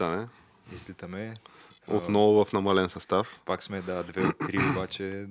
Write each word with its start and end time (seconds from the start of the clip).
Излитане. 0.00 0.28
Излитаме. 0.72 1.34
Отново 1.86 2.44
в 2.44 2.52
намален 2.52 2.88
състав. 2.88 3.40
Пак 3.44 3.62
сме, 3.62 3.82
да, 3.82 4.02
две 4.02 4.26
от 4.26 4.38
три, 4.38 4.58
обаче 4.70 5.26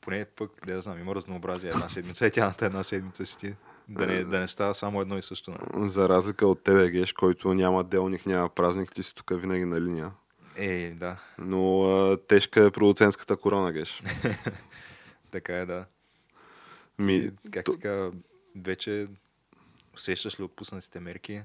поне 0.00 0.24
пък, 0.24 0.50
да 0.66 0.72
я 0.72 0.80
знам, 0.82 1.00
има 1.00 1.14
разнообразие 1.14 1.70
една 1.70 1.88
седмица 1.88 2.26
и 2.26 2.30
тяната 2.30 2.66
една 2.66 2.82
седмица 2.82 3.26
си 3.26 3.38
ти. 3.38 3.54
Да 3.88 4.06
не, 4.06 4.24
да 4.24 4.40
не 4.40 4.48
става 4.48 4.74
само 4.74 5.00
едно 5.00 5.18
и 5.18 5.22
също. 5.22 5.50
Нали? 5.50 5.88
За 5.88 6.08
разлика 6.08 6.46
от 6.46 6.62
тебе, 6.62 6.90
Геш, 6.90 7.12
който 7.12 7.54
няма 7.54 7.84
делник, 7.84 8.26
няма 8.26 8.48
празник, 8.48 8.92
ти 8.92 9.02
си 9.02 9.14
тук 9.14 9.30
винаги 9.40 9.64
на 9.64 9.80
линия. 9.80 10.10
Е, 10.56 10.90
да. 10.90 11.16
Но 11.38 11.82
а, 11.82 12.16
тежка 12.16 12.64
е 12.64 12.70
продуцентската 12.70 13.36
корона, 13.36 13.72
Геш. 13.72 14.02
така 15.30 15.56
е, 15.56 15.66
да. 15.66 15.84
Ми, 16.98 17.20
Ти, 17.20 17.50
как 17.50 17.64
то- 17.64 17.72
така, 17.72 18.10
вече 18.56 19.06
усещаш 19.94 20.40
ли 20.40 20.44
отпуснатите 20.44 21.00
мерки? 21.00 21.42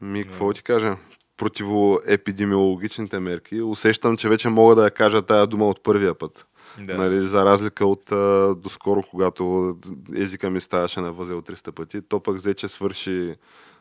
ми, 0.00 0.24
какво 0.24 0.52
ти 0.52 0.62
кажа? 0.62 0.96
Противоепидемиологичните 1.36 3.18
мерки. 3.18 3.62
Усещам, 3.62 4.16
че 4.16 4.28
вече 4.28 4.48
мога 4.48 4.74
да 4.74 4.84
я 4.84 4.90
кажа 4.90 5.22
тая 5.22 5.46
дума 5.46 5.68
от 5.68 5.82
първия 5.82 6.14
път. 6.14 6.46
Да. 6.78 6.98
Нали, 6.98 7.20
за 7.20 7.44
разлика 7.44 7.86
от 7.86 8.12
а, 8.12 8.54
доскоро, 8.54 9.02
когато 9.10 9.74
езика 10.16 10.50
ми 10.50 10.60
ставаше 10.60 11.00
на 11.00 11.12
възел 11.12 11.42
300 11.42 11.70
пъти, 11.70 12.02
то 12.02 12.20
пък 12.20 12.36
взе, 12.36 12.54
че 12.54 12.68
свърши 12.68 13.34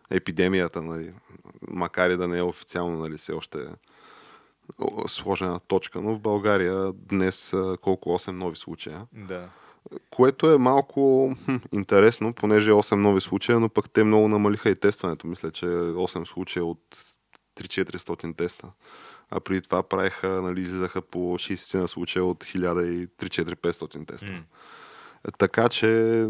епидемията, 0.09 0.81
нали, 0.81 1.13
макар 1.67 2.09
и 2.09 2.17
да 2.17 2.27
не 2.27 2.37
е 2.37 2.43
официално, 2.43 2.99
нали, 2.99 3.17
все 3.17 3.33
още 3.33 3.57
е 3.59 3.65
сложена 5.07 5.59
точка, 5.67 6.01
но 6.01 6.15
в 6.15 6.19
България 6.19 6.91
днес 6.93 7.55
колко 7.81 8.09
8 8.09 8.31
нови 8.31 8.55
случая, 8.55 9.01
Да. 9.13 9.49
което 10.09 10.51
е 10.53 10.57
малко 10.57 11.33
хм, 11.45 11.55
интересно, 11.71 12.33
понеже 12.33 12.69
е 12.69 12.73
8 12.73 12.95
нови 12.95 13.21
случая, 13.21 13.59
но 13.59 13.69
пък 13.69 13.89
те 13.89 14.03
много 14.03 14.27
намалиха 14.27 14.69
и 14.69 14.75
тестването. 14.75 15.27
Мисля, 15.27 15.51
че 15.51 15.65
8 15.65 16.25
случая 16.25 16.65
от 16.65 16.79
3-400 17.55 18.37
теста. 18.37 18.67
А 19.31 19.39
преди 19.39 19.61
това 19.61 19.83
правиха, 19.83 20.41
нали, 20.41 20.61
излизаха 20.61 21.01
по 21.01 21.19
60 21.19 21.79
на 21.79 21.87
случая 21.87 22.25
от 22.25 22.43
1000-3-4-500 22.43 24.07
теста. 24.07 24.27
М. 24.27 24.43
Така 25.37 25.69
че 25.69 26.27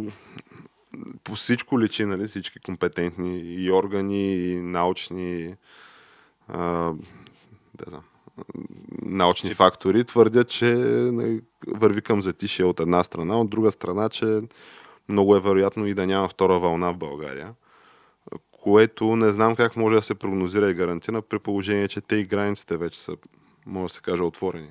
по 1.24 1.36
всичко 1.36 1.80
личи, 1.80 2.06
нали, 2.06 2.28
всички 2.28 2.60
компетентни 2.60 3.40
и 3.40 3.72
органи, 3.72 4.36
и 4.36 4.62
научни 4.62 5.56
а, 6.48 6.94
да 7.74 7.86
знам, 7.88 8.04
научни 9.02 9.50
Че- 9.50 9.56
фактори 9.56 10.04
твърдят, 10.04 10.50
че 10.50 10.74
нали, 10.76 11.42
върви 11.68 12.02
към 12.02 12.22
затишие 12.22 12.66
от 12.66 12.80
една 12.80 13.04
страна, 13.04 13.40
от 13.40 13.50
друга 13.50 13.72
страна, 13.72 14.10
че 14.10 14.42
много 15.10 15.36
е 15.36 15.40
вероятно 15.40 15.88
и 15.88 15.94
да 15.94 16.08
няма 16.08 16.30
втора 16.30 16.60
вълна 16.60 16.94
в 16.94 16.98
България, 16.98 17.54
което 18.64 19.16
не 19.16 19.32
знам 19.32 19.56
как 19.56 19.76
може 19.76 19.96
да 19.96 20.02
се 20.02 20.16
прогнозира 20.16 20.70
и 20.70 20.74
гарантира 20.74 21.22
при 21.22 21.40
положение, 21.40 21.88
че 21.88 22.02
те 22.02 22.16
и 22.16 22.24
границите 22.24 22.78
вече 22.78 23.00
са, 23.00 23.18
може 23.66 23.92
да 23.92 23.96
се 23.96 24.02
каже, 24.02 24.24
отворени. 24.24 24.70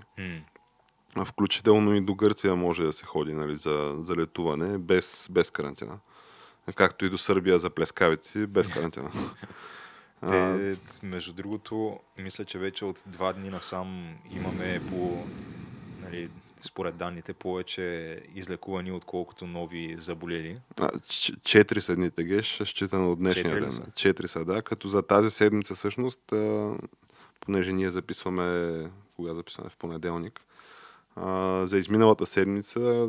А 1.14 1.24
Включително 1.24 1.94
и 1.94 2.00
до 2.00 2.14
Гърция 2.14 2.56
може 2.56 2.82
да 2.82 2.92
се 2.92 3.04
ходи 3.04 3.34
нали, 3.34 3.56
за, 3.56 3.94
за 3.98 4.16
летуване 4.16 4.78
без, 4.78 5.28
без 5.30 5.50
карантина. 5.50 5.98
Както 6.74 7.04
и 7.04 7.10
до 7.10 7.18
Сърбия 7.18 7.58
за 7.58 7.70
плескавици 7.70 8.46
без 8.46 8.68
карантина. 8.68 9.10
Те, 10.28 10.76
между 11.02 11.32
другото, 11.32 12.00
мисля, 12.18 12.44
че 12.44 12.58
вече 12.58 12.84
от 12.84 13.02
два 13.06 13.32
дни 13.32 13.48
насам 13.48 14.14
имаме 14.36 14.80
по, 14.90 15.26
нали, 16.02 16.28
според 16.62 16.96
данните, 16.96 17.32
повече 17.32 18.18
излекувани, 18.34 18.92
отколкото 18.92 19.46
нови 19.46 19.96
заболели. 19.98 20.58
Четири 21.42 21.80
са 21.80 21.96
дните 21.96 22.24
геш, 22.24 22.62
считано 22.64 23.12
от 23.12 23.18
днешния 23.18 23.60
ден. 23.60 23.82
Четири 23.94 24.28
са, 24.28 24.44
да. 24.44 24.62
Като 24.62 24.88
за 24.88 25.02
тази 25.02 25.30
седмица 25.30 25.74
всъщност, 25.74 26.32
понеже 27.40 27.72
ние 27.72 27.90
записваме, 27.90 28.90
кога 29.16 29.34
записваме 29.34 29.70
в 29.70 29.76
понеделник, 29.76 30.40
а, 31.16 31.62
за 31.66 31.78
изминалата 31.78 32.26
седмица 32.26 33.08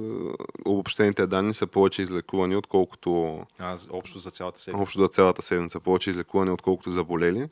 обобщените 0.66 1.28
данни 1.28 1.54
са 1.54 1.68
повече 1.68 2.02
излекувани, 2.02 2.56
отколкото 2.56 3.42
А, 3.60 3.78
общо 3.90 4.20
за 4.20 4.32
цялата 4.32 4.60
седмица. 4.60 4.84
общо 4.84 5.00
за 5.00 5.08
цялата 5.08 5.42
седмица, 5.42 5.80
повече 5.80 6.10
излекувани, 6.10 6.52
отколкото 6.52 6.92
заболели. 6.92 7.50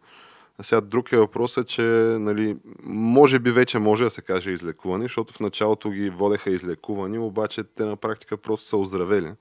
А 0.57 0.63
сега 0.63 0.81
друг 0.81 1.11
е 1.11 1.17
въпросът, 1.17 1.67
че 1.67 1.81
нали, 2.19 2.57
може 2.83 3.39
би 3.39 3.51
вече 3.51 3.79
може 3.79 4.03
да 4.03 4.09
се 4.09 4.21
каже 4.21 4.51
излекувани, 4.51 5.03
защото 5.03 5.33
в 5.33 5.39
началото 5.39 5.89
ги 5.89 6.09
водеха 6.09 6.49
излекувани, 6.49 7.19
обаче 7.19 7.63
те 7.63 7.85
на 7.85 7.95
практика 7.95 8.37
просто 8.37 8.67
са 8.67 8.77
оздравели. 8.77 9.27
М. 9.27 9.35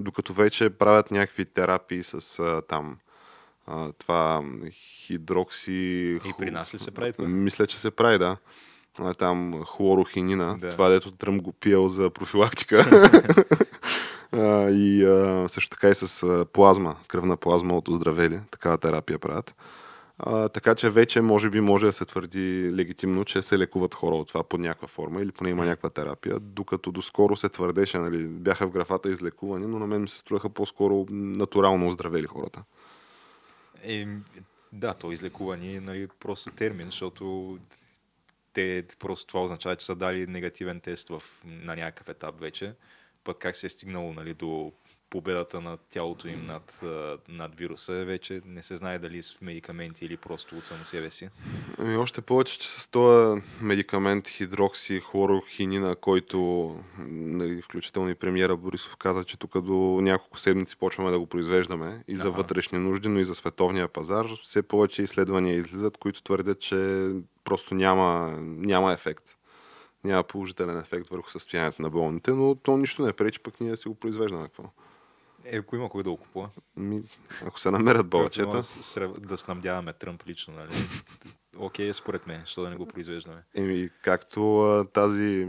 Докато 0.00 0.32
вече 0.32 0.70
правят 0.70 1.10
някакви 1.10 1.44
терапии 1.44 2.02
с 2.02 2.38
а, 2.38 2.62
там 2.68 2.96
а, 3.66 3.92
това 3.92 4.42
хидрокси... 4.70 6.20
И 6.24 6.32
при 6.38 6.50
нас 6.50 6.74
ли 6.74 6.78
се 6.78 6.90
прави 6.90 7.12
това? 7.12 7.28
Мисля, 7.28 7.66
че 7.66 7.78
се 7.78 7.90
прави, 7.90 8.18
да. 8.18 8.36
А, 8.98 9.14
там 9.14 9.64
хлорохинина, 9.64 10.56
Да. 10.60 10.70
това 10.70 10.88
дето 10.88 11.10
Тръм 11.10 11.40
го 11.40 11.52
пиел 11.52 11.88
за 11.88 12.10
профилактика. 12.10 12.78
а, 14.32 14.70
и 14.70 15.04
а, 15.04 15.48
също 15.48 15.70
така 15.70 15.88
и 15.88 15.94
с 15.94 16.46
плазма, 16.52 16.96
кръвна 17.08 17.36
плазма 17.36 17.76
от 17.76 17.88
оздравели, 17.88 18.40
такава 18.50 18.78
терапия 18.78 19.18
правят. 19.18 19.54
А, 20.22 20.48
така 20.48 20.74
че 20.74 20.90
вече 20.90 21.20
може 21.20 21.50
би 21.50 21.60
може 21.60 21.86
да 21.86 21.92
се 21.92 22.04
твърди 22.04 22.72
легитимно, 22.74 23.24
че 23.24 23.42
се 23.42 23.58
лекуват 23.58 23.94
хора 23.94 24.16
от 24.16 24.28
това 24.28 24.42
под 24.42 24.60
някаква 24.60 24.88
форма 24.88 25.22
или 25.22 25.32
поне 25.32 25.50
има 25.50 25.64
някаква 25.64 25.90
терапия, 25.90 26.40
докато 26.40 26.92
доскоро 26.92 27.36
се 27.36 27.48
твърдеше, 27.48 27.98
нали, 27.98 28.26
бяха 28.26 28.66
в 28.66 28.70
графата 28.70 29.10
излекувани, 29.10 29.66
но 29.66 29.78
на 29.78 29.86
мен 29.86 30.02
ми 30.02 30.08
се 30.08 30.18
струваха 30.18 30.50
по-скоро 30.50 31.06
натурално 31.10 31.88
оздравели 31.88 32.26
хората. 32.26 32.62
Е, 33.82 34.06
да, 34.72 34.94
то 34.94 35.12
излекувани 35.12 35.76
е 35.76 35.80
нали, 35.80 36.08
просто 36.20 36.50
термин, 36.50 36.86
защото 36.86 37.58
те 38.52 38.84
просто 38.98 39.26
това 39.26 39.42
означава, 39.42 39.76
че 39.76 39.86
са 39.86 39.94
дали 39.94 40.26
негативен 40.26 40.80
тест 40.80 41.08
в, 41.08 41.22
на 41.44 41.76
някакъв 41.76 42.08
етап 42.08 42.40
вече. 42.40 42.74
Пък 43.24 43.38
как 43.38 43.56
се 43.56 43.66
е 43.66 43.70
стигнало 43.70 44.12
нали, 44.12 44.34
до 44.34 44.72
победата 45.10 45.60
на 45.60 45.78
тялото 45.90 46.28
им 46.28 46.46
над, 46.46 46.84
над 47.28 47.54
вируса, 47.54 47.92
вече 47.92 48.40
не 48.46 48.62
се 48.62 48.76
знае 48.76 48.98
дали 48.98 49.22
с 49.22 49.40
медикаменти 49.40 50.04
или 50.04 50.16
просто 50.16 50.56
от 50.56 50.66
само 50.66 50.84
себе 50.84 51.10
си. 51.10 51.28
Ами 51.78 51.96
още 51.96 52.20
повече, 52.20 52.58
че 52.58 52.68
с 52.68 52.88
този 52.88 53.42
медикамент 53.60 54.28
хидрокси 54.28 55.00
хлорохинина, 55.00 55.96
който 55.96 56.38
нали, 57.08 57.62
включително 57.62 58.10
и 58.10 58.14
премиера 58.14 58.56
Борисов 58.56 58.96
каза, 58.96 59.24
че 59.24 59.38
тук 59.38 59.60
до 59.60 59.98
няколко 60.02 60.38
седмици 60.38 60.76
почваме 60.76 61.10
да 61.10 61.18
го 61.18 61.26
произвеждаме 61.26 62.04
и 62.08 62.16
за 62.16 62.28
Аха. 62.28 62.36
вътрешни 62.36 62.78
нужди, 62.78 63.08
но 63.08 63.18
и 63.18 63.24
за 63.24 63.34
световния 63.34 63.88
пазар. 63.88 64.26
Все 64.42 64.62
повече 64.62 65.02
изследвания 65.02 65.56
излизат, 65.56 65.96
които 65.96 66.22
твърдят, 66.22 66.60
че 66.60 67.10
просто 67.44 67.74
няма, 67.74 68.38
няма 68.40 68.92
ефект. 68.92 69.36
Няма 70.04 70.22
положителен 70.22 70.78
ефект 70.78 71.08
върху 71.08 71.30
състоянието 71.30 71.82
на 71.82 71.90
болните, 71.90 72.32
но 72.32 72.54
то 72.54 72.76
нищо 72.76 73.02
не 73.02 73.12
пречи 73.12 73.40
пък 73.40 73.60
ние 73.60 73.70
да 73.70 73.76
си 73.76 73.88
го 73.88 73.94
произвеждаме. 73.94 74.42
Какво? 74.42 74.64
Е, 75.44 75.56
ако 75.56 75.76
има 75.76 75.88
кой 75.88 76.02
да 76.02 76.10
го 76.10 76.16
купува, 76.16 76.50
Ми, 76.76 77.02
ако 77.46 77.60
се 77.60 77.70
намерят 77.70 78.08
балачета, 78.08 78.60
да, 79.18 79.36
снабдяваме 79.36 79.92
Тръмп 79.92 80.26
лично, 80.26 80.54
нали? 80.54 80.70
Окей, 81.58 81.88
е 81.88 81.92
според 81.92 82.26
мен, 82.26 82.42
що 82.46 82.62
да 82.62 82.70
не 82.70 82.76
го 82.76 82.86
произвеждаме. 82.86 83.42
Еми, 83.54 83.90
както 84.02 84.60
а, 84.60 84.84
тази 84.84 85.48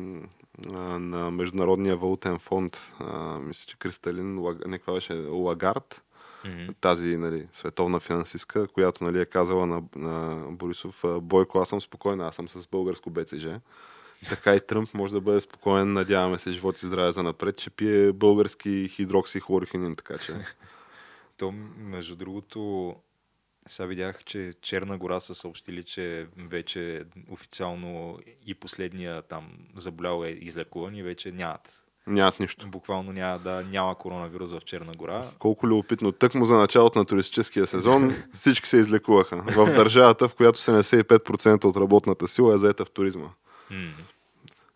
а, 0.74 0.78
на 1.00 1.32
Международния 1.32 1.98
валутен 1.98 2.40
фонд, 2.40 2.78
а, 3.00 3.40
мисля, 3.40 3.66
че 3.68 3.78
Кристалин, 3.78 4.40
Лаг... 4.40 4.68
не, 4.68 4.78
каква 4.78 4.94
беше, 4.94 5.14
Лагард, 5.14 6.04
Мгм. 6.46 6.74
тази 6.82 7.18
нали, 7.18 7.48
световна 7.54 8.00
финансистка, 8.00 8.68
която 8.68 9.04
нали, 9.04 9.20
е 9.20 9.26
казала 9.26 9.66
на, 9.66 9.84
на 9.96 10.46
Борисов, 10.52 11.04
Бойко, 11.22 11.60
аз 11.60 11.70
съм 11.70 11.82
спокойна, 11.82 12.28
аз 12.28 12.36
съм 12.36 12.50
с 12.50 12.68
българско 12.68 13.10
БЦЖ. 13.10 13.48
Така 14.30 14.56
и 14.56 14.60
Тръмп 14.68 14.94
може 14.94 15.14
да 15.14 15.22
бъде 15.22 15.42
спокоен, 15.42 15.94
надяваме 15.94 16.40
се, 16.40 16.52
живот 16.52 16.84
и 16.84 16.86
здраве 16.86 17.12
за 17.12 17.24
напред, 17.24 17.58
че 17.58 17.70
пие 17.70 18.12
български 18.12 18.88
хидрокси 18.88 19.40
хлорохинин, 19.40 19.96
така 19.96 20.18
че. 20.18 20.34
То, 21.38 21.52
между 21.78 22.16
другото, 22.16 22.96
Сега 23.68 23.88
видях, 23.88 24.24
че 24.24 24.54
Черна 24.62 24.98
гора 24.98 25.20
са 25.20 25.36
съобщили, 25.36 25.84
че 25.84 26.28
вече 26.38 27.04
официално 27.30 28.20
и 28.46 28.54
последния 28.54 29.22
там 29.22 29.50
заболял 29.76 30.24
е 30.24 30.30
излекуван 30.30 30.96
и 30.96 31.04
вече 31.04 31.32
нямат. 31.32 31.86
Нямат 32.08 32.40
нищо. 32.40 32.68
Буквално 32.68 33.14
няма, 33.14 33.40
да, 33.40 33.64
няма 33.72 33.96
коронавирус 33.96 34.52
в 34.52 34.62
Черна 34.66 34.92
гора. 34.98 35.22
Колко 35.40 35.68
любопитно. 35.68 36.12
Тък 36.12 36.36
му 36.36 36.46
за 36.46 36.56
началото 36.56 37.00
на 37.00 37.06
туристическия 37.06 37.68
сезон 37.68 38.16
всички 38.34 38.70
се 38.70 38.78
излекуваха. 38.78 39.38
В 39.38 39.66
държавата, 39.66 40.28
в 40.28 40.36
която 40.36 40.60
75% 40.60 41.66
от 41.66 41.78
работната 41.78 42.28
сила 42.28 42.54
е 42.54 42.58
заета 42.58 42.86
в 42.86 42.92
туризма. 42.92 43.30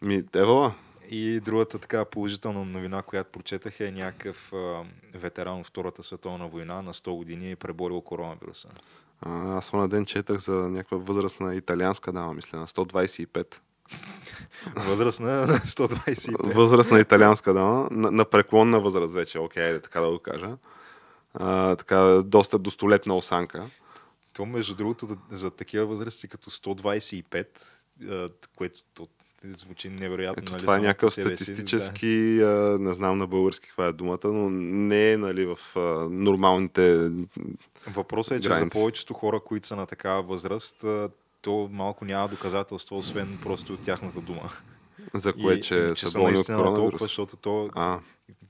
Ми, 0.06 0.24
евала, 0.36 0.74
И 1.10 1.40
другата 1.40 1.80
така 1.80 2.06
положителна 2.06 2.66
новина, 2.66 3.02
която 3.02 3.32
прочетах 3.32 3.80
е 3.80 3.92
някакъв 3.92 4.54
а, 4.54 4.84
ветеран 5.14 5.60
от 5.60 5.68
Втората 5.68 6.04
световна 6.04 6.48
война 6.48 6.82
на 6.82 6.94
100 6.94 7.16
години 7.16 7.52
е 7.52 7.56
преборил 7.56 8.02
коронавируса. 8.02 8.68
а, 9.22 9.58
аз 9.58 9.74
на 9.74 9.90
ден 9.90 10.06
четах 10.06 10.38
за 10.38 10.54
някаква 10.54 10.98
възрастна 10.98 11.56
италианска 11.56 12.12
дама, 12.12 12.34
мисля, 12.34 12.60
на 12.60 12.68
125. 12.68 13.56
Възраст 14.76 15.20
на 15.20 15.48
125. 15.48 16.54
Възрастна 16.54 17.00
италианска 17.00 17.54
дама, 17.54 17.88
на, 17.92 18.12
на 18.12 18.26
преклонна 18.26 18.80
възраст 18.80 19.14
вече, 19.14 19.40
окей, 19.40 19.64
айде 19.64 19.82
така 19.82 20.02
да 20.02 20.12
го 20.12 20.20
кажа. 20.20 20.58
А, 21.34 21.76
така, 21.76 22.22
доста 22.26 22.60
достолетна 22.60 23.18
осанка. 23.18 23.70
То, 24.34 24.46
между 24.46 24.76
другото, 24.76 25.18
за 25.32 25.52
такива 25.52 25.86
възрасти 25.86 26.28
като 26.28 26.50
125, 26.50 27.48
а, 28.10 28.30
което 28.56 28.80
то, 28.94 29.08
звучи 29.54 29.90
невероятно. 29.90 30.44
Ето 30.44 30.52
нали, 30.52 30.62
това 30.62 30.76
е 30.76 30.80
някакъв 30.80 31.14
статистически, 31.14 32.42
а, 32.42 32.78
не 32.80 32.94
знам 32.94 33.18
на 33.18 33.28
български 33.28 33.68
каква 33.68 33.86
е 33.86 33.92
думата, 33.92 34.20
но 34.24 34.50
не 34.50 35.12
е 35.12 35.18
нали, 35.18 35.46
в 35.46 35.60
а, 35.76 35.80
нормалните... 36.10 37.10
Да. 37.10 37.28
Въпросът 37.88 38.38
е, 38.38 38.42
че 38.42 38.50
граници. 38.50 38.78
за 38.78 38.82
повечето 38.82 39.14
хора, 39.14 39.40
които 39.40 39.68
са 39.68 39.76
на 39.76 39.86
такава 39.86 40.22
възраст, 40.22 40.84
а, 40.84 41.10
то 41.42 41.70
малко 41.72 42.06
няма 42.06 42.28
доказателство, 42.28 42.98
освен 42.98 43.38
просто 43.44 43.74
от 43.74 43.84
тяхната 43.84 44.22
дума. 44.22 44.50
За 45.14 45.34
кое, 45.34 45.54
И- 45.54 45.62
че, 45.62 45.92
и, 45.94 45.96
са 45.96 46.20
наистина 46.20 46.58
на 46.58 46.76
толкова, 46.76 47.06
защото 47.06 47.38
то 47.38 47.70
А, 47.76 48.00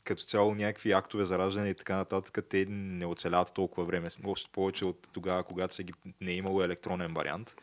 като 0.03 0.23
цяло 0.23 0.55
някакви 0.55 0.91
актове 0.91 1.25
за 1.25 1.37
раждане 1.37 1.69
и 1.69 1.73
така 1.73 1.95
нататък, 1.95 2.45
те 2.49 2.65
не 2.69 3.05
оцеляват 3.05 3.53
толкова 3.53 3.85
време. 3.85 4.07
Още 4.25 4.49
повече 4.51 4.87
от 4.87 5.09
тогава, 5.13 5.43
когато 5.43 5.75
са 5.75 5.83
ги, 5.83 5.93
не 6.21 6.31
е 6.31 6.35
имало 6.35 6.63
електронен 6.63 7.13
вариант, 7.13 7.55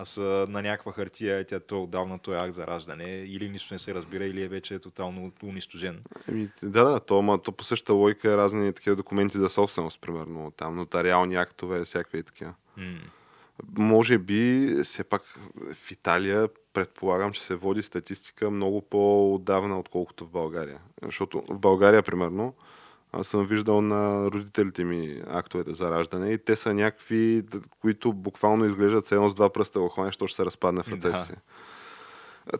а 0.00 0.04
са 0.04 0.46
на 0.48 0.62
някаква 0.62 0.92
хартия, 0.92 1.44
тя 1.44 1.60
то 1.60 1.82
отдавна 1.82 2.18
той 2.18 2.38
акт 2.38 2.54
за 2.54 2.66
раждане, 2.66 3.04
или 3.04 3.48
нищо 3.48 3.74
не 3.74 3.78
се 3.78 3.94
разбира, 3.94 4.24
или 4.24 4.42
е 4.42 4.48
вече 4.48 4.78
тотално 4.78 5.30
унищожен. 5.42 6.02
еми, 6.28 6.48
да, 6.62 6.84
да, 6.84 7.00
то, 7.00 7.22
ма, 7.22 7.42
то 7.42 7.52
по 7.52 7.64
същата 7.64 7.92
логика 7.92 8.32
е 8.32 8.36
разни 8.36 8.72
такива 8.72 8.96
документи 8.96 9.38
за 9.38 9.48
собственост, 9.48 10.00
примерно. 10.00 10.52
Там 10.56 10.76
нотариални 10.76 11.36
актове, 11.36 11.84
всякакви 11.84 12.22
такива. 12.22 12.54
М. 12.76 12.98
Може 13.78 14.18
би, 14.18 14.72
все 14.84 15.04
пак 15.04 15.22
в 15.74 15.90
Италия 15.90 16.48
предполагам, 16.72 17.32
че 17.32 17.42
се 17.42 17.54
води 17.54 17.82
статистика 17.82 18.50
много 18.50 18.80
по-отдавна, 18.80 19.78
отколкото 19.78 20.26
в 20.26 20.30
България. 20.30 20.78
Защото 21.02 21.44
в 21.48 21.58
България, 21.58 22.02
примерно, 22.02 22.54
аз 23.12 23.26
съм 23.26 23.46
виждал 23.46 23.80
на 23.80 24.30
родителите 24.30 24.84
ми 24.84 25.22
актовете 25.30 25.74
за 25.74 25.90
раждане 25.90 26.30
и 26.30 26.38
те 26.38 26.56
са 26.56 26.74
някакви, 26.74 27.42
които 27.80 28.12
буквално 28.12 28.64
изглеждат 28.64 29.04
все 29.04 29.14
едно 29.14 29.28
с 29.28 29.34
два 29.34 29.52
пръста 29.52 29.80
в 29.80 29.88
хване, 29.88 30.08
защото 30.08 30.28
ще 30.28 30.36
се 30.36 30.44
разпадне 30.44 30.82
в 30.82 30.88
ръцете 30.88 31.16
Да. 31.18 31.24
си. 31.24 31.32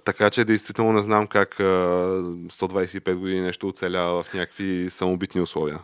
Така 0.05 0.31
че 0.31 0.45
действително 0.45 0.93
не 0.93 1.03
знам 1.03 1.27
как 1.27 1.61
а, 1.61 1.65
125 1.65 3.15
години 3.15 3.41
нещо 3.41 3.69
оцелява 3.69 4.23
в 4.23 4.35
някакви 4.35 4.91
самобитни 4.91 5.41
условия. 5.41 5.79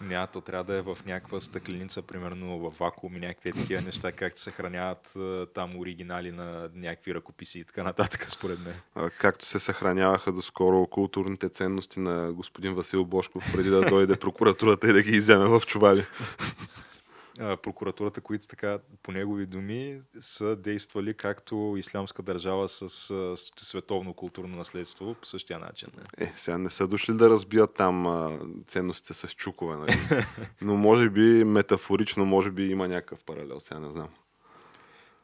Няма, 0.00 0.26
то 0.26 0.40
трябва 0.40 0.64
да 0.64 0.74
е 0.74 0.82
в 0.82 0.98
някаква 1.06 1.40
стъкленица, 1.40 2.02
примерно 2.02 2.58
в 2.58 2.78
вакуум 2.78 3.16
и 3.16 3.20
някакви 3.20 3.52
такива 3.52 3.82
неща, 3.82 4.12
както 4.12 4.40
се 4.40 4.50
храняват 4.50 5.14
там 5.54 5.76
оригинали 5.76 6.32
на 6.32 6.70
някакви 6.74 7.14
ръкописи 7.14 7.58
и 7.58 7.64
така 7.64 7.82
нататък, 7.82 8.24
според 8.30 8.58
мен. 8.60 9.10
Както 9.18 9.46
се 9.46 9.58
съхраняваха 9.58 10.32
доскоро 10.32 10.86
културните 10.86 11.48
ценности 11.48 12.00
на 12.00 12.32
господин 12.32 12.74
Васил 12.74 13.04
Бошков, 13.04 13.52
преди 13.52 13.68
да 13.68 13.80
дойде 13.80 14.16
прокуратурата 14.16 14.90
и 14.90 14.92
да 14.92 15.02
ги 15.02 15.16
изземе 15.16 15.44
в 15.44 15.62
чували. 15.66 16.04
а, 17.38 17.56
прокуратурата, 17.56 18.20
които 18.20 18.46
така, 18.46 18.78
по 19.02 19.12
негови 19.12 19.46
думи, 19.46 20.00
са 20.20 20.56
действали 20.56 21.14
както 21.14 21.74
ислямска 21.78 22.22
държава 22.22 22.68
с, 22.68 22.90
с 22.90 23.36
световно 23.60 24.14
културно 24.14 24.56
наследство 24.56 25.14
по 25.14 25.26
същия 25.26 25.58
начин. 25.58 25.88
Не? 25.96 26.26
Е, 26.26 26.32
сега 26.36 26.58
не 26.58 26.70
са 26.70 26.88
дошли 26.88 27.14
да 27.14 27.30
разбият 27.30 27.74
там 27.74 28.06
а, 28.06 28.38
ценностите 28.66 29.14
с 29.14 29.28
чукове, 29.28 29.76
нали? 29.76 29.96
Но 30.60 30.76
може 30.76 31.10
би 31.10 31.44
метафорично, 31.44 32.24
може 32.24 32.50
би 32.50 32.66
има 32.66 32.88
някакъв 32.88 33.24
паралел, 33.24 33.60
сега 33.60 33.80
не 33.80 33.90
знам. 33.90 34.08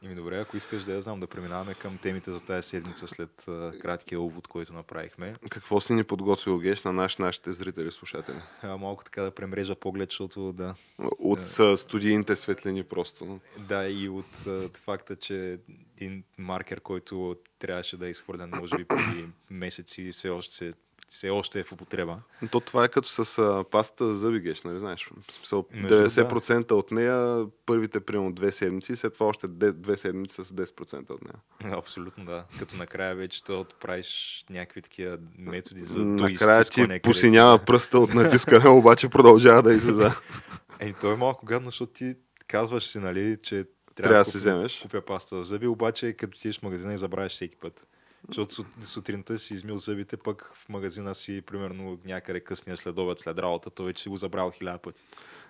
Ими 0.01 0.15
добре, 0.15 0.39
ако 0.39 0.57
искаш 0.57 0.83
да 0.83 0.93
я 0.93 1.01
знам, 1.01 1.19
да 1.19 1.27
преминаваме 1.27 1.73
към 1.73 1.97
темите 1.97 2.31
за 2.31 2.39
тази 2.39 2.67
седмица 2.69 3.07
след 3.07 3.47
а, 3.47 3.71
краткия 3.79 4.21
увод, 4.21 4.47
който 4.47 4.73
направихме. 4.73 5.35
Какво 5.49 5.81
си 5.81 5.93
ни 5.93 6.03
подготвил 6.03 6.59
Геш 6.59 6.83
на 6.83 6.93
наш, 6.93 7.17
нашите 7.17 7.51
зрители, 7.51 7.91
слушатели? 7.91 8.37
А, 8.61 8.77
малко 8.77 9.03
така 9.03 9.21
да 9.21 9.31
премрежа 9.31 9.75
поглед, 9.75 10.09
защото 10.09 10.53
да, 10.53 10.75
От 11.19 11.45
са 11.45 11.77
студийните 11.77 12.35
светлини 12.35 12.83
просто. 12.83 13.39
Да, 13.59 13.87
и 13.87 14.09
от 14.09 14.47
а, 14.47 14.69
факта, 14.69 15.15
че 15.15 15.59
един 15.97 16.23
маркер, 16.37 16.81
който 16.81 17.35
трябваше 17.59 17.97
да 17.97 18.07
е 18.07 18.09
изхвърлен, 18.09 18.51
може 18.59 18.77
би 18.77 18.85
преди 18.85 19.27
месеци, 19.49 20.11
все 20.11 20.29
още, 20.29 20.55
се, 20.55 20.73
все 21.09 21.29
още 21.29 21.59
е 21.59 21.63
в 21.63 21.71
употреба. 21.71 22.17
То 22.51 22.59
това 22.59 22.83
е 22.85 22.89
като 22.89 23.09
с 23.09 23.37
а, 23.37 23.63
пастата 23.71 24.07
за 24.07 24.15
зъби, 24.15 24.39
Геш, 24.39 24.61
нали 24.61 24.79
знаеш? 24.79 25.09
В 25.29 25.33
смисъл, 25.33 25.65
Между 25.73 25.95
90% 25.95 26.71
от 26.71 26.91
нея 26.91 27.45
първите 27.65 27.99
примерно 27.99 28.33
две 28.33 28.51
седмици, 28.51 28.95
след 28.95 29.13
това 29.13 29.25
още 29.25 29.47
две 29.47 29.97
седмици 29.97 30.43
с 30.43 30.49
10% 30.49 31.09
от 31.09 31.21
нея. 31.21 31.75
Абсолютно, 31.77 32.25
да. 32.25 32.45
Като 32.59 32.75
накрая 32.77 33.15
вече 33.15 33.43
да 33.43 33.53
отправиш 33.53 34.43
някакви 34.49 34.81
такива 34.81 35.17
методи 35.37 35.81
за 35.83 35.97
Накрая 35.97 36.37
ти 36.37 36.45
доизстискване, 36.45 37.01
посинява 37.01 37.59
пръста 37.59 37.99
от 37.99 38.13
натискане, 38.13 38.69
обаче 38.69 39.09
продължава 39.09 39.63
да 39.63 39.73
излиза. 39.73 40.11
Еми, 40.79 40.95
то 41.01 41.11
е 41.11 41.15
малко 41.15 41.45
гадно, 41.45 41.65
защото 41.65 41.93
ти 41.93 42.15
казваш 42.47 42.83
си, 42.83 42.99
нали, 42.99 43.37
че 43.43 43.65
Трябва 43.95 44.13
да 44.13 44.23
купя- 44.23 44.31
си 44.31 44.37
вземеш. 44.37 44.79
Купя 44.81 45.01
паста 45.01 45.35
за 45.35 45.43
зъби, 45.43 45.67
обаче 45.67 46.13
като 46.13 46.35
отидеш 46.35 46.59
в 46.59 46.63
магазина 46.63 46.93
и 46.93 46.97
забравяш 46.97 47.31
всеки 47.31 47.55
път. 47.55 47.87
Защото 48.27 48.55
сут- 48.55 48.83
сутринта 48.83 49.37
си 49.39 49.53
измил 49.53 49.77
зъбите, 49.77 50.17
пък 50.17 50.51
в 50.55 50.69
магазина 50.69 51.15
си, 51.15 51.41
примерно, 51.41 51.99
някъде 52.05 52.39
късния 52.39 52.77
следобед 52.77 53.19
след 53.19 53.39
работа, 53.39 53.69
той 53.69 53.85
вече 53.85 54.03
си 54.03 54.09
го 54.09 54.17
забрал 54.17 54.51
хиляда 54.51 54.77
пъти. 54.77 55.01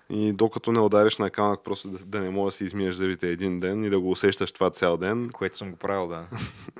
И 0.10 0.34
докато 0.34 0.72
не 0.72 0.80
удариш 0.80 1.18
на 1.18 1.30
камък, 1.30 1.64
просто 1.64 1.90
да, 1.90 1.98
да 2.06 2.20
не 2.20 2.30
можеш 2.30 2.54
да 2.54 2.58
си 2.58 2.64
измиеш 2.64 2.96
зъбите 2.96 3.30
един 3.30 3.60
ден 3.60 3.84
и 3.84 3.90
да 3.90 4.00
го 4.00 4.12
усещаш 4.12 4.52
това 4.52 4.70
цял 4.70 4.98
ден. 4.98 5.30
Което 5.30 5.58
съм 5.58 5.72
го 5.72 5.78
правил, 5.78 6.08
да. 6.08 6.28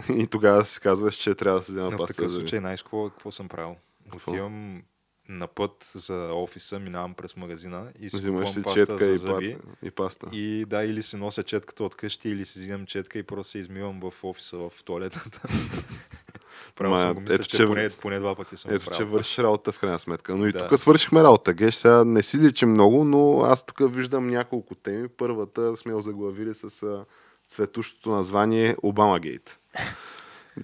И 0.16 0.28
тогава 0.28 0.66
си 0.66 0.80
казваш, 0.80 1.16
че 1.16 1.36
трябва 1.36 1.60
да 1.60 1.66
се 1.66 1.72
взема 1.72 1.92
Но 1.92 1.98
в 1.98 2.00
паста 2.00 2.14
такъв 2.14 2.28
за 2.30 2.34
зъби. 2.34 2.44
случай, 2.44 2.60
знаеш 2.60 2.82
какво, 2.84 3.10
какво 3.10 3.32
съм 3.32 3.50
правил? 3.50 3.76
Отивам 4.16 4.82
на 5.30 5.48
път 5.48 5.92
за 5.96 6.30
офиса, 6.34 6.80
минавам 6.80 7.14
през 7.14 7.36
магазина 7.36 7.88
и 8.00 8.10
си 8.10 8.18
Взимаш 8.18 8.50
си 8.50 8.64
паста 8.64 8.80
четка 8.80 9.06
за 9.08 9.18
зъби. 9.18 9.58
и 9.84 9.92
паста. 9.92 10.28
И 10.32 10.66
да, 10.68 10.84
или 10.84 11.02
си 11.02 11.18
нося 11.18 11.44
четката 11.44 11.84
от 11.84 11.96
къщи, 11.96 12.30
или 12.30 12.46
си 12.46 12.60
взимам 12.60 12.86
четка 12.86 13.20
и 13.20 13.24
просто 13.24 13.52
се 13.52 13.58
измивам 13.58 14.00
в 14.02 14.24
офиса, 14.24 14.58
в 14.58 14.72
туалетата. 14.86 15.42
Правил 16.76 16.92
Ма, 16.92 16.98
съм 16.98 17.14
го, 17.14 17.22
мисля, 17.22 17.36
ето, 17.36 17.44
че, 17.44 17.58
че- 17.58 17.66
поне, 17.66 17.90
поне 17.92 18.20
два 18.20 18.36
пъти 18.36 18.58
съм 18.58 18.72
Ето, 18.72 18.84
че 18.84 18.90
правил. 18.90 19.08
вършиш 19.08 19.38
работа 19.38 19.72
в 19.72 19.80
крайна 19.80 20.00
сметка. 20.00 20.36
Но 20.36 20.46
и 20.46 20.52
Да. 20.52 20.68
тук 20.68 20.80
свършихме 20.80 21.24
работа. 21.24 21.54
Геш, 21.54 21.76
сега 21.76 22.06
не 22.06 22.24
си 22.24 22.38
личи 22.40 22.66
много, 22.66 23.04
но 23.04 23.42
аз 23.42 23.66
тук 23.66 23.94
виждам 23.94 24.28
няколко 24.28 24.76
теми. 24.76 25.08
Първата 25.08 25.78
сме 25.78 25.94
я 25.94 26.02
заглавили 26.02 26.54
с 26.54 26.96
цветущото 27.48 28.10
название 28.10 28.76
Обама 28.84 29.20
Гейт. 29.20 29.58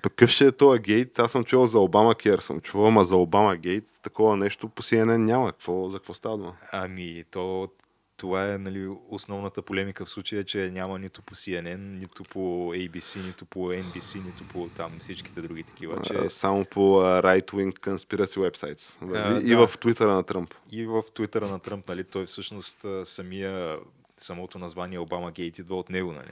Какъв 0.01 0.29
ще 0.29 0.45
е 0.45 0.51
този 0.51 0.79
гейт? 0.79 1.19
Аз 1.19 1.31
съм 1.31 1.43
чувал 1.43 1.67
за 1.67 1.79
Обама 1.79 2.15
Кер, 2.15 2.39
съм 2.39 2.62
чувал, 2.62 2.88
ама 2.88 3.03
за 3.03 3.15
Обама 3.17 3.55
Гейт 3.55 3.83
такова 4.03 4.38
нещо 4.38 4.69
по 4.69 4.81
CNN 4.81 5.17
няма. 5.17 5.51
Какво, 5.51 5.89
за 5.89 5.97
какво 5.97 6.13
става 6.13 6.38
дума? 6.38 6.55
Ами, 6.71 7.23
то, 7.31 7.69
това 8.17 8.53
е 8.53 8.57
нали, 8.57 8.89
основната 9.09 9.62
полемика 9.62 10.05
в 10.05 10.09
случая, 10.09 10.43
че 10.43 10.69
няма 10.73 11.00
нито 11.00 11.21
по 11.21 11.35
CNN, 11.35 11.77
нито 11.77 12.23
по 12.23 12.39
ABC, 12.73 13.25
нито 13.25 13.45
по 13.45 13.59
NBC, 13.59 14.25
нито 14.25 14.43
по 14.53 14.69
там 14.77 14.91
всичките 15.00 15.41
други 15.41 15.63
такива. 15.63 16.01
Че 16.01 16.13
А, 16.13 16.29
Само 16.29 16.65
по 16.65 17.01
right-wing 17.01 17.79
conspiracy 17.79 18.50
websites. 18.51 18.97
върви. 19.01 19.38
А, 19.38 19.53
и 19.53 19.55
да. 19.55 19.67
в 19.67 19.77
Твитъра 19.77 20.15
на 20.15 20.23
Тръмп. 20.23 20.53
и 20.71 20.85
в 20.85 21.03
Твитъра 21.15 21.47
на 21.47 21.59
Тръмп, 21.59 21.89
нали, 21.89 22.03
той 22.03 22.25
всъщност 22.25 22.85
самия, 23.03 23.77
самото 24.17 24.59
название 24.59 25.00
Обама 25.00 25.31
Гейт 25.31 25.57
идва 25.59 25.75
от 25.75 25.89
него, 25.89 26.12
нали? 26.12 26.31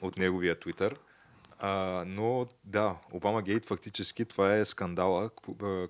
От 0.00 0.18
неговия 0.18 0.60
Твитър. 0.60 0.96
А, 1.58 1.70
но 2.06 2.46
да, 2.64 2.96
Обама 3.12 3.42
Гейт 3.42 3.66
фактически 3.66 4.24
това 4.24 4.54
е 4.54 4.64
скандала, 4.64 5.30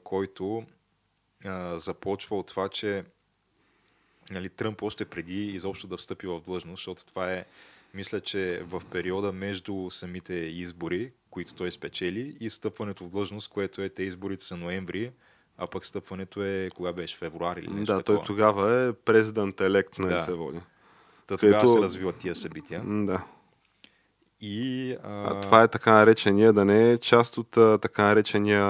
който 0.04 0.64
а, 1.44 1.78
започва 1.78 2.38
от 2.38 2.46
това, 2.46 2.68
че 2.68 3.04
нали, 4.30 4.48
Тръмп 4.48 4.82
още 4.82 5.04
преди 5.04 5.46
изобщо 5.46 5.86
да 5.86 5.96
встъпи 5.96 6.26
в 6.26 6.40
длъжност, 6.40 6.76
защото 6.76 7.06
това 7.06 7.32
е, 7.32 7.44
мисля, 7.94 8.20
че 8.20 8.62
в 8.64 8.82
периода 8.90 9.32
между 9.32 9.90
самите 9.90 10.34
избори, 10.34 11.12
които 11.30 11.54
той 11.54 11.72
спечели, 11.72 12.36
и 12.40 12.50
стъпването 12.50 13.04
в 13.04 13.10
длъжност, 13.10 13.48
което 13.48 13.82
е, 13.82 13.88
те 13.88 14.02
изборите 14.02 14.44
са 14.44 14.56
ноември, 14.56 15.12
а 15.58 15.66
пък 15.66 15.84
стъпването 15.84 16.42
е, 16.42 16.70
кога 16.70 16.92
беше, 16.92 17.16
февруари 17.16 17.60
или 17.60 17.70
нещо 17.70 17.84
Да, 17.86 17.94
той 17.94 18.14
такова. 18.14 18.26
тогава 18.26 18.72
е 18.80 18.92
президент 18.92 19.60
елект, 19.60 19.98
нали 19.98 20.14
Да. 20.14 20.22
се 20.22 20.32
води. 20.32 20.58
Та 21.26 21.36
тогава 21.36 21.60
Където- 21.60 21.72
се 21.72 21.80
развиват 21.80 22.16
тия 22.16 22.34
събития. 22.34 22.82
Да. 22.86 23.24
И, 24.40 24.96
а, 25.04 25.30
А, 25.30 25.40
това 25.40 25.62
е 25.62 25.68
така 25.68 25.92
наречения, 25.92 26.52
да 26.52 26.64
не 26.64 26.92
е 26.92 26.98
част 26.98 27.38
от 27.38 27.50
така, 27.80 28.02
наречения, 28.02 28.62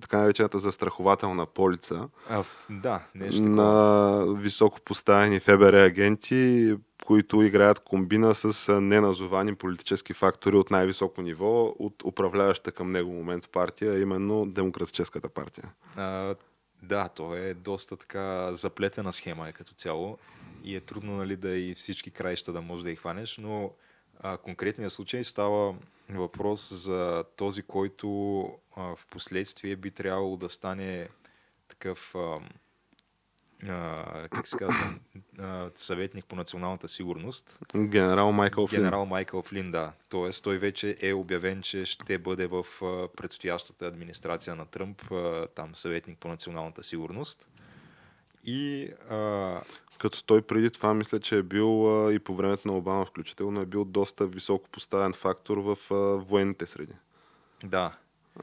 така 0.00 0.18
наречената 0.18 0.58
застрахователна 0.58 1.46
полица 1.46 2.08
а, 2.28 2.44
да, 2.70 3.00
нещо 3.14 3.42
такова. 3.42 3.62
на 3.62 4.34
високо 4.34 4.80
поставени 4.80 5.40
ФБР 5.40 5.74
агенти, 5.74 6.74
които 7.06 7.42
играят 7.42 7.80
комбина 7.80 8.34
с 8.34 8.80
неназовани 8.80 9.54
политически 9.54 10.12
фактори 10.12 10.56
от 10.56 10.70
най-високо 10.70 11.22
ниво 11.22 11.74
от 11.78 12.02
управляваща 12.04 12.72
към 12.72 12.92
него 12.92 13.12
момент 13.12 13.48
партия, 13.52 14.00
именно 14.00 14.46
Демократическата 14.46 15.28
партия. 15.28 15.64
А, 15.96 16.34
да, 16.82 17.08
то 17.08 17.34
е 17.34 17.54
доста 17.54 17.96
така 17.96 18.54
заплетена 18.54 19.12
схема 19.12 19.48
е 19.48 19.52
като 19.52 19.74
цяло 19.74 20.18
и 20.64 20.76
е 20.76 20.80
трудно 20.80 21.16
нали, 21.16 21.36
да 21.36 21.56
и 21.56 21.74
всички 21.74 22.10
краища 22.10 22.52
да 22.52 22.60
можеш 22.60 22.84
да 22.84 22.90
ги 22.90 22.96
хванеш, 22.96 23.38
но 23.38 23.70
а, 24.20 24.36
конкретния 24.36 24.90
случай 24.90 25.24
става 25.24 25.74
въпрос 26.10 26.72
за 26.72 27.24
този, 27.36 27.62
който 27.62 28.42
а, 28.76 28.96
в 28.96 29.06
последствие 29.10 29.76
би 29.76 29.90
трябвало 29.90 30.36
да 30.36 30.48
стане 30.48 31.08
такъв 31.68 32.14
а, 32.14 32.40
а, 33.68 34.28
как 34.28 34.48
се 34.48 34.56
казва, 34.56 34.94
а, 35.38 35.70
съветник 35.74 36.24
по 36.24 36.36
националната 36.36 36.88
сигурност. 36.88 37.58
Генерал 37.76 38.32
Майкъл 38.32 38.66
Флин. 38.66 38.80
Генерал 38.80 39.06
Майкъл 39.06 39.42
Флин, 39.42 39.70
да. 39.70 39.92
Тоест, 40.08 40.44
той 40.44 40.58
вече 40.58 40.96
е 41.00 41.12
обявен, 41.12 41.62
че 41.62 41.84
ще 41.84 42.18
бъде 42.18 42.46
в 42.46 42.66
предстоящата 43.16 43.86
администрация 43.86 44.54
на 44.54 44.66
Тръмп, 44.66 45.12
а, 45.12 45.46
там 45.46 45.74
съветник 45.74 46.18
по 46.18 46.28
националната 46.28 46.82
сигурност. 46.82 47.48
И 48.44 48.90
а, 49.10 49.60
Като 49.98 50.24
той 50.24 50.42
преди 50.42 50.70
това 50.70 50.94
мисля, 50.94 51.20
че 51.20 51.36
е 51.36 51.42
бил 51.42 51.68
а, 51.98 52.12
и 52.12 52.18
по 52.18 52.34
времето 52.34 52.68
на 52.68 52.76
Обама 52.76 53.04
включително 53.04 53.60
е 53.60 53.66
бил 53.66 53.84
доста 53.84 54.26
високо 54.26 54.68
поставен 54.68 55.12
фактор 55.12 55.58
в 55.58 55.78
а, 55.90 55.94
военните 56.16 56.66
среди. 56.66 56.92
да, 57.64 57.92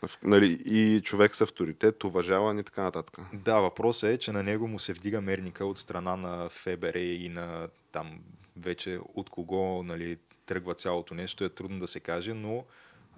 В- 0.04 0.18
Нали, 0.24 0.62
и 0.66 1.02
човек 1.02 1.36
с 1.36 1.42
авторитет, 1.42 2.04
уважаван 2.04 2.60
и 2.60 2.64
така 2.64 2.84
нататък. 2.84 3.18
да, 3.34 3.60
въпросът 3.60 4.10
е, 4.10 4.18
че 4.18 4.32
на 4.32 4.44
него 4.44 4.68
му 4.68 4.80
се 4.80 4.94
вдига 4.94 5.22
мерника 5.22 5.66
от 5.66 5.78
страна 5.78 6.16
на 6.16 6.50
ФБР 6.50 6.96
и 6.96 7.30
на 7.30 7.68
там 7.92 8.20
вече 8.58 9.00
от 9.14 9.30
кого 9.30 9.84
нали, 9.84 10.18
тръгва 10.46 10.74
цялото 10.76 11.14
нещо, 11.16 11.44
е 11.44 11.50
трудно 11.50 11.80
да 11.80 11.88
се 11.88 12.00
каже, 12.00 12.34
но 12.34 12.64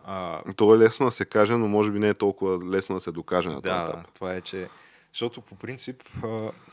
а, 0.05 0.41
То 0.53 0.75
е 0.75 0.79
лесно 0.79 1.05
да 1.05 1.11
се 1.11 1.25
каже, 1.25 1.53
но 1.53 1.67
може 1.67 1.91
би 1.91 1.99
не 1.99 2.09
е 2.09 2.13
толкова 2.13 2.65
лесно 2.65 2.95
да 2.95 3.01
се 3.01 3.11
докаже 3.11 3.49
на 3.49 3.55
този 3.55 3.63
Да, 3.65 3.85
етап. 3.89 4.13
това 4.13 4.33
е, 4.33 4.41
че... 4.41 4.69
Защото 5.15 5.41
по 5.41 5.55
принцип, 5.55 6.03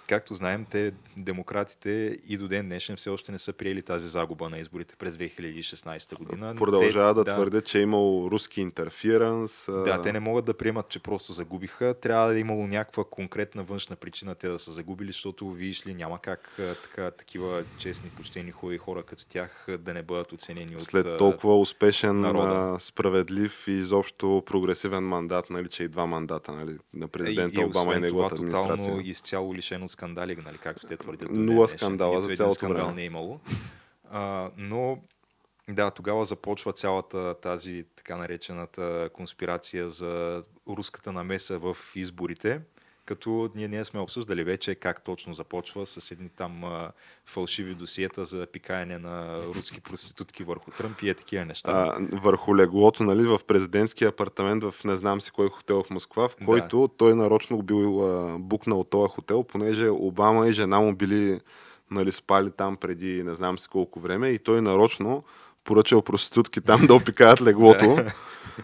както 0.09 0.35
знаем, 0.35 0.67
те, 0.71 0.93
демократите 1.17 2.19
и 2.29 2.37
до 2.37 2.49
ден 2.49 2.67
днешен 2.67 2.97
все 2.97 3.11
още 3.11 3.33
не 3.33 3.39
са 3.39 3.53
приели 3.53 3.83
тази 3.83 4.09
загуба 4.09 4.51
на 4.51 4.59
изборите 4.59 4.97
през 4.97 5.15
2016 5.15 6.19
година. 6.19 6.55
Продължава 6.59 7.25
те, 7.25 7.31
да, 7.31 7.35
твърдят, 7.35 7.67
че 7.67 7.79
е 7.79 7.83
имал 7.83 8.29
руски 8.31 8.61
интерференс. 8.61 9.67
Да, 9.69 10.03
те 10.03 10.13
не 10.13 10.21
могат 10.21 10.45
да 10.45 10.55
приемат, 10.55 10.89
че 10.89 10.99
просто 10.99 11.33
загубиха. 11.33 11.95
Трябва 11.95 12.29
да 12.29 12.37
е 12.37 12.39
имало 12.39 12.67
някаква 12.67 13.05
конкретна 13.05 13.65
външна 13.65 13.97
причина 13.97 14.35
те 14.35 14.49
да 14.49 14.59
са 14.59 14.73
загубили, 14.73 15.09
защото 15.09 15.51
виж 15.51 15.87
ли, 15.87 15.95
няма 15.95 16.19
как 16.19 16.59
така, 16.83 17.11
такива 17.11 17.65
честни, 17.79 18.11
почтени 18.11 18.51
хубави 18.51 18.79
хора 18.79 19.03
като 19.03 19.27
тях 19.27 19.67
да 19.79 19.95
не 19.95 20.03
бъдат 20.03 20.33
оценени 20.33 20.77
от... 20.77 20.83
След 20.83 21.19
толкова 21.19 21.59
успешен, 21.59 22.21
народа. 22.21 22.77
справедлив 22.81 23.69
и 23.69 23.73
изобщо 23.73 24.43
прогресивен 24.47 25.05
мандат, 25.05 25.51
нали, 25.51 25.69
че 25.69 25.85
и 25.85 25.89
два 25.89 26.07
мандата 26.07 26.53
нали, 26.53 26.79
на 26.95 27.09
президента 27.09 27.61
и, 27.61 27.63
и 27.63 27.65
Обама 27.65 27.95
и 27.95 28.01
неговата 28.01 28.32
тотално 28.37 29.01
изцяло 29.01 29.55
лишен 29.55 29.83
от 29.83 29.91
скандали, 29.91 30.37
нали, 30.37 30.59
както 30.59 30.87
те 30.87 30.97
твърдят. 30.97 31.35
до 31.35 31.41
Нула 31.41 31.69
скандала 31.69 32.15
Нито 32.15 32.29
за 32.29 32.37
цялото 32.37 32.55
скандал 32.55 32.85
време. 32.85 32.97
не 32.97 33.03
е 33.03 33.05
имало. 33.05 33.41
А, 34.11 34.51
но 34.57 34.99
да, 35.69 35.91
тогава 35.91 36.25
започва 36.25 36.73
цялата 36.73 37.35
тази 37.41 37.85
така 37.97 38.17
наречената 38.17 39.11
конспирация 39.13 39.89
за 39.89 40.43
руската 40.69 41.13
намеса 41.13 41.59
в 41.59 41.77
изборите, 41.95 42.61
като 43.07 43.51
ние 43.55 43.69
не 43.69 43.85
сме 43.85 44.01
обсъждали 44.01 44.45
вече 44.45 44.75
как 44.75 45.05
точно 45.05 45.35
започва 45.35 45.87
с 45.87 46.11
едни 46.11 46.29
там 46.29 46.65
а, 46.65 46.91
фалшиви 47.27 47.75
досиета 47.75 48.25
за 48.25 48.47
пикаене 48.53 48.99
на 48.99 49.39
руски 49.55 49.81
проститутки 49.81 50.45
върху 50.45 50.71
Тръмп 50.71 51.03
и 51.03 51.09
е 51.09 51.15
такива 51.15 51.45
неща. 51.45 51.71
а, 51.71 52.07
върху 52.13 52.57
леглото, 52.57 53.03
нали, 53.03 53.23
в 53.27 53.41
президентския 53.47 54.09
апартамент 54.09 54.65
в 54.65 54.75
не 54.85 54.97
знам 54.97 55.21
си 55.21 55.31
кой 55.31 55.49
хотел 55.49 55.83
в 55.83 55.91
Москва, 55.91 56.29
в 56.29 56.37
Да. 56.41 56.45
който 56.47 56.91
той 56.97 57.15
нарочно 57.15 57.63
бил 57.63 58.01
а, 58.01 58.39
букнал 58.39 58.85
този 58.85 59.09
хотел, 59.11 59.43
понеже 59.43 59.89
Обама 59.89 60.49
и 60.49 60.53
жена 60.53 60.81
му 60.81 60.97
били 60.97 61.41
нали, 61.91 62.13
спали 62.13 62.51
там 62.51 62.77
преди 62.77 63.23
не 63.23 63.35
знам 63.35 63.59
си 63.59 63.69
колко 63.69 64.01
време 64.01 64.29
и 64.29 64.39
той 64.39 64.63
нарочно 64.63 65.25
поръчал 65.65 66.03
проститутки 66.03 66.61
там 66.61 66.87
да 66.87 66.95
опикаят 66.95 67.43
леглото. 67.43 67.97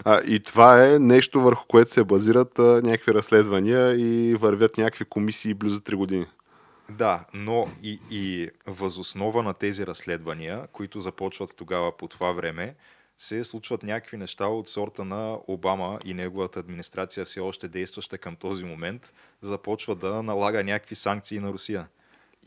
А, 0.05 0.21
и 0.21 0.41
това 0.41 0.87
е 0.87 0.99
нещо 0.99 1.41
върху 1.41 1.67
което 1.67 1.91
се 1.91 2.05
базират 2.05 2.59
а, 2.59 2.63
някакви 2.63 3.15
разследвания 3.15 3.95
и 4.01 4.35
вървят 4.35 4.79
някакви 4.79 5.05
комисии 5.05 5.55
близо 5.55 5.81
3 5.81 5.95
години. 5.95 6.27
Да, 6.91 7.25
но 7.35 7.67
и, 7.83 8.01
и 8.11 8.51
възоснова 8.67 9.43
на 9.43 9.55
тези 9.55 9.87
разследвания, 9.87 10.67
които 10.73 11.01
започват 11.01 11.55
тогава 11.57 11.97
по 11.97 12.09
това 12.09 12.33
време, 12.33 12.75
се 13.19 13.45
случват 13.45 13.83
някакви 13.83 14.17
неща 14.17 14.47
от 14.47 14.69
сорта 14.69 15.05
на 15.05 15.39
Обама 15.47 15.99
и 16.05 16.15
неговата 16.15 16.61
администрация, 16.61 17.25
все 17.25 17.41
още 17.41 17.69
действаща 17.69 18.19
към 18.19 18.37
този 18.37 18.65
момент, 18.65 19.15
започва 19.43 19.95
да 19.95 20.23
налага 20.23 20.65
някакви 20.65 20.95
санкции 20.95 21.39
на 21.41 21.53
Русия. 21.53 21.89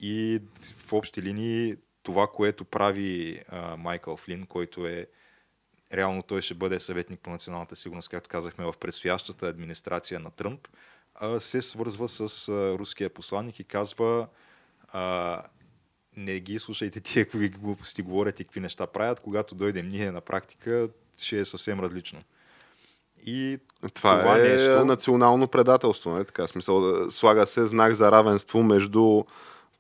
И 0.02 0.42
в 0.88 0.94
общи 0.94 1.22
линии 1.22 1.76
това, 2.04 2.28
което 2.28 2.66
прави 2.66 3.42
а, 3.50 3.78
Майкъл 3.78 4.18
Флин, 4.18 4.46
който 4.46 4.88
е 4.88 5.08
реално 5.94 6.24
той 6.24 6.42
ще 6.42 6.54
бъде 6.54 6.80
съветник 6.80 7.20
по 7.20 7.30
националната 7.30 7.76
сигурност, 7.76 8.10
както 8.10 8.30
казахме, 8.30 8.66
в 8.66 8.74
предстоящата 8.80 9.48
администрация 9.48 10.20
на 10.20 10.32
Тръмп, 10.32 10.68
се 11.40 11.62
свързва 11.62 12.10
с 12.10 12.50
руския 12.80 13.10
посланник 13.10 13.60
и 13.60 13.64
казва 13.64 14.28
а, 14.88 15.44
не 16.18 16.40
ги 16.40 16.60
слушайте 16.60 17.02
тия 17.02 17.26
какви 17.26 17.50
глупости 17.50 18.02
говорят 18.02 18.40
и 18.40 18.44
какви 18.44 18.60
неща 18.60 18.88
правят, 18.88 19.20
когато 19.20 19.56
дойдем 19.56 19.90
ние 19.90 20.12
на 20.12 20.22
практика, 20.22 20.90
ще 21.18 21.40
е 21.40 21.46
съвсем 21.46 21.80
различно. 21.80 22.24
И 23.26 23.60
Това, 23.94 24.20
Това 24.20 24.38
е 24.38 24.42
нещо- 24.42 24.86
национално 24.86 25.48
предателство, 25.48 26.10
нали? 26.10 26.26
така 26.26 26.48
смисъл. 26.48 27.12
Слага 27.12 27.48
се 27.48 27.68
знак 27.68 27.94
за 27.94 28.12
равенство 28.12 28.64
между 28.64 29.24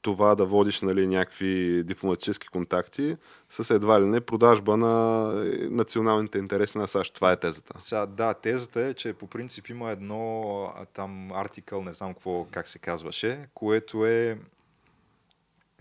това 0.01 0.36
да 0.36 0.46
водиш 0.46 0.81
нали, 0.81 1.08
някакви 1.08 1.84
дипломатически 1.84 2.48
контакти 2.48 3.15
с 3.50 3.75
едва 3.75 4.01
ли 4.01 4.05
не 4.05 4.22
продажба 4.22 4.77
на 4.77 5.34
е, 5.46 5.67
националните 5.70 6.38
интереси 6.38 6.77
на 6.77 6.88
САЩ. 6.88 7.13
Това 7.13 7.31
е 7.31 7.39
тезата. 7.39 7.74
Сега, 7.79 8.05
да, 8.05 8.34
тезата 8.34 8.81
е, 8.81 8.93
че 8.93 9.13
по 9.13 9.27
принцип 9.27 9.70
има 9.70 9.91
едно 9.91 10.74
там 10.93 11.31
артикъл, 11.31 11.84
не 11.84 11.93
знам 11.93 12.13
какво, 12.13 12.46
как 12.51 12.67
се 12.67 12.79
казваше, 12.79 13.48
което 13.53 14.05
е 14.05 14.38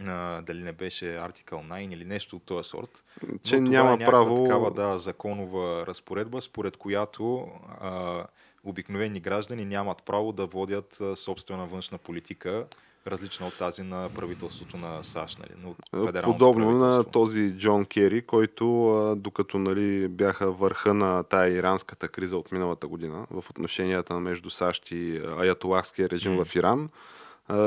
а, 0.07 0.43
дали 0.43 0.63
не 0.63 0.73
беше 0.73 1.17
артикъл 1.17 1.61
9 1.61 1.93
или 1.93 2.05
нещо 2.05 2.37
от 2.37 2.43
този 2.43 2.69
сорт. 2.69 3.05
Че 3.43 3.61
Но 3.61 3.65
това 3.65 3.79
няма 3.79 3.89
е 3.89 3.97
някаква 3.97 4.11
право- 4.11 4.45
такава, 4.45 4.71
да, 4.71 4.99
законова 4.99 5.87
разпоредба, 5.87 6.41
според 6.41 6.77
която 6.77 7.49
а, 7.81 8.25
обикновени 8.65 9.21
граждани 9.21 9.65
нямат 9.65 10.03
право 10.03 10.33
да 10.33 10.47
водят 10.47 11.01
а, 11.01 11.17
собствена 11.17 11.67
външна 11.67 11.99
политика, 11.99 12.67
различна 13.07 13.47
от 13.47 13.59
тази 13.59 13.83
на 13.83 14.09
правителството 14.15 14.77
на 14.77 15.05
САЩ, 15.05 15.39
нали, 15.39 15.51
от 15.67 16.07
федералното 16.07 16.39
Подобно 16.39 16.71
на 16.71 17.05
този 17.05 17.51
Джон 17.59 17.85
Кери, 17.85 18.23
който 18.23 19.15
докато 19.17 19.59
нали, 19.59 20.09
бяха 20.09 20.53
върха 20.53 20.95
на 20.95 21.23
тая 21.23 21.53
иранската 21.53 22.09
криза 22.09 22.37
от 22.37 22.53
миналата 22.53 22.87
година 22.89 23.27
в 23.31 23.51
отношенията 23.51 24.21
между 24.21 24.51
САЩ 24.51 24.91
и 24.91 25.21
аятолахския 25.39 26.11
режим 26.11 26.35
М. 26.35 26.45
в 26.45 26.57
Иран, 26.57 26.89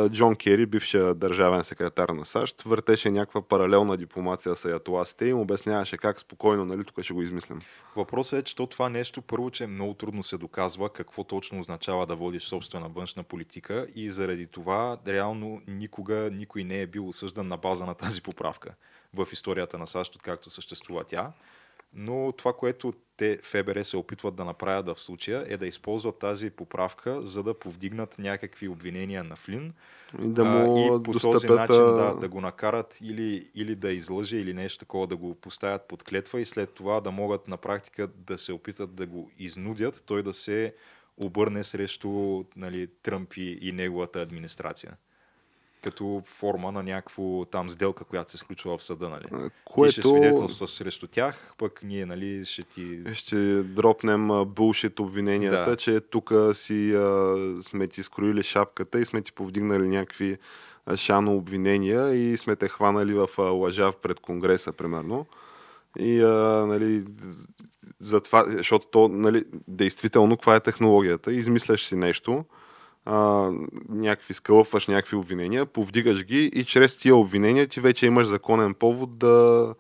Джон 0.09 0.35
Кери, 0.35 0.65
бившия 0.65 1.13
държавен 1.13 1.63
секретар 1.63 2.09
на 2.09 2.25
САЩ, 2.25 2.61
въртеше 2.61 3.11
някаква 3.11 3.41
паралелна 3.41 3.97
дипломация 3.97 4.55
с 4.55 4.65
аятоласите 4.65 5.25
и 5.25 5.29
им 5.29 5.39
обясняваше 5.39 5.97
как 5.97 6.19
спокойно, 6.19 6.65
нали, 6.65 6.83
тук 6.83 7.01
ще 7.01 7.13
го 7.13 7.21
измислям. 7.21 7.61
Въпросът 7.95 8.39
е, 8.39 8.43
че 8.43 8.55
то 8.55 8.67
това 8.67 8.89
нещо, 8.89 9.21
първо, 9.21 9.51
че 9.51 9.67
много 9.67 9.93
трудно 9.93 10.23
се 10.23 10.37
доказва 10.37 10.89
какво 10.89 11.23
точно 11.23 11.59
означава 11.59 12.05
да 12.05 12.15
водиш 12.15 12.43
собствена 12.43 12.89
външна 12.89 13.23
политика 13.23 13.87
и 13.95 14.11
заради 14.11 14.47
това 14.47 14.97
реално 15.07 15.61
никога 15.67 16.29
никой 16.33 16.63
не 16.63 16.81
е 16.81 16.87
бил 16.87 17.07
осъждан 17.07 17.47
на 17.47 17.57
база 17.57 17.85
на 17.85 17.93
тази 17.93 18.21
поправка 18.21 18.73
в 19.13 19.27
историята 19.31 19.77
на 19.77 19.87
САЩ, 19.87 20.15
откакто 20.15 20.49
съществува 20.49 21.03
тя. 21.03 21.31
Но 21.93 22.31
това, 22.31 22.53
което 22.53 22.93
те 23.17 23.39
ФБР 23.43 23.83
се 23.83 23.97
опитват 23.97 24.35
да 24.35 24.45
направят 24.45 24.97
в 24.97 25.01
случая 25.01 25.45
е 25.47 25.57
да 25.57 25.67
използват 25.67 26.19
тази 26.19 26.50
поправка, 26.50 27.21
за 27.21 27.43
да 27.43 27.59
повдигнат 27.59 28.19
някакви 28.19 28.67
обвинения 28.67 29.23
на 29.23 29.35
Флин, 29.35 29.73
И 30.23 30.27
да 30.27 30.45
му 30.45 30.77
а, 30.77 30.79
и 30.85 31.03
по 31.03 31.12
този 31.12 31.31
достъпят... 31.31 31.57
начин 31.57 31.81
а, 31.81 31.91
да, 31.91 32.15
да 32.15 32.29
го 32.29 32.41
накарат 32.41 32.97
или, 33.01 33.50
или 33.55 33.75
да 33.75 33.91
излъже, 33.91 34.38
или 34.38 34.53
нещо 34.53 34.79
такова, 34.79 35.07
да 35.07 35.17
го 35.17 35.35
поставят 35.35 35.88
под 35.88 36.03
клетва 36.03 36.41
и 36.41 36.45
след 36.45 36.73
това 36.73 37.01
да 37.01 37.12
могат 37.12 37.47
на 37.47 37.57
практика 37.57 38.07
да 38.07 38.38
се 38.38 38.53
опитат 38.53 38.95
да 38.95 39.07
го 39.07 39.31
изнудят, 39.39 40.03
той 40.05 40.23
да 40.23 40.33
се 40.33 40.75
обърне 41.17 41.63
срещу 41.63 42.43
нали, 42.55 42.88
Тръмп 43.03 43.33
и, 43.33 43.59
и 43.62 43.71
неговата 43.71 44.21
администрация. 44.21 44.97
Като 45.83 46.21
форма 46.25 46.71
на 46.71 46.83
някакво 46.83 47.45
там 47.45 47.69
сделка, 47.69 48.03
която 48.03 48.31
се 48.31 48.37
случва 48.37 48.77
в 48.77 48.83
съда, 48.83 49.09
нали? 49.09 49.25
Което... 49.65 49.95
Ти 49.95 50.01
ще 50.01 50.09
свидетелства 50.09 50.67
срещу 50.67 51.07
тях, 51.07 51.53
пък 51.57 51.79
ние, 51.83 52.05
нали, 52.05 52.45
ще 52.45 52.63
ти... 52.63 52.99
ще 53.13 53.63
дропнем 53.63 54.29
булшит 54.45 54.99
обвиненията, 54.99 55.69
Да. 55.69 55.75
че 55.75 55.99
тук 55.99 56.33
си 56.53 56.93
а, 56.93 57.35
сме 57.61 57.87
ти 57.87 58.03
скроили 58.03 58.43
шапката 58.43 58.99
и 58.99 59.05
сме 59.05 59.21
ти 59.21 59.31
повдигнали 59.31 59.87
някакви 59.87 60.37
шано 60.95 61.35
обвинения 61.35 62.15
и 62.15 62.37
сме 62.37 62.55
те 62.55 62.67
хванали 62.67 63.13
в 63.13 63.29
лъжа 63.37 63.91
пред 63.91 64.19
Конгреса, 64.19 64.73
примерно. 64.73 65.25
И, 65.99 66.21
а, 66.21 66.65
нали, 66.67 67.03
за 67.99 68.21
това, 68.21 68.45
защото 68.47 68.87
то, 68.87 69.07
нали, 69.07 69.43
действително, 69.67 70.37
каква 70.37 70.55
е 70.55 70.59
технологията? 70.59 71.33
Измисляш 71.33 71.85
си 71.85 71.95
нещо, 71.95 72.45
а, 73.05 73.51
някакви 73.89 74.33
скълъпваш 74.33 74.88
някакви 74.88 75.15
обвинения, 75.15 75.65
повдигаш 75.65 76.25
ги 76.25 76.45
и 76.45 76.63
чрез 76.63 76.98
тия 76.98 77.15
обвинения 77.15 77.67
ти 77.67 77.79
вече 77.79 78.05
имаш 78.05 78.27
законен 78.27 78.74
повод 78.74 79.17
да 79.17 79.75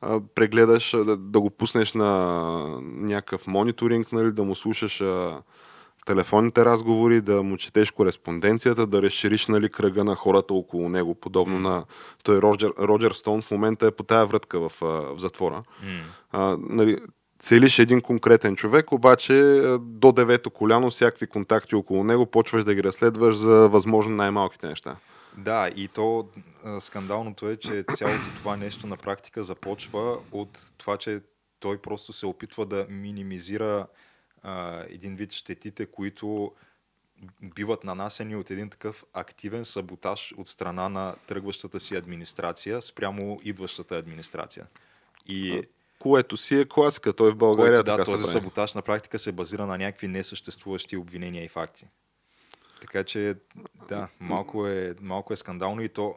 а, 0.00 0.20
прегледаш, 0.34 0.90
да, 0.90 1.16
да 1.16 1.40
го 1.40 1.50
пуснеш 1.50 1.94
на 1.94 2.80
някакъв 2.82 3.46
мониторинг, 3.46 4.12
нали, 4.12 4.32
да 4.32 4.44
му 4.44 4.54
слушаш 4.54 5.00
а, 5.00 5.42
телефонните 6.06 6.64
разговори, 6.64 7.20
да 7.20 7.42
му 7.42 7.56
четеш 7.56 7.90
кореспонденцията, 7.90 8.86
да 8.86 9.02
разшириш 9.02 9.46
нали, 9.46 9.68
кръга 9.68 10.04
на 10.04 10.14
хората 10.14 10.54
около 10.54 10.88
него, 10.88 11.14
подобно 11.14 11.58
на 11.58 11.84
той 12.22 12.42
Роджер, 12.42 12.72
Роджер 12.78 13.12
Стоун 13.12 13.42
в 13.42 13.50
момента 13.50 13.86
е 13.86 13.90
по 13.90 14.02
тая 14.02 14.26
вратка 14.26 14.60
в, 14.60 14.72
в 14.80 15.14
затвора. 15.18 15.62
М. 15.82 16.00
А, 16.32 16.56
нали, 16.60 16.98
целиш 17.40 17.78
един 17.78 18.00
конкретен 18.00 18.56
човек, 18.56 18.92
обаче 18.92 19.32
а, 19.32 19.78
до 19.78 20.12
девето 20.12 20.50
коляно, 20.50 20.90
всякакви 20.90 21.26
контакти 21.26 21.74
около 21.74 22.04
него, 22.04 22.26
почваш 22.26 22.64
да 22.64 22.74
ги 22.74 22.82
разследваш 22.82 23.36
за 23.36 23.68
възможно 23.68 24.16
най-малките 24.16 24.68
неща. 24.68 24.96
Да, 25.36 25.70
и 25.76 25.88
то 25.88 26.28
скандалното 26.80 27.48
е, 27.48 27.56
че 27.56 27.84
цялото 27.96 28.24
това 28.36 28.56
нещо 28.56 28.86
на 28.86 28.96
практика 28.96 29.44
започва 29.44 30.18
от 30.32 30.72
това, 30.78 30.96
че 30.96 31.20
той 31.60 31.78
просто 31.78 32.12
се 32.12 32.26
опитва 32.26 32.66
да 32.66 32.86
минимизира 32.90 33.86
а, 34.42 34.84
един 34.88 35.16
вид 35.16 35.32
щетите, 35.32 35.86
които 35.86 36.52
биват 37.42 37.84
нанасени 37.84 38.36
от 38.36 38.50
един 38.50 38.70
такъв 38.70 39.04
активен 39.12 39.64
саботаж 39.64 40.34
от 40.36 40.48
страна 40.48 40.88
на 40.88 41.14
тръгващата 41.26 41.80
си 41.80 41.96
администрация 41.96 42.82
спрямо 42.82 43.40
идващата 43.42 43.96
администрация. 43.96 44.66
И 45.26 45.62
Което 46.06 46.36
си 46.36 46.60
е 46.60 46.64
класика. 46.64 47.12
Той 47.12 47.32
в 47.32 47.36
България 47.36 47.76
който, 47.76 47.90
да, 47.90 47.96
така 47.96 48.10
този 48.10 48.24
се 48.24 48.30
саботаж 48.30 48.74
на 48.74 48.82
практика 48.82 49.18
се 49.18 49.32
базира 49.32 49.66
на 49.66 49.78
някакви 49.78 50.08
несъществуващи 50.08 50.96
обвинения 50.96 51.44
и 51.44 51.48
факти. 51.48 51.86
Така 52.80 53.04
че, 53.04 53.34
да, 53.88 54.08
малко 54.20 54.66
е, 54.66 54.94
малко 55.00 55.32
е 55.32 55.36
скандално 55.36 55.82
и 55.82 55.88
то 55.88 56.14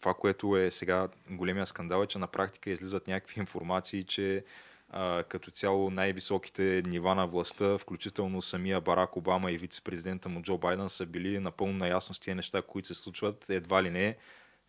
това, 0.00 0.14
което 0.14 0.56
е 0.56 0.70
сега 0.70 1.08
големия 1.30 1.66
скандал 1.66 2.02
е, 2.02 2.06
че 2.06 2.18
на 2.18 2.26
практика 2.26 2.70
излизат 2.70 3.08
някакви 3.08 3.40
информации, 3.40 4.04
че 4.04 4.44
а, 4.90 5.22
като 5.22 5.50
цяло 5.50 5.90
най-високите 5.90 6.82
нива 6.86 7.14
на 7.14 7.26
властта, 7.26 7.78
включително 7.78 8.42
самия 8.42 8.80
Барак 8.80 9.16
Обама 9.16 9.52
и 9.52 9.58
вице-президента 9.58 10.28
му 10.28 10.42
Джо 10.42 10.58
Байден 10.58 10.88
са 10.88 11.06
били 11.06 11.38
напълно 11.38 11.72
наясно 11.72 12.14
с 12.14 12.20
тия 12.20 12.36
неща, 12.36 12.62
които 12.62 12.88
се 12.88 12.94
случват. 12.94 13.50
Едва 13.50 13.82
ли 13.82 13.90
не, 13.90 14.16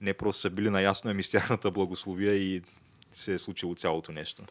не 0.01 0.13
просто 0.13 0.41
са 0.41 0.50
били 0.50 0.70
наясно, 0.70 1.12
ами 1.12 1.24
с 1.24 1.29
тяхната 1.29 1.72
благословия 1.72 2.34
и 2.36 2.62
се 3.17 3.34
е 3.34 3.39
случило 3.39 3.75
цялото 3.75 4.12
нещо. 4.12 4.43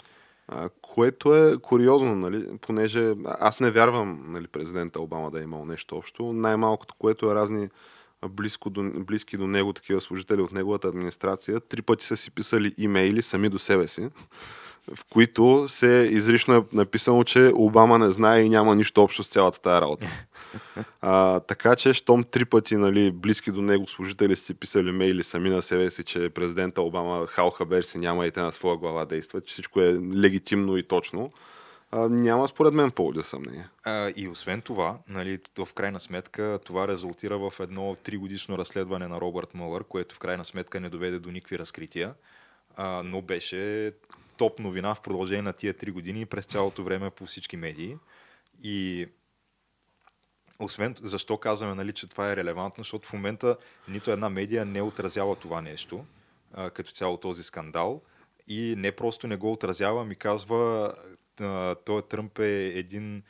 А, 0.48 0.68
което 0.82 1.36
е 1.36 1.58
куриозно, 1.62 2.14
нали? 2.14 2.46
понеже 2.60 3.14
аз 3.24 3.60
не 3.60 3.70
вярвам 3.70 4.24
нали, 4.26 4.46
президента 4.46 5.00
Обама 5.00 5.30
да 5.30 5.40
е 5.40 5.42
имал 5.42 5.64
нещо 5.64 5.96
общо. 5.96 6.32
Най-малкото, 6.32 6.94
което 6.98 7.30
е 7.30 7.34
разни 7.34 7.68
близко 8.28 8.70
до, 8.70 8.82
близки 8.82 9.36
до 9.36 9.46
него 9.46 9.72
такива 9.72 10.00
служители 10.00 10.40
от 10.40 10.52
неговата 10.52 10.88
администрация, 10.88 11.60
три 11.60 11.82
пъти 11.82 12.04
са 12.04 12.16
си 12.16 12.30
писали 12.30 12.74
имейли 12.78 13.22
сами 13.22 13.48
до 13.48 13.58
себе 13.58 13.88
си, 13.88 14.08
в 14.94 15.04
които 15.10 15.64
се 15.68 16.08
изрично 16.12 16.54
е 16.54 16.62
написано, 16.72 17.24
че 17.24 17.52
Обама 17.54 17.98
не 17.98 18.10
знае 18.10 18.40
и 18.40 18.48
няма 18.48 18.76
нищо 18.76 19.02
общо 19.02 19.24
с 19.24 19.28
цялата 19.28 19.60
тая 19.60 19.80
работа. 19.80 20.06
А, 21.00 21.40
така 21.40 21.76
че, 21.76 21.94
щом 21.94 22.24
три 22.24 22.44
пъти 22.44 22.76
нали, 22.76 23.10
близки 23.10 23.50
до 23.50 23.62
него 23.62 23.86
служители 23.86 24.36
си 24.36 24.54
писали 24.54 24.92
мейли 24.92 25.24
сами 25.24 25.50
на 25.50 25.62
себе 25.62 25.90
си, 25.90 26.04
че 26.04 26.30
президента 26.30 26.82
Обама 26.82 27.26
хал 27.26 27.50
хабер 27.50 27.82
си 27.82 27.98
няма 27.98 28.26
и 28.26 28.30
те 28.30 28.40
на 28.40 28.52
своя 28.52 28.76
глава 28.76 29.04
действат, 29.04 29.46
че 29.46 29.52
всичко 29.52 29.80
е 29.80 29.94
легитимно 30.14 30.76
и 30.76 30.82
точно, 30.82 31.32
а, 31.90 32.08
няма 32.08 32.48
според 32.48 32.74
мен 32.74 32.90
повод 32.90 33.16
за 33.16 33.22
съмнение. 33.22 33.68
И 34.16 34.28
освен 34.28 34.62
това, 34.62 34.98
нали, 35.08 35.38
в 35.58 35.72
крайна 35.72 36.00
сметка 36.00 36.58
това 36.64 36.88
резултира 36.88 37.38
в 37.38 37.52
едно 37.60 37.96
тригодишно 38.02 38.58
разследване 38.58 39.08
на 39.08 39.20
Робърт 39.20 39.54
Мълър, 39.54 39.84
което 39.84 40.14
в 40.14 40.18
крайна 40.18 40.44
сметка 40.44 40.80
не 40.80 40.88
доведе 40.88 41.18
до 41.18 41.30
никакви 41.30 41.58
разкрития, 41.58 42.14
а, 42.76 43.02
но 43.04 43.22
беше 43.22 43.92
топ 44.36 44.58
новина 44.58 44.94
в 44.94 45.00
продължение 45.00 45.42
на 45.42 45.52
тия 45.52 45.74
три 45.74 45.90
години 45.90 46.26
през 46.26 46.46
цялото 46.46 46.82
време 46.84 47.10
по 47.10 47.26
всички 47.26 47.56
медии. 47.56 47.96
И 48.62 49.06
освен, 50.58 50.94
защо 51.00 51.38
казваме, 51.38 51.74
нали, 51.74 51.92
че 51.92 52.06
това 52.06 52.32
е 52.32 52.36
релевантно, 52.36 52.84
защото 52.84 53.08
в 53.08 53.12
момента 53.12 53.56
нито 53.88 54.10
една 54.10 54.30
медия 54.30 54.64
не 54.64 54.82
отразява 54.82 55.36
това 55.36 55.60
нещо, 55.60 56.04
а, 56.52 56.70
като 56.70 56.92
цяло 56.92 57.16
този 57.16 57.42
скандал. 57.42 58.02
И 58.48 58.74
не 58.78 58.92
просто 58.92 59.26
не 59.26 59.36
го 59.36 59.52
отразява, 59.52 60.04
ми 60.04 60.16
казва, 60.16 60.94
а, 61.40 61.74
той 61.74 62.02
Тръмп 62.02 62.38
е 62.38 62.66
един 62.66 63.22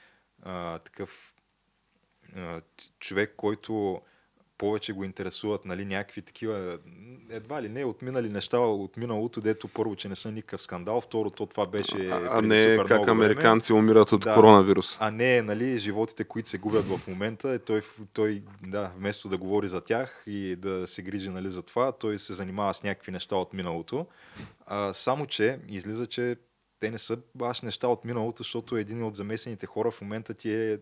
а, 0.42 0.78
такъв 0.78 1.34
а, 2.36 2.60
човек, 3.00 3.34
който 3.36 4.00
повече 4.58 4.92
го 4.92 5.04
интересуват 5.04 5.64
нали, 5.64 5.84
някакви 5.84 6.22
такива, 6.22 6.78
едва 7.36 7.62
ли 7.62 7.68
не, 7.68 7.84
отминали 7.84 8.28
неща 8.28 8.58
от 8.58 8.96
миналото, 8.96 9.40
дето 9.40 9.68
първо, 9.68 9.96
че 9.96 10.08
не 10.08 10.16
са 10.16 10.32
никакъв 10.32 10.62
скандал, 10.62 11.00
второ, 11.00 11.30
то 11.30 11.46
това 11.46 11.66
беше 11.66 12.08
А, 12.08 12.28
а 12.30 12.42
не 12.42 12.62
супер 12.62 12.76
как 12.76 12.90
много 12.90 13.04
време. 13.04 13.24
американци 13.24 13.72
умират 13.72 14.12
от 14.12 14.20
Да. 14.20 14.34
коронавирус. 14.34 14.96
А 15.00 15.10
не, 15.10 15.42
нали, 15.42 15.78
животите, 15.78 16.24
които 16.24 16.48
се 16.48 16.58
губят 16.58 16.84
в 16.84 17.06
момента, 17.08 17.50
е 17.50 17.58
той, 17.58 17.82
той, 18.12 18.42
да, 18.66 18.90
вместо 18.96 19.28
да 19.28 19.36
говори 19.36 19.68
за 19.68 19.80
тях 19.80 20.22
и 20.26 20.56
да 20.56 20.86
се 20.86 21.02
грижи 21.02 21.30
нали, 21.30 21.50
за 21.50 21.62
това, 21.62 21.92
той 21.92 22.18
се 22.18 22.34
занимава 22.34 22.74
с 22.74 22.82
някакви 22.82 23.12
неща 23.12 23.36
от 23.36 23.52
миналото. 23.52 24.06
А, 24.66 24.92
само, 24.92 25.26
че 25.26 25.58
излиза, 25.68 26.06
че 26.06 26.36
те 26.80 26.90
не 26.90 26.98
са 26.98 27.18
баш 27.34 27.60
неща 27.60 27.88
от 27.88 28.04
миналото, 28.04 28.42
защото 28.42 28.76
един 28.76 29.02
от 29.02 29.16
замесените 29.16 29.66
хора 29.66 29.90
в 29.90 30.00
момента 30.00 30.34
ти 30.34 30.54
е 30.54 30.78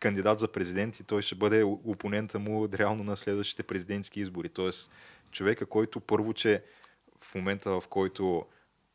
кандидат 0.00 0.38
за 0.38 0.48
президент 0.48 1.00
и 1.00 1.04
той 1.04 1.22
ще 1.22 1.34
бъде 1.34 1.62
опонента 1.64 2.38
му 2.38 2.68
реално 2.72 3.04
на 3.04 3.16
следващите 3.16 3.62
президентски 3.62 4.20
избори. 4.20 4.48
Тоест, 4.48 4.90
човека, 5.32 5.66
който 5.66 6.00
първо, 6.00 6.32
че 6.32 6.62
в 7.20 7.34
момента, 7.34 7.80
в 7.80 7.88
който 7.88 8.46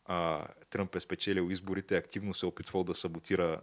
а, 0.05 0.47
Тръмп 0.69 0.95
е 0.95 0.99
спечелил 0.99 1.51
изборите, 1.51 1.97
активно 1.97 2.33
се 2.33 2.45
е 2.45 2.49
опитвал 2.49 2.83
да 2.83 2.93
саботира 2.93 3.61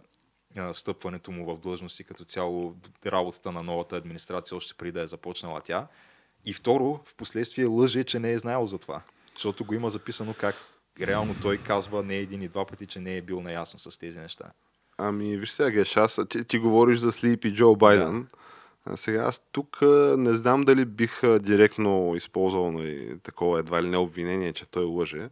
а, 0.55 0.73
встъпването 0.73 1.31
му 1.31 1.55
в 1.55 1.59
длъжности 1.59 2.03
като 2.03 2.25
цяло 2.25 2.75
работата 3.05 3.51
на 3.51 3.63
новата 3.63 3.95
администрация, 3.95 4.57
още 4.57 4.73
преди 4.73 4.91
да 4.91 5.01
е 5.01 5.07
започнала 5.07 5.61
тя. 5.61 5.87
И 6.45 6.53
второ, 6.53 6.99
в 7.05 7.15
последствие 7.15 7.65
лъже, 7.65 8.03
че 8.03 8.19
не 8.19 8.31
е 8.31 8.39
знаел 8.39 8.65
за 8.65 8.77
това. 8.77 9.01
Защото 9.33 9.65
го 9.65 9.73
има 9.73 9.89
записано 9.89 10.33
как 10.39 10.55
реално 11.01 11.35
той 11.41 11.57
казва 11.57 12.03
не 12.03 12.15
един 12.15 12.41
и 12.41 12.47
два 12.47 12.65
пъти, 12.65 12.87
че 12.87 12.99
не 12.99 13.17
е 13.17 13.21
бил 13.21 13.41
наясно 13.41 13.79
с 13.79 13.99
тези 13.99 14.19
неща. 14.19 14.51
Ами, 14.97 15.37
виж 15.37 15.51
сега, 15.51 15.71
Геш, 15.71 15.97
аз, 15.97 16.19
ти, 16.29 16.45
ти 16.45 16.59
говориш 16.59 16.99
за 16.99 17.11
Слип 17.11 17.45
и 17.45 17.53
Джо 17.53 17.75
Байден. 17.75 18.27
А 18.33 18.37
сега 18.95 19.23
аз 19.23 19.41
тук 19.51 19.81
а, 19.81 20.15
не 20.17 20.33
знам 20.33 20.63
дали 20.63 20.85
бих 20.85 21.23
а, 21.23 21.39
директно 21.39 22.13
използвал 22.15 22.71
нали, 22.71 23.19
такова 23.23 23.59
едва 23.59 23.83
ли 23.83 23.89
не 23.89 23.97
обвинение, 23.97 24.53
че 24.53 24.69
той 24.69 24.83
лъже. 24.83 25.29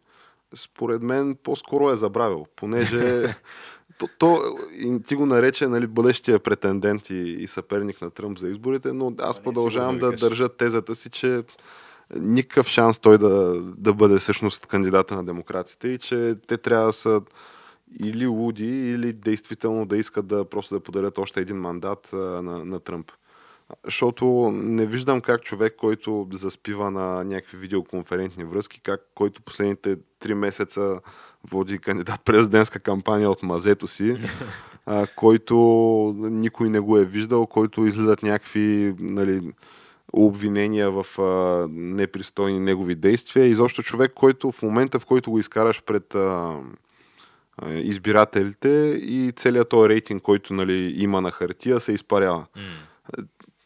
Според 0.56 1.02
мен 1.02 1.38
по-скоро 1.44 1.92
е 1.92 1.96
забравил, 1.96 2.46
понеже 2.56 3.36
то, 3.98 4.10
то, 4.18 4.42
и 4.72 5.02
ти 5.08 5.16
го 5.16 5.26
нарече 5.26 5.68
нали, 5.68 5.88
бъдещия 5.88 6.40
претендент 6.40 7.10
и, 7.10 7.16
и 7.16 7.48
съперник 7.48 8.02
на 8.02 8.12
Тръмп 8.12 8.38
за 8.38 8.48
изборите, 8.48 8.94
но 8.94 9.14
аз 9.20 9.38
е 9.38 9.44
продължавам 9.44 10.00
да 10.00 10.08
викаш. 10.08 10.22
държа 10.22 10.50
тезата 10.50 10.96
си, 10.96 11.10
че 11.10 11.44
никакъв 12.16 12.68
шанс 12.68 13.00
той 13.00 13.18
да, 13.18 13.62
да 13.62 13.94
бъде 13.94 14.18
всъщност 14.18 14.68
кандидата 14.68 15.16
на 15.16 15.26
демократите 15.26 15.88
и 15.88 15.98
че 15.98 16.36
те 16.48 16.58
трябва 16.58 16.86
да 16.86 16.94
са 16.94 17.22
или 18.00 18.28
луди, 18.28 18.92
или 18.92 19.14
действително 19.14 19.86
да 19.86 19.98
искат 19.98 20.28
да 20.28 20.46
просто 20.46 20.76
да 20.76 20.80
подарят 20.80 21.18
още 21.18 21.42
един 21.42 21.58
мандат 21.58 22.10
а, 22.14 22.18
на, 22.18 22.66
на 22.66 22.80
Тръмп. 22.80 23.12
Защото 23.86 24.52
не 24.54 24.86
виждам 24.86 25.22
как 25.22 25.42
човек, 25.42 25.76
който 25.78 26.28
заспива 26.32 26.92
на 26.92 27.24
някакви 27.24 27.58
видеоконферентни 27.58 28.44
връзки, 28.44 28.82
как 28.82 29.02
който 29.16 29.42
последните 29.42 29.98
три 30.20 30.34
месеца 30.34 31.00
води 31.50 31.80
кандидат 31.80 32.22
президентска 32.26 32.80
кампания 32.80 33.32
от 33.32 33.44
мазето 33.44 33.88
си, 33.88 34.16
а, 34.86 35.08
който 35.16 35.56
никой 36.18 36.70
не 36.70 36.80
го 36.80 36.98
е 36.98 37.06
виждал, 37.06 37.48
който 37.48 37.86
излизат 37.86 38.24
някакви 38.24 38.96
нали, 39.00 39.54
обвинения 40.14 40.92
в 40.92 41.22
а, 41.22 41.68
непристойни 41.72 42.60
негови 42.60 42.96
действия. 42.96 43.46
И 43.46 43.56
защо 43.56 43.82
човек, 43.82 44.12
който 44.16 44.52
в 44.52 44.62
момента, 44.62 45.00
в 45.00 45.06
който 45.06 45.32
го 45.32 45.40
изкараш 45.40 45.84
пред 45.84 46.16
а, 46.16 46.60
а, 47.58 47.70
избирателите 47.74 49.00
и 49.04 49.32
целият 49.36 49.70
този 49.70 49.90
рейтинг, 49.90 50.22
който 50.22 50.54
нали, 50.54 50.94
има 50.98 51.22
на 51.22 51.32
хартия, 51.32 51.80
се 51.80 51.92
изпарява. 51.92 52.46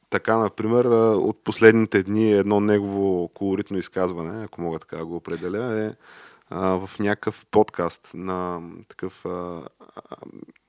Така, 0.10 0.38
например, 0.38 0.86
от 1.16 1.44
последните 1.44 2.04
дни 2.04 2.32
едно 2.32 2.60
негово 2.60 3.28
колоритно 3.28 3.78
изказване, 3.78 4.44
ако 4.44 4.62
мога 4.62 4.80
така 4.80 4.98
да 4.98 5.06
го 5.06 5.16
определя, 5.16 5.86
е 5.86 5.96
в 6.52 6.90
някакъв 7.00 7.46
подкаст 7.52 8.12
на 8.14 8.62
такъв 8.88 9.26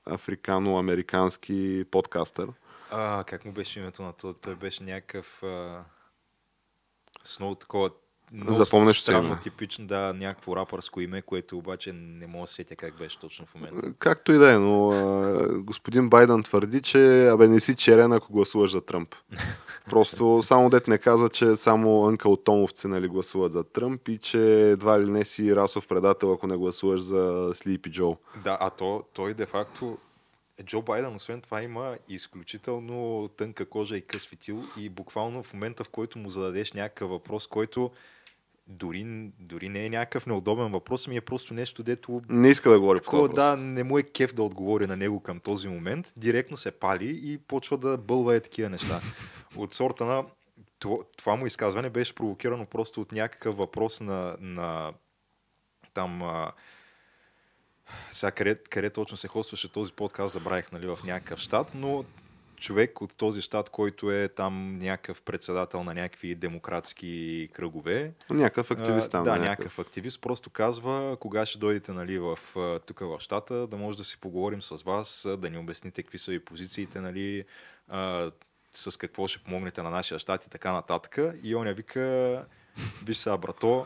африкано-американски 0.05 1.85
подкастър. 1.91 2.49
А, 2.91 3.23
как 3.23 3.45
му 3.45 3.51
беше 3.51 3.79
името 3.79 4.03
на 4.03 4.13
това? 4.13 4.33
Той 4.33 4.55
беше 4.55 4.83
някакъв 4.83 5.43
а... 5.43 5.83
с 7.23 7.39
много 7.39 7.55
такова 7.55 7.91
много 8.33 8.53
Запомнящо 8.53 9.03
се 9.03 9.11
странно, 9.11 9.27
име. 9.27 9.39
типично, 9.39 9.87
да, 9.87 10.13
някакво 10.13 10.55
рапърско 10.55 11.01
име, 11.01 11.21
което 11.21 11.57
обаче 11.57 11.93
не 11.93 12.27
мога 12.27 12.43
да 12.43 12.47
се 12.47 12.53
сетя 12.53 12.75
как 12.75 12.97
беше 12.97 13.19
точно 13.19 13.45
в 13.45 13.55
момента. 13.55 13.93
Както 13.99 14.31
и 14.31 14.37
да 14.37 14.53
е, 14.53 14.57
но 14.57 14.91
а, 14.91 15.47
господин 15.59 16.09
Байден 16.09 16.43
твърди, 16.43 16.81
че 16.81 17.27
абе 17.27 17.47
не 17.47 17.59
си 17.59 17.75
черен, 17.75 18.13
ако 18.13 18.33
гласуваш 18.33 18.71
за 18.71 18.81
Тръмп. 18.81 19.15
Просто 19.89 20.41
само 20.43 20.69
дет 20.69 20.87
не 20.87 20.97
казва, 20.97 21.29
че 21.29 21.55
само 21.55 22.07
Анкъл 22.07 22.35
Томовци 22.35 22.87
нали, 22.87 23.07
гласуват 23.07 23.51
за 23.51 23.63
Тръмп 23.63 24.07
и 24.07 24.17
че 24.17 24.69
едва 24.69 25.01
ли 25.01 25.09
не 25.09 25.25
си 25.25 25.55
расов 25.55 25.87
предател, 25.87 26.33
ако 26.33 26.47
не 26.47 26.57
гласуваш 26.57 26.99
за 26.99 27.51
Слипи 27.53 27.91
Джо. 27.91 28.17
Да, 28.43 28.57
а 28.61 28.69
то, 28.69 29.03
той 29.13 29.33
де-факто 29.33 29.97
Джо 30.63 30.81
Байден, 30.81 31.15
освен 31.15 31.41
това, 31.41 31.61
има 31.61 31.97
изключително 32.09 33.29
тънка 33.37 33.65
кожа 33.65 33.97
и 33.97 34.01
къс 34.01 34.27
фитил 34.27 34.63
и 34.77 34.89
буквално 34.89 35.43
в 35.43 35.53
момента, 35.53 35.83
в 35.83 35.89
който 35.89 36.19
му 36.19 36.29
зададеш 36.29 36.73
някакъв 36.73 37.09
въпрос, 37.09 37.47
който 37.47 37.91
дори, 38.69 39.31
дори 39.39 39.69
не 39.69 39.85
е 39.85 39.89
някакъв 39.89 40.25
неудобен 40.25 40.71
въпрос, 40.71 41.07
ми 41.07 41.17
е 41.17 41.21
просто 41.21 41.53
нещо, 41.53 41.83
дето 41.83 42.21
Не 42.29 42.49
иска 42.49 42.69
да 42.69 42.79
говори 42.79 42.99
по 42.99 43.03
такова, 43.03 43.29
това. 43.29 43.43
да, 43.43 43.57
не 43.57 43.83
му 43.83 43.97
е 43.97 44.03
кеф 44.03 44.33
да 44.33 44.43
отговори 44.43 44.87
на 44.87 44.95
него 44.95 45.19
към 45.19 45.39
този 45.39 45.67
момент, 45.67 46.13
директно 46.17 46.57
се 46.57 46.71
пали 46.71 47.19
и 47.23 47.37
почва 47.37 47.77
да 47.77 47.97
бълва 47.97 48.35
е 48.35 48.39
такива 48.39 48.69
неща. 48.69 49.01
От 49.57 49.73
сорта 49.73 50.05
на 50.05 50.25
това, 50.79 50.97
това 51.17 51.35
му 51.35 51.45
изказване 51.45 51.89
беше 51.89 52.15
провокирано 52.15 52.65
просто 52.65 53.01
от 53.01 53.11
някакъв 53.11 53.57
въпрос 53.57 54.01
на, 54.01 54.35
на 54.39 54.93
там 55.93 56.23
а, 56.23 56.51
сега 58.11 58.31
къде, 58.31 58.55
къде 58.69 58.89
точно 58.89 59.17
се 59.17 59.27
хостваше 59.27 59.71
този 59.71 59.93
подкаст, 59.93 60.33
забравих, 60.33 60.71
нали, 60.71 60.87
в 60.87 60.99
някакъв 61.03 61.39
щат, 61.39 61.71
но 61.75 62.05
човек 62.59 63.01
от 63.01 63.17
този 63.17 63.41
щат, 63.41 63.69
който 63.69 64.11
е 64.11 64.27
там 64.27 64.79
някакъв 64.79 65.21
председател 65.21 65.83
на 65.83 65.93
някакви 65.93 66.35
демократски 66.35 67.49
кръгове, 67.53 68.13
Някакъв 68.29 68.71
активист 68.71 69.11
там. 69.11 69.23
да, 69.23 69.35
някакъв 69.35 69.79
активист 69.79 70.21
просто 70.21 70.49
казва, 70.49 71.17
кога 71.19 71.45
ще 71.45 71.59
дойдете 71.59 71.91
нали, 71.91 72.19
в, 72.19 72.39
тук 72.85 72.99
в 72.99 73.19
щата, 73.19 73.67
да 73.67 73.77
може 73.77 73.97
да 73.97 74.03
си 74.03 74.19
поговорим 74.19 74.61
с 74.61 74.83
вас, 74.83 75.27
да 75.37 75.49
ни 75.49 75.57
обясните 75.57 76.03
какви 76.03 76.17
са 76.17 76.31
ви 76.31 76.39
позициите, 76.39 76.99
нали, 77.01 77.45
а, 77.87 78.31
с 78.73 78.97
какво 78.97 79.27
ще 79.27 79.43
помогнете 79.43 79.81
на 79.81 79.89
нашия 79.89 80.19
щат 80.19 80.45
и 80.45 80.49
така 80.49 80.71
нататък. 80.71 81.17
И 81.43 81.55
он 81.55 81.67
я 81.67 81.73
вика, 81.73 82.45
виж 83.05 83.17
сега, 83.17 83.37
брато, 83.37 83.85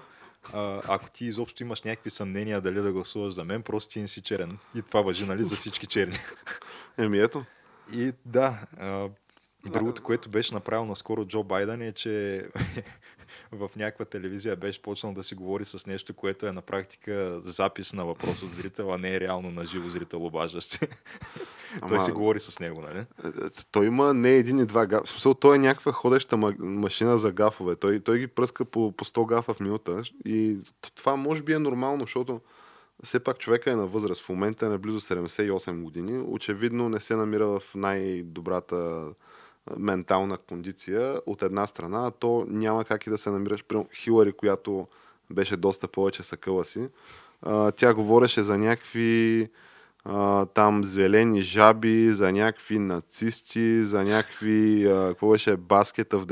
а, 0.53 0.81
ако 0.88 1.09
ти 1.09 1.25
изобщо 1.25 1.63
имаш 1.63 1.81
някакви 1.81 2.09
съмнения 2.09 2.62
дали 2.62 2.81
да 2.81 2.93
гласуваш 2.93 3.33
за 3.33 3.43
мен, 3.43 3.63
просто 3.63 3.93
ти 3.93 4.01
не 4.01 4.07
си 4.07 4.21
черен. 4.21 4.57
И 4.75 4.81
това 4.81 5.01
въжи, 5.01 5.25
нали, 5.25 5.43
за 5.43 5.55
всички 5.55 5.88
черни. 5.88 6.17
Еми 6.97 7.19
ето. 7.19 7.45
И 7.91 8.13
да, 8.26 8.60
а, 8.80 9.10
другото, 9.65 10.04
което 10.04 10.30
беше 10.30 10.54
направил 10.54 10.86
наскоро 10.86 11.26
Джо 11.26 11.43
Байден 11.43 11.82
е, 11.82 11.91
че 11.91 12.46
в 13.52 13.69
някаква 13.76 14.06
телевизия 14.06 14.56
беше 14.56 14.82
почнал 14.82 15.13
да 15.13 15.24
си 15.24 15.36
говори 15.36 15.65
с 15.65 15.86
нещо, 15.86 16.13
което 16.13 16.48
е 16.48 16.52
на 16.52 16.62
практика 16.62 17.41
запис 17.43 17.93
на 17.93 18.06
въпрос 18.06 18.43
от 18.43 18.56
зрител, 18.56 18.93
а 18.93 18.98
не 18.98 19.15
е 19.15 19.19
реално 19.19 19.52
на 19.52 19.65
живо 19.65 19.89
зрител 19.89 20.26
обаждащ 20.26 20.72
се. 20.72 20.88
Той 21.88 22.02
си 22.02 22.12
говори 22.12 22.39
с 22.39 22.60
него, 22.60 22.82
нали? 22.82 23.00
Е, 23.00 23.28
е, 23.28 23.50
Той 23.72 23.86
има 23.86 24.13
не 24.13 24.30
един 24.30 24.60
и 24.60 24.65
два 24.65 24.86
гафа. 24.86 25.06
В 25.06 25.10
смисъл, 25.10 25.34
той 25.34 25.56
е 25.56 25.60
някаква 25.60 25.91
ходеща 25.91 26.38
ма- 26.38 26.60
машина 26.60 27.17
за 27.17 27.32
гафове. 27.32 27.76
Той, 27.76 28.00
той 28.00 28.19
ги 28.19 28.28
пръска 28.28 28.65
по, 28.65 28.91
по 28.91 29.06
100 29.06 29.28
гафа 29.28 29.54
в 29.54 29.60
минута. 29.60 30.04
И 30.26 30.58
това 30.96 31.15
може 31.15 31.41
би 31.41 31.54
е 31.54 31.60
нормално, 31.60 32.04
защото 32.04 32.41
все 33.03 33.19
пак 33.19 33.39
човека 33.39 33.71
е 33.71 33.75
на 33.75 33.86
възраст. 33.86 34.23
В 34.23 34.29
момента 34.29 34.65
е 34.65 34.69
на 34.69 34.77
близо 34.77 34.99
78 34.99 35.82
години. 35.82 36.23
Очевидно 36.27 36.89
не 36.89 36.99
се 36.99 37.15
намира 37.15 37.45
в 37.47 37.62
най-добрата 37.75 39.10
ментална 39.77 40.38
кондиция 40.38 41.21
от 41.25 41.43
една 41.43 41.67
страна, 41.67 42.08
а 42.08 42.12
то 42.12 42.45
няма 42.47 42.86
как 42.86 43.08
и 43.08 43.10
да 43.10 43.17
се 43.17 43.29
намираш. 43.29 43.63
Примерно 43.63 43.89
Хилари, 43.93 44.34
която 44.34 44.88
беше 45.29 45.58
доста 45.58 45.88
повече 45.88 46.23
съкъла 46.23 46.65
си. 46.65 46.88
Тя 47.75 47.93
говореше 47.93 48.43
за 48.43 48.58
някакви 48.58 49.49
а, 50.05 50.45
там 50.45 50.83
зелени 50.83 51.41
жаби, 51.41 52.13
за 52.13 52.31
някакви 52.31 52.79
нацисти, 52.79 53.83
за 53.83 54.03
някакви, 54.03 54.85
а, 54.87 55.07
какво 55.07 55.29
беше, 55.31 55.57
баскета 55.57 56.19
в 56.19 56.25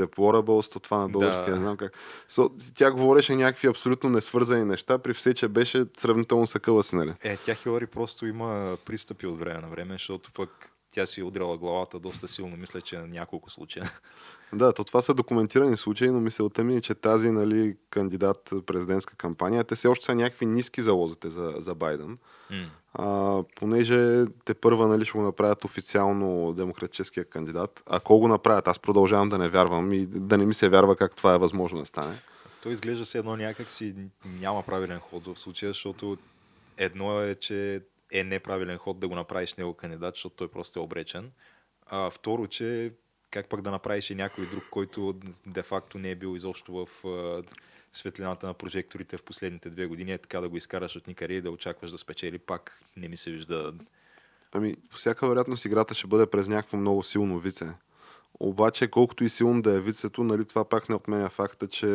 то 0.70 0.80
това 0.80 0.98
на 0.98 1.08
български, 1.08 1.50
Да. 1.50 1.56
не 1.56 1.62
знам 1.62 1.76
как. 1.76 1.92
So, 2.30 2.72
тя 2.74 2.90
говореше 2.90 3.36
някакви 3.36 3.68
абсолютно 3.68 4.10
несвързани 4.10 4.64
неща, 4.64 4.98
при 4.98 5.14
все, 5.14 5.34
че 5.34 5.48
беше 5.48 5.84
сравнително 5.96 6.46
съкъла 6.46 6.82
си, 6.82 6.96
нали? 6.96 7.12
Е, 7.22 7.36
тя 7.36 7.54
Хилари 7.54 7.86
просто 7.86 8.26
има 8.26 8.76
пристъпи 8.84 9.26
от 9.26 9.38
време 9.38 9.60
на 9.60 9.68
време, 9.68 9.94
защото 9.94 10.32
пък 10.32 10.50
тя 10.92 11.06
си 11.06 11.20
е 11.20 11.24
удряла 11.24 11.58
главата 11.58 11.98
доста 11.98 12.28
силно, 12.28 12.56
мисля, 12.56 12.80
че 12.80 12.98
на 12.98 13.06
няколко 13.06 13.50
случая. 13.50 13.90
Да, 14.54 14.72
то 14.72 14.84
това 14.84 15.02
са 15.02 15.14
документирани 15.14 15.76
случаи, 15.76 16.10
но 16.10 16.20
мисълта 16.20 16.64
ми 16.64 16.76
е, 16.76 16.80
че 16.80 16.94
тази 16.94 17.30
нали, 17.30 17.76
кандидат 17.90 18.52
президентска 18.66 19.16
кампания, 19.16 19.64
те 19.64 19.74
все 19.74 19.88
още 19.88 20.04
са 20.04 20.14
някакви 20.14 20.46
ниски 20.46 20.82
залозите 20.82 21.30
за, 21.30 21.54
за 21.58 21.74
Байден. 21.74 22.18
М. 22.50 22.70
А, 22.94 23.42
понеже 23.56 24.24
те 24.44 24.54
първа 24.54 24.88
нали, 24.88 25.04
ще 25.04 25.18
го 25.18 25.24
направят 25.24 25.64
официално 25.64 26.52
демократическия 26.52 27.24
кандидат. 27.24 27.82
Ако 27.86 28.18
го 28.18 28.28
направят, 28.28 28.68
аз 28.68 28.78
продължавам 28.78 29.28
да 29.28 29.38
не 29.38 29.48
вярвам 29.48 29.92
и 29.92 30.06
да 30.06 30.38
не 30.38 30.46
ми 30.46 30.54
се 30.54 30.68
вярва 30.68 30.96
как 30.96 31.16
това 31.16 31.34
е 31.34 31.38
възможно 31.38 31.80
да 31.80 31.86
стане. 31.86 32.14
Той 32.62 32.72
изглежда 32.72 33.04
се 33.04 33.18
едно 33.18 33.36
някак 33.36 33.70
си 33.70 33.94
няма 34.24 34.62
правилен 34.62 34.98
ход 34.98 35.26
в 35.26 35.38
случая, 35.38 35.70
защото 35.70 36.18
едно 36.78 37.20
е, 37.20 37.34
че 37.34 37.82
е 38.12 38.24
неправилен 38.24 38.78
ход 38.78 38.98
да 38.98 39.08
го 39.08 39.14
направиш 39.14 39.54
него 39.54 39.74
кандидат, 39.74 40.14
защото 40.14 40.36
той 40.36 40.48
просто 40.48 40.78
е 40.78 40.82
обречен. 40.82 41.32
А 41.86 42.10
второ, 42.10 42.46
че 42.46 42.92
как 43.30 43.48
пък 43.48 43.62
да 43.62 43.70
направиш 43.70 44.10
и 44.10 44.14
някой 44.14 44.46
друг, 44.46 44.64
който 44.70 45.14
де-факто 45.46 45.98
не 45.98 46.10
е 46.10 46.14
бил 46.14 46.36
изобщо 46.36 46.72
в 46.72 47.06
а, 47.06 47.42
светлината 47.92 48.46
на 48.46 48.54
прожекторите 48.54 49.16
в 49.16 49.22
последните 49.22 49.70
две 49.70 49.86
години, 49.86 50.12
е 50.12 50.18
така 50.18 50.40
да 50.40 50.48
го 50.48 50.56
изкараш 50.56 50.96
от 50.96 51.06
никъде 51.06 51.34
и 51.34 51.40
да 51.40 51.50
очакваш 51.50 51.90
да 51.90 51.98
спечели, 51.98 52.38
пак 52.38 52.82
не 52.96 53.08
ми 53.08 53.16
се 53.16 53.30
вижда. 53.30 53.74
Ами, 54.52 54.74
по 54.90 54.96
всяка 54.96 55.28
вероятност 55.28 55.64
играта 55.64 55.94
ще 55.94 56.06
бъде 56.06 56.26
през 56.26 56.48
някакво 56.48 56.76
много 56.76 57.02
силно 57.02 57.38
вице. 57.38 57.74
Обаче, 58.40 58.88
колкото 58.88 59.24
и 59.24 59.28
силно 59.28 59.62
да 59.62 59.72
е 59.72 59.80
вицето, 59.80 60.24
нали, 60.24 60.44
това 60.44 60.64
пак 60.64 60.88
не 60.88 60.94
отменя 60.94 61.28
факта, 61.28 61.68
че 61.68 61.86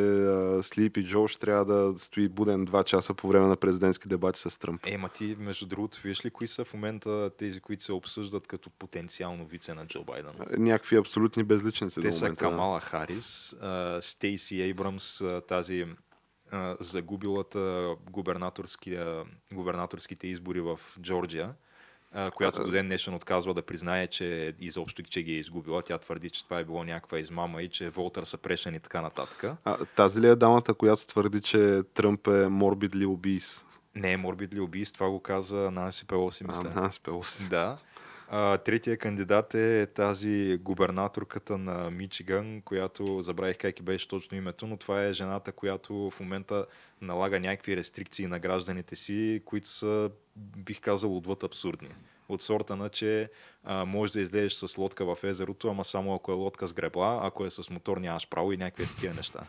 Слип 0.62 0.98
и 0.98 1.06
Джо 1.06 1.28
ще 1.28 1.40
трябва 1.40 1.66
да 1.66 2.00
стои 2.00 2.30
буден 2.30 2.66
два 2.66 2.84
часа 2.84 3.14
по 3.14 3.28
време 3.28 3.48
на 3.48 3.56
президентски 3.56 4.08
дебати 4.08 4.40
с 4.40 4.60
Тръмп. 4.60 4.82
Е, 4.86 4.98
ма 4.98 5.10
ти, 5.10 5.36
между 5.40 5.66
другото, 5.66 6.00
виж 6.04 6.26
ли 6.26 6.30
кои 6.30 6.48
са 6.48 6.66
в 6.66 6.74
момента 6.74 7.32
тези, 7.38 7.60
които 7.60 7.84
се 7.84 7.94
обсъждат 7.94 8.48
като 8.48 8.70
потенциално 8.70 9.46
вице 9.46 9.74
на 9.74 9.88
Джо 9.88 10.04
Байден? 10.04 10.32
Някакви 10.58 10.96
абсолютни 10.96 11.44
безличници 11.44 12.02
Те 12.02 12.12
са. 12.12 12.36
Камала 12.36 12.80
Харис, 12.80 13.56
Стейси 14.02 14.62
Ейбрамс, 14.62 15.24
тази 15.48 15.86
загубилата 16.80 17.96
губернаторските 19.54 20.28
избори 20.28 20.62
в 20.62 20.80
Джорджия, 21.02 21.54
която 22.36 22.64
до 22.64 22.72
ден 22.72 22.88
днешен 22.88 23.14
отказва 23.14 23.54
да 23.54 23.62
признае, 23.62 24.08
че 24.08 24.56
изобщо 24.60 25.04
че 25.04 25.24
ги 25.24 25.32
е 25.32 25.40
изгубила. 25.40 25.82
Тя 25.82 25.98
твърди, 25.98 26.30
че 26.30 26.44
това 26.44 26.60
е 26.60 26.64
било 26.64 26.84
някаква 26.84 27.20
измама 27.20 27.62
и 27.62 27.70
че 27.70 27.90
Волтър 27.90 28.24
са 28.24 28.38
прешен 28.38 28.76
и 28.76 28.80
така 28.80 29.02
нататък. 29.02 29.44
А, 29.66 29.86
тази 29.86 30.22
ли 30.22 30.28
е 30.28 30.36
дамата, 30.36 30.74
която 30.74 31.08
твърди, 31.08 31.42
че 31.42 31.82
Тръмп 31.94 32.28
е 32.28 32.32
morbidly 32.32 33.06
obese? 33.06 33.64
Не 33.96 34.12
е 34.12 34.18
морбидли 34.18 34.60
убийство, 34.60 34.98
това 34.98 35.10
го 35.10 35.20
каза 35.20 35.56
Нанси 35.72 36.08
Пелоси, 36.08 36.44
А, 36.48 36.52
мисля. 36.52 36.82
Нанси 36.82 37.02
Пелоси. 37.02 37.50
Да. 37.50 37.78
А, 38.30 38.58
третия 38.58 38.98
кандидат 38.98 39.54
е 39.54 39.88
тази 39.96 40.58
губернаторката 40.62 41.58
на 41.58 41.92
Мичиган, 41.92 42.62
която 42.62 43.22
забравих 43.22 43.58
как 43.58 43.80
и 43.80 43.84
беше 43.84 44.08
точно 44.08 44.38
името, 44.38 44.68
но 44.68 44.78
това 44.78 45.04
е 45.04 45.14
жената, 45.14 45.52
която 45.52 46.10
в 46.10 46.20
момента 46.20 46.66
налага 47.02 47.40
някакви 47.40 47.78
рестрикции 47.78 48.28
на 48.28 48.40
гражданите 48.40 48.96
си, 48.96 49.42
които 49.46 49.70
са, 49.70 50.12
бих 50.58 50.82
казал, 50.82 51.18
отвъд 51.18 51.44
абсурдни. 51.44 51.90
От 52.30 52.42
сорта 52.42 52.76
на, 52.76 52.90
че 52.90 53.30
а, 53.64 53.86
можеш 53.86 54.14
да 54.14 54.22
излезеш 54.22 54.54
с 54.54 54.78
лодка 54.78 55.06
в 55.06 55.24
езерото, 55.24 55.70
ама 55.70 55.84
само 55.84 56.16
ако 56.16 56.32
е 56.32 56.36
лодка 56.36 56.68
с 56.68 56.74
гребла, 56.74 57.20
ако 57.24 57.46
е 57.46 57.50
с 57.50 57.70
мотор 57.70 57.98
нямаш 57.98 58.30
право 58.30 58.54
и 58.54 58.58
някакви 58.58 58.88
такива 58.88 59.14
неща. 59.14 59.44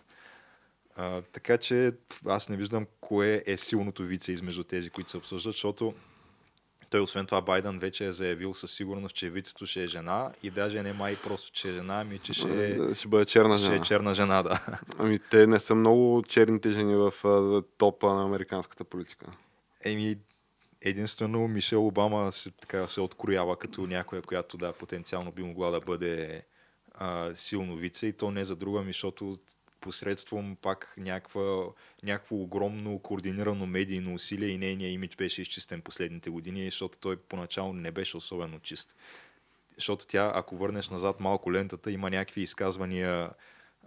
А, 0.97 1.23
така 1.23 1.59
че 1.59 1.93
аз 2.27 2.49
не 2.49 2.57
виждам 2.57 2.87
кое 3.01 3.43
е 3.47 3.57
силното 3.57 4.03
вице 4.03 4.33
измежду 4.33 4.65
тези, 4.65 4.91
които 4.91 5.11
се 5.11 5.17
обсъждат, 5.17 5.53
защото 5.53 5.95
той, 6.91 7.01
освен 7.01 7.27
това, 7.27 7.41
Байден 7.41 7.79
вече 7.79 8.07
е 8.07 8.13
заявил 8.13 8.55
със 8.55 8.71
сигурност, 8.73 9.17
че 9.17 9.31
вицето 9.31 9.67
ще 9.67 9.83
е 9.83 9.87
жена 9.87 10.33
и 10.43 10.51
даже 10.51 10.83
не 10.83 10.93
май 10.93 11.17
просто, 11.25 11.53
че 11.53 11.69
е 11.69 11.73
жена, 11.73 12.01
ами 12.01 12.19
че 12.19 12.33
ще 12.33 12.71
е, 12.71 12.95
Ще 12.95 13.09
бъде 13.09 13.25
черна 13.25 13.57
ще 13.57 13.67
жена. 13.67 13.77
е 13.77 13.83
черна 13.83 14.15
жена, 14.15 14.43
да. 14.43 14.67
Ами 14.99 15.19
те 15.19 15.47
не 15.47 15.61
са 15.61 15.75
много 15.75 16.23
черните 16.29 16.73
жени 16.73 16.95
в 16.95 17.13
а, 17.25 17.63
топа 17.79 18.15
на 18.15 18.25
американската 18.25 18.85
политика. 18.85 19.27
Еми, 19.85 20.17
единствено 20.81 21.49
Мишел 21.49 21.87
Обама 21.87 22.33
се, 22.33 22.51
така, 22.51 22.89
се 22.89 23.01
откроява 23.01 23.57
като 23.57 23.87
някоя, 23.87 24.23
която 24.23 24.57
да, 24.57 24.73
потенциално 24.73 25.33
би 25.33 25.43
могла 25.43 25.71
да 25.71 25.81
бъде 25.81 26.43
а, 26.95 27.35
силно 27.35 27.77
вице 27.77 28.07
и 28.07 28.13
то 28.13 28.31
не 28.31 28.45
за 28.45 28.57
друга, 28.57 28.81
ми, 28.81 28.87
защото 28.87 29.39
посредством 29.81 30.57
пак 30.63 30.95
някаква, 30.97 31.65
някакво 32.03 32.37
огромно 32.37 32.99
координирано 32.99 33.67
медийно 33.67 34.15
усилие 34.15 34.49
и 34.49 34.59
нейният 34.59 34.95
имидж 34.95 35.17
беше 35.17 35.43
изчистен 35.43 35.81
последните 35.81 36.31
години, 36.31 36.65
защото 36.65 36.99
той 36.99 37.17
поначало 37.17 37.73
не 37.73 37.91
беше 37.91 38.17
особено 38.17 38.61
чист. 38.61 38.97
Защото 39.75 40.07
тя, 40.07 40.33
ако 40.35 40.57
върнеш 40.57 40.89
назад 40.89 41.21
малко 41.21 41.53
лентата, 41.53 41.91
има 41.91 42.11
някакви 42.11 42.41
изказвания, 42.43 43.31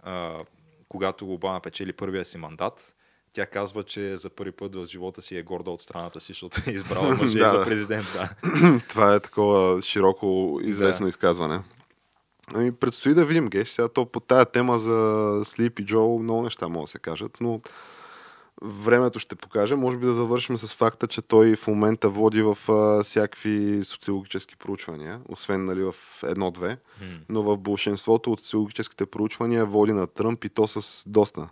а, 0.02 0.38
когато 0.88 1.32
Обама 1.32 1.60
печели 1.60 1.92
първия 1.92 2.24
си 2.24 2.38
мандат, 2.38 2.94
тя 3.34 3.46
казва, 3.46 3.84
че 3.84 4.16
за 4.16 4.30
първи 4.30 4.52
път 4.52 4.74
в 4.74 4.86
живота 4.86 5.22
си 5.22 5.36
е 5.36 5.42
горда 5.42 5.70
от 5.70 5.80
страната 5.80 6.20
си, 6.20 6.26
защото 6.32 6.60
е 6.66 6.72
избрала 6.72 7.14
мъже 7.14 7.38
Да, 7.38 7.50
за 7.50 7.64
президент. 7.64 8.06
Да. 8.14 8.34
Това 8.88 9.14
е 9.14 9.20
такова 9.20 9.82
широко 9.82 10.60
известно 10.62 11.06
Да. 11.06 11.10
изказване. 11.10 11.60
И 12.60 12.72
предстои 12.72 13.14
да 13.14 13.24
видим, 13.24 13.48
Геш. 13.48 13.68
Сега 13.68 13.88
то 13.88 14.06
по 14.06 14.20
тая 14.20 14.44
тема 14.44 14.78
за 14.78 14.92
Sleepy 15.44 15.84
Joe 15.84 16.22
много 16.22 16.42
неща 16.42 16.68
могат 16.68 16.86
да 16.86 16.90
се 16.90 16.98
кажат, 16.98 17.36
но 17.40 17.60
времето 18.62 19.18
ще 19.18 19.34
покаже. 19.34 19.74
Може 19.74 19.96
би 19.96 20.06
да 20.06 20.14
завършим 20.14 20.58
с 20.58 20.74
факта, 20.74 21.06
че 21.06 21.22
той 21.22 21.56
в 21.56 21.66
момента 21.66 22.08
води 22.08 22.42
в 22.42 22.58
а, 22.68 23.02
всякакви 23.02 23.84
социологически 23.84 24.56
проучвания, 24.56 25.20
освен 25.28 25.64
нали, 25.64 25.82
в 25.82 25.94
едно-две, 26.22 26.68
М. 26.68 27.06
но 27.28 27.42
в 27.42 27.56
большинството 27.56 28.32
от 28.32 28.40
социологическите 28.40 29.06
проучвания 29.06 29.66
води 29.66 29.92
на 29.92 30.06
Тръмп 30.06 30.44
и 30.44 30.48
то 30.48 30.66
с 30.66 31.04
доста. 31.06 31.48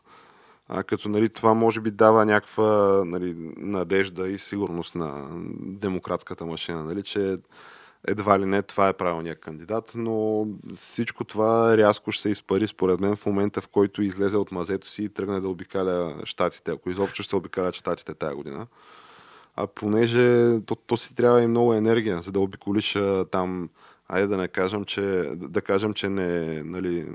А, 0.68 0.82
като 0.82 1.08
нали, 1.08 1.28
това 1.28 1.54
може 1.54 1.80
би 1.80 1.90
дава 1.90 2.24
някаква 2.26 3.02
нали, 3.06 3.34
надежда 3.56 4.28
и 4.28 4.38
сигурност 4.38 4.94
на 4.94 5.28
демократската 5.60 6.46
машина, 6.46 6.84
нали, 6.84 7.02
че 7.02 7.38
едва 8.08 8.38
ли 8.38 8.46
не 8.46 8.62
това 8.62 8.88
е 8.88 8.92
правилният 8.92 9.40
кандидат, 9.40 9.92
но 9.94 10.46
всичко 10.76 11.24
това 11.24 11.76
рязко 11.76 12.12
ще 12.12 12.22
се 12.22 12.28
изпари 12.28 12.66
според 12.66 13.00
мен 13.00 13.16
в 13.16 13.26
момента, 13.26 13.60
в 13.60 13.68
който 13.68 14.02
излезе 14.02 14.36
от 14.36 14.52
мазето 14.52 14.88
си 14.88 15.02
и 15.04 15.08
тръгне 15.08 15.40
да 15.40 15.48
обикаля 15.48 16.14
щатите, 16.24 16.70
ако 16.70 16.90
изобщо 16.90 17.22
ще 17.22 17.30
се 17.30 17.36
обикалят 17.36 17.74
щатите 17.74 18.14
тази 18.14 18.34
година. 18.34 18.66
А 19.56 19.66
понеже 19.66 20.60
то, 20.66 20.74
то 20.74 20.96
си 20.96 21.14
трябва 21.14 21.42
и 21.42 21.46
много 21.46 21.74
енергия, 21.74 22.20
за 22.20 22.32
да 22.32 22.40
обиколиш 22.40 22.96
там, 23.30 23.70
айде 24.08 24.26
да 24.26 24.36
не 24.36 24.48
кажем, 24.48 24.84
че, 24.84 25.00
да 25.36 25.62
кажем, 25.62 25.94
че 25.94 26.08
не, 26.08 26.62
нали, 26.62 27.06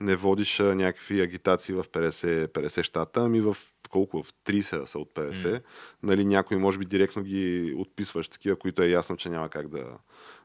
не 0.00 0.16
водиш 0.16 0.58
някакви 0.58 1.20
агитации 1.20 1.74
в 1.74 1.84
50, 1.84 2.48
50 2.48 2.82
щата, 2.82 3.20
ами 3.20 3.40
в 3.40 3.56
колко? 3.94 4.22
В 4.22 4.34
30 4.46 4.80
да 4.80 4.86
са 4.86 4.98
от 4.98 5.14
50. 5.14 5.52
М. 5.52 5.60
Нали, 6.02 6.24
някои 6.24 6.56
може 6.56 6.78
би 6.78 6.84
директно 6.84 7.22
ги 7.22 7.74
отписваш, 7.78 8.28
такива, 8.28 8.56
които 8.56 8.82
е 8.82 8.88
ясно, 8.88 9.16
че 9.16 9.28
няма 9.28 9.48
как 9.48 9.68
да, 9.68 9.84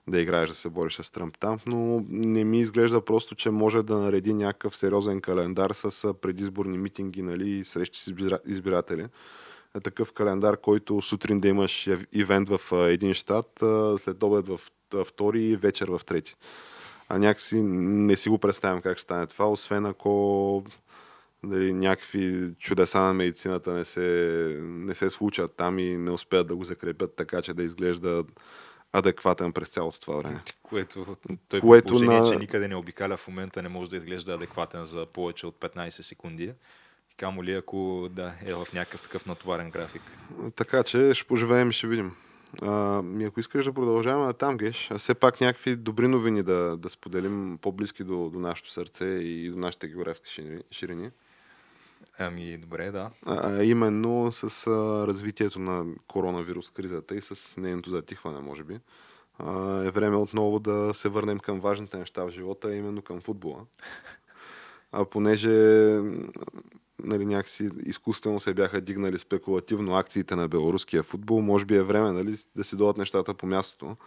да 0.07 0.19
играеш 0.19 0.49
да 0.49 0.55
се 0.55 0.69
бориш 0.69 0.95
с 0.95 1.11
Тръмп 1.11 1.37
там, 1.37 1.59
но 1.65 2.05
не 2.09 2.43
ми 2.43 2.59
изглежда 2.59 3.05
просто, 3.05 3.35
че 3.35 3.49
може 3.49 3.83
да 3.83 3.97
нареди 3.97 4.33
някакъв 4.33 4.77
сериозен 4.77 5.21
календар 5.21 5.71
с 5.71 6.13
предизборни 6.13 6.77
митинги 6.77 7.21
нали, 7.21 7.49
и 7.49 7.65
срещи 7.65 7.99
с 7.99 8.07
избира- 8.07 8.39
избиратели. 8.47 9.05
Е 9.75 9.79
такъв 9.79 10.11
календар, 10.11 10.57
който 10.57 11.01
сутрин 11.01 11.39
да 11.39 11.47
имаш 11.47 11.89
ивент 12.13 12.49
в 12.49 12.89
един 12.89 13.13
щат, 13.13 13.63
след 13.97 14.23
обед 14.23 14.47
в 14.47 14.59
втори 15.05 15.43
и 15.43 15.55
вечер 15.55 15.87
в 15.87 16.01
трети. 16.05 16.35
А 17.09 17.17
някакси 17.17 17.61
не 17.63 18.15
си 18.15 18.29
го 18.29 18.37
представям 18.37 18.81
как 18.81 18.97
ще 18.97 19.03
стане 19.03 19.27
това, 19.27 19.49
освен 19.49 19.85
ако 19.85 20.63
дали, 21.43 21.73
някакви 21.73 22.53
чудеса 22.59 22.99
на 22.99 23.13
медицината 23.13 23.73
не 23.73 23.85
се, 23.85 24.57
не 24.61 24.95
се 24.95 25.09
случат 25.09 25.55
там 25.55 25.79
и 25.79 25.97
не 25.97 26.11
успеят 26.11 26.47
да 26.47 26.55
го 26.55 26.63
закрепят 26.63 27.15
така, 27.15 27.41
че 27.41 27.53
да 27.53 27.63
изглежда 27.63 28.23
адекватен 28.93 29.53
през 29.53 29.69
цялото 29.69 29.99
това 29.99 30.17
време. 30.17 30.41
Което 30.63 31.15
той 31.49 31.59
Което 31.61 31.99
на- 31.99 32.31
че 32.31 32.35
никъде 32.35 32.67
не 32.67 32.75
обикаля 32.75 33.17
в 33.17 33.27
момента, 33.27 33.63
не 33.63 33.69
може 33.69 33.89
да 33.89 33.97
изглежда 33.97 34.33
адекватен 34.33 34.85
за 34.85 35.05
повече 35.05 35.47
от 35.47 35.59
15 35.59 35.89
секунди. 35.89 36.53
Камо 37.17 37.43
ли 37.43 37.53
ако 37.53 38.07
да, 38.11 38.33
е 38.45 38.53
в 38.53 38.67
някакъв 38.73 39.01
такъв 39.01 39.25
натоварен 39.25 39.71
график. 39.71 40.01
Така 40.55 40.83
че 40.83 41.13
ще 41.13 41.27
поживеем 41.27 41.69
и 41.69 41.73
ще 41.73 41.87
видим. 41.87 42.15
А, 42.61 43.01
ми 43.01 43.23
ако 43.23 43.39
искаш 43.39 43.65
да 43.65 43.73
продължаваме 43.73 44.25
на 44.25 44.33
там, 44.33 44.57
Геш, 44.57 44.91
а 44.91 44.97
все 44.97 45.13
пак 45.13 45.41
някакви 45.41 45.75
добри 45.75 46.07
новини 46.07 46.43
да, 46.43 46.77
да 46.77 46.89
споделим 46.89 47.57
по-близки 47.61 48.03
до, 48.03 48.29
до 48.29 48.39
нашето 48.39 48.71
сърце 48.71 49.05
и 49.05 49.49
до 49.49 49.57
нашите 49.57 49.87
географски 49.87 50.59
ширини. 50.71 51.09
Ами, 52.21 52.57
добре, 52.57 52.91
да. 52.91 53.09
А, 53.25 53.63
именно 53.63 54.31
с 54.31 54.67
а, 54.67 55.07
развитието 55.07 55.59
на 55.59 55.85
коронавирус 56.07 56.69
кризата 56.69 57.15
и 57.15 57.21
с 57.21 57.57
нейното 57.57 57.89
затихване, 57.89 58.39
може 58.39 58.63
би. 58.63 58.79
А, 59.37 59.83
е 59.83 59.91
време 59.91 60.17
отново 60.17 60.59
да 60.59 60.93
се 60.93 61.09
върнем 61.09 61.39
към 61.39 61.59
важните 61.59 61.97
неща 61.97 62.23
в 62.23 62.29
живота, 62.29 62.75
именно 62.75 63.01
към 63.01 63.21
футбола. 63.21 63.65
А 64.91 65.05
понеже 65.05 65.49
нали, 67.03 67.25
някакси 67.25 67.69
изкуствено 67.85 68.39
се 68.39 68.53
бяха 68.53 68.81
дигнали 68.81 69.17
спекулативно 69.17 69.95
акциите 69.95 70.35
на 70.35 70.47
белоруския 70.47 71.03
футбол, 71.03 71.41
може 71.41 71.65
би 71.65 71.75
е 71.75 71.83
време 71.83 72.11
нали, 72.11 72.35
да 72.55 72.63
си 72.63 72.75
дойдат 72.77 72.97
нещата 72.97 73.33
по 73.33 73.45
мястото. 73.45 73.97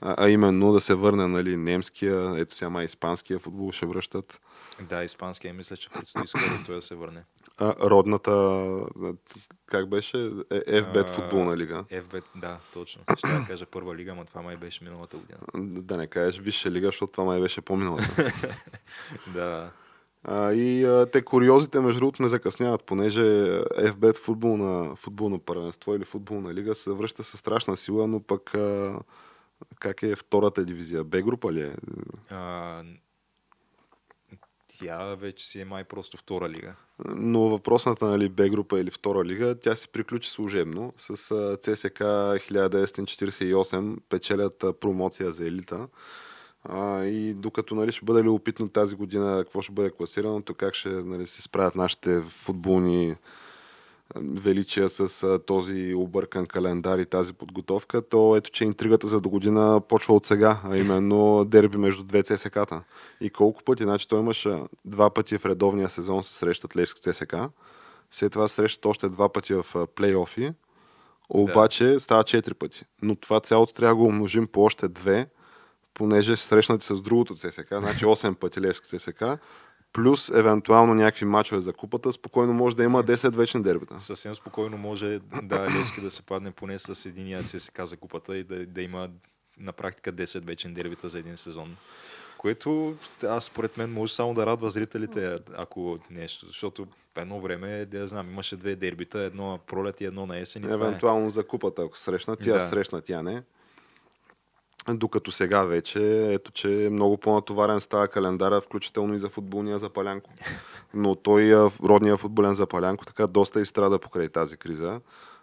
А, 0.00 0.14
а 0.18 0.28
именно 0.28 0.72
да 0.72 0.80
се 0.80 0.94
върне 0.94 1.26
нали, 1.26 1.56
немския, 1.56 2.34
ето 2.36 2.56
сега 2.56 2.70
май 2.70 2.84
испанския 2.84 3.38
футбол 3.38 3.72
ще 3.72 3.86
връщат. 3.86 4.40
Да, 4.80 5.04
испанския 5.04 5.54
мисля, 5.54 5.76
че 5.76 5.90
предстои 5.90 6.26
скоро 6.26 6.44
той 6.66 6.74
да 6.74 6.82
се 6.82 6.94
върне. 6.94 7.24
А, 7.60 7.74
родната, 7.80 8.66
как 9.66 9.88
беше? 9.88 10.18
Е, 10.50 10.82
FBET 10.82 11.08
футболна 11.08 11.56
лига. 11.56 11.84
FB, 11.90 12.22
да, 12.36 12.58
точно. 12.72 13.02
Ще 13.18 13.28
я 13.28 13.44
кажа 13.46 13.66
първа 13.66 13.94
лига, 13.94 14.14
но 14.14 14.24
това 14.24 14.42
май 14.42 14.56
беше 14.56 14.84
миналата 14.84 15.16
година. 15.16 15.38
Да 15.82 15.96
не 15.96 16.06
кажеш 16.06 16.40
висша 16.40 16.70
лига, 16.70 16.86
защото 16.86 17.12
това 17.12 17.24
май 17.24 17.40
беше 17.40 17.60
по-миналата. 17.60 18.32
Да, 19.34 19.70
а, 20.24 20.52
и 20.52 20.84
а, 20.84 21.06
те 21.06 21.22
куриозите, 21.22 21.80
между 21.80 22.00
другото, 22.00 22.22
не 22.22 22.28
закъсняват, 22.28 22.84
понеже 22.84 23.20
FBET 23.78 24.22
футболна, 24.22 24.96
футболно 24.96 25.38
първенство 25.38 25.94
или 25.94 26.04
футболна 26.04 26.54
лига 26.54 26.74
се 26.74 26.90
връща 26.90 27.24
със 27.24 27.40
страшна 27.40 27.76
сила, 27.76 28.06
но 28.06 28.20
пък 28.20 28.54
а, 28.54 28.98
как 29.84 30.02
е 30.02 30.16
втората 30.16 30.64
дивизия? 30.64 31.04
Б 31.04 31.22
група 31.22 31.52
ли 31.52 31.60
е? 31.60 31.74
а, 32.30 32.82
тя 34.78 35.14
вече 35.14 35.46
си 35.46 35.60
е 35.60 35.64
май 35.64 35.84
просто 35.84 36.16
втора 36.16 36.48
лига. 36.48 36.74
Но 37.04 37.40
въпросната 37.40 38.06
нали, 38.06 38.28
Б 38.28 38.48
група 38.48 38.80
или 38.80 38.90
втора 38.90 39.24
лига, 39.24 39.54
тя 39.60 39.74
се 39.74 39.88
приключи 39.88 40.30
служебно 40.30 40.92
с 40.96 41.16
ЦСК 41.56 41.98
1948 42.00 43.98
печелят 44.08 44.64
промоция 44.80 45.32
за 45.32 45.46
елита. 45.46 45.88
А, 46.62 47.04
и 47.04 47.34
докато 47.34 47.74
нали, 47.74 47.92
ще 47.92 48.04
бъде 48.04 48.22
любопитно 48.22 48.68
тази 48.68 48.96
година 48.96 49.36
какво 49.38 49.62
ще 49.62 49.72
бъде 49.72 49.90
класираното, 49.90 50.54
как 50.54 50.74
ще 50.74 50.88
нали, 50.88 51.26
се 51.26 51.42
справят 51.42 51.74
нашите 51.74 52.20
футболни 52.20 53.16
величия 54.16 54.88
с 54.88 55.38
този 55.38 55.94
объркан 55.94 56.46
календар 56.46 56.98
и 56.98 57.06
тази 57.06 57.32
подготовка, 57.32 58.02
то 58.02 58.36
ето, 58.36 58.50
че 58.50 58.64
интригата 58.64 59.06
за 59.08 59.20
до 59.20 59.28
година 59.28 59.80
почва 59.88 60.14
от 60.14 60.26
сега, 60.26 60.60
а 60.64 60.76
именно 60.76 61.44
дерби 61.44 61.78
между 61.78 62.04
две 62.04 62.22
ЦСК-та. 62.22 62.84
И 63.20 63.30
колко 63.30 63.62
пъти? 63.62 63.82
Значи 63.82 64.08
той 64.08 64.20
имаше 64.20 64.62
два 64.84 65.10
пъти 65.10 65.38
в 65.38 65.46
редовния 65.46 65.88
сезон 65.88 66.22
се 66.22 66.34
срещат 66.34 66.76
Левски 66.76 67.00
ЦСК, 67.00 67.36
след 68.10 68.32
това 68.32 68.48
срещат 68.48 68.86
още 68.86 69.08
два 69.08 69.28
пъти 69.28 69.54
в 69.54 69.86
плейофи, 69.94 70.52
обаче 71.28 72.00
става 72.00 72.24
четири 72.24 72.54
пъти. 72.54 72.84
Но 73.02 73.16
това 73.16 73.40
цялото 73.40 73.72
трябва 73.72 73.94
да 73.94 73.96
го 73.96 74.06
умножим 74.06 74.46
по 74.46 74.64
още 74.64 74.88
две, 74.88 75.28
понеже 75.94 76.36
срещнати 76.36 76.86
с 76.86 77.00
другото 77.00 77.36
ЦСК, 77.36 77.68
значи 77.70 78.04
8 78.04 78.34
пъти 78.34 78.60
Левски 78.60 78.98
ЦСК, 78.98 79.24
плюс 79.94 80.28
евентуално 80.28 80.94
някакви 80.94 81.24
мачове 81.24 81.60
за 81.60 81.72
купата, 81.72 82.12
спокойно 82.12 82.52
може 82.52 82.76
да 82.76 82.84
има 82.84 83.04
10 83.04 83.30
вечни 83.34 83.62
дербита. 83.62 84.00
Съвсем 84.00 84.34
спокойно 84.34 84.78
може 84.78 85.20
да 85.42 85.70
Левски 85.70 86.00
да 86.00 86.10
се 86.10 86.22
падне 86.22 86.50
поне 86.50 86.78
с 86.78 87.08
единия 87.08 87.42
си 87.42 87.60
се 87.60 87.72
каза 87.72 87.96
купата 87.96 88.36
и 88.36 88.44
да, 88.44 88.66
да 88.66 88.82
има 88.82 89.08
на 89.58 89.72
практика 89.72 90.12
10 90.12 90.44
вечен 90.44 90.74
дербита 90.74 91.08
за 91.08 91.18
един 91.18 91.36
сезон. 91.36 91.76
Което 92.38 92.96
аз 93.28 93.44
според 93.44 93.76
мен 93.76 93.92
може 93.92 94.14
само 94.14 94.34
да 94.34 94.46
радва 94.46 94.70
зрителите, 94.70 95.38
ако 95.56 95.98
нещо, 96.10 96.46
защото 96.46 96.86
едно 97.16 97.40
време, 97.40 97.84
да 97.86 97.98
я 97.98 98.06
знам, 98.06 98.30
имаше 98.30 98.56
две 98.56 98.76
дербита, 98.76 99.20
едно 99.20 99.50
на 99.50 99.58
пролет 99.58 100.00
и 100.00 100.04
едно 100.04 100.26
на 100.26 100.38
есен. 100.38 100.64
е. 100.64 100.72
Евентуално 100.72 101.30
за 101.30 101.46
купата, 101.46 101.82
ако 101.82 101.98
срещнат, 101.98 102.38
тя 102.42 102.52
Да. 102.52 102.68
срещна, 102.68 103.00
тя 103.00 103.22
не. 103.22 103.42
Докато 104.88 105.32
сега 105.32 105.64
вече, 105.64 106.32
ето 106.32 106.52
че 106.52 106.88
много 106.92 107.16
по-натоварен 107.16 107.80
става 107.80 108.08
календара, 108.08 108.60
включително 108.60 109.14
и 109.14 109.18
за 109.18 109.28
футболния 109.28 109.78
Запалянко. 109.78 110.30
Но 110.94 111.14
той, 111.14 111.54
родния 111.84 112.16
футболен 112.16 112.54
Запалянко, 112.54 113.04
така 113.04 113.26
доста 113.26 113.60
изстрада 113.60 113.98
покрай 113.98 114.28
тази 114.28 114.56
криза. 114.56 115.00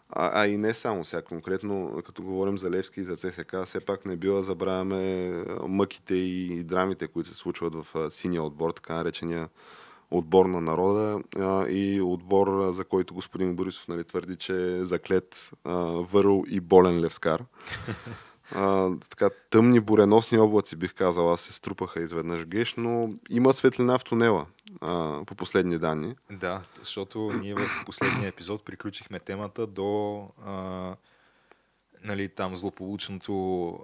А, 0.10 0.42
а 0.42 0.48
и 0.48 0.58
не 0.58 0.74
само 0.74 1.06
сега 1.06 1.22
конкретно, 1.22 2.02
като 2.06 2.24
говорим 2.24 2.58
за 2.58 2.72
Левски 2.72 3.00
и 3.00 3.04
за 3.04 3.18
ЦСК, 3.18 3.56
все 3.66 3.80
пак 3.80 4.06
не 4.06 4.16
бива 4.16 4.42
забравяме 4.42 5.32
мъките 5.68 6.16
и 6.16 6.64
драмите, 6.64 7.08
които 7.08 7.30
се 7.30 7.36
случват 7.36 7.76
в 7.76 8.12
синия 8.12 8.44
отбор, 8.44 8.72
така 8.72 8.94
наречения 8.96 9.50
отбор 10.12 10.46
на 10.46 10.62
народа 10.62 11.20
а, 11.40 11.68
и 11.68 12.02
отбор, 12.02 12.72
за 12.72 12.84
който 12.84 13.14
господин 13.14 13.56
Борисов 13.56 13.88
нали, 13.88 14.04
твърди, 14.04 14.36
че 14.36 14.78
е 14.78 14.86
заклет 14.86 15.52
а, 15.64 15.74
върл 15.84 16.44
и 16.48 16.60
болен 16.60 17.00
левскар. 17.00 17.44
А, 18.56 18.90
така, 19.10 19.30
тъмни 19.50 19.80
буреносни 19.80 20.40
облаци, 20.40 20.76
бих 20.76 20.94
казал, 20.94 21.34
аз 21.34 21.42
се 21.42 21.54
струпаха 21.54 22.02
изведнъж 22.02 22.46
геш, 22.46 22.74
но 22.78 23.10
има 23.30 23.54
светлина 23.54 23.98
в 23.98 24.04
тунела, 24.04 24.46
а, 24.82 25.22
по 25.26 25.36
последни 25.36 25.78
данни. 25.78 26.16
Да, 26.32 26.62
защото 26.80 27.20
ние 27.20 27.56
в 27.56 27.84
последния 27.86 28.28
епизод 28.28 28.66
приключихме 28.66 29.20
темата 29.20 29.68
до 29.68 30.28
а, 30.46 30.96
нали, 32.04 32.30
там 32.30 32.58
злополучното 32.58 33.80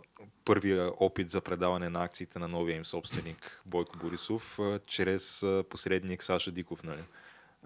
първия 0.45 0.91
опит 0.99 1.29
за 1.29 1.41
предаване 1.41 1.89
на 1.89 2.03
акциите 2.03 2.39
на 2.39 2.47
новия 2.47 2.77
им 2.77 2.85
собственик 2.85 3.61
Бойко 3.65 3.97
Борисов 3.97 4.59
а, 4.59 4.79
чрез 4.85 5.43
а, 5.43 5.63
посредник 5.69 6.23
Саша 6.23 6.51
Диков. 6.51 6.83
Нали. 6.83 7.01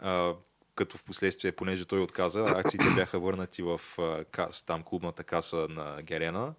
А, 0.02 0.34
като 0.76 0.98
в 0.98 1.04
последствие, 1.04 1.52
понеже 1.52 1.86
той 1.86 2.00
отказа, 2.00 2.40
акциите 2.40 2.86
бяха 2.96 3.20
върнати 3.20 3.62
в 3.62 3.82
а, 4.00 4.24
кас, 4.24 4.62
там 4.62 4.84
клубната 4.84 5.24
каса 5.24 5.68
на 5.70 6.02
Герена 6.02 6.54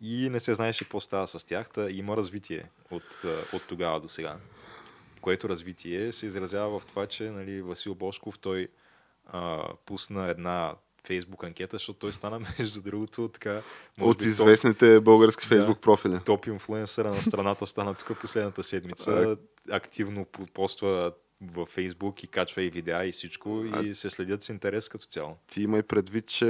и 0.00 0.28
не 0.30 0.40
се 0.40 0.54
знаеше 0.54 0.84
какво 0.84 1.00
става 1.00 1.28
с 1.28 1.46
тях. 1.46 1.70
Та 1.70 1.90
има 1.90 2.16
развитие 2.16 2.64
от, 2.90 3.22
от 3.52 3.62
тогава 3.68 4.00
до 4.00 4.08
сега. 4.08 4.36
Което 5.20 5.48
развитие 5.48 6.12
се 6.12 6.26
изразява 6.26 6.80
в 6.80 6.86
това, 6.86 7.06
че 7.06 7.22
нали, 7.24 7.62
Васил 7.62 7.94
Бошков 7.94 8.38
той 8.38 8.68
а, 9.26 9.62
пусна 9.86 10.26
една 10.26 10.74
фейсбук 11.06 11.44
анкета, 11.44 11.74
защото 11.74 11.98
той 11.98 12.12
стана, 12.12 12.40
между 12.58 12.82
другото, 12.82 13.28
така... 13.28 13.62
От 14.00 14.18
би, 14.18 14.24
топ- 14.24 14.26
известните 14.26 15.00
български 15.00 15.46
фейсбук 15.46 15.76
Да. 15.76 15.80
профили. 15.80 16.20
топ 16.24 16.46
инфлуенсъра 16.46 17.08
на 17.08 17.22
страната 17.22 17.66
стана 17.66 17.94
тук 17.94 18.20
последната 18.20 18.64
седмица. 18.64 19.36
Активно 19.70 20.24
по- 20.24 20.46
поства 20.46 21.12
във 21.42 21.68
Фейсбук 21.68 22.22
и 22.22 22.26
качва 22.26 22.62
и 22.62 22.70
видеа 22.70 23.04
и 23.04 23.12
всичко 23.12 23.64
и 23.82 23.94
се 23.94 24.10
следят 24.10 24.42
с 24.42 24.48
интерес 24.48 24.88
като 24.88 25.04
цяло. 25.04 25.36
Ти 25.46 25.62
имай 25.62 25.82
предвид, 25.82 26.26
че 26.26 26.46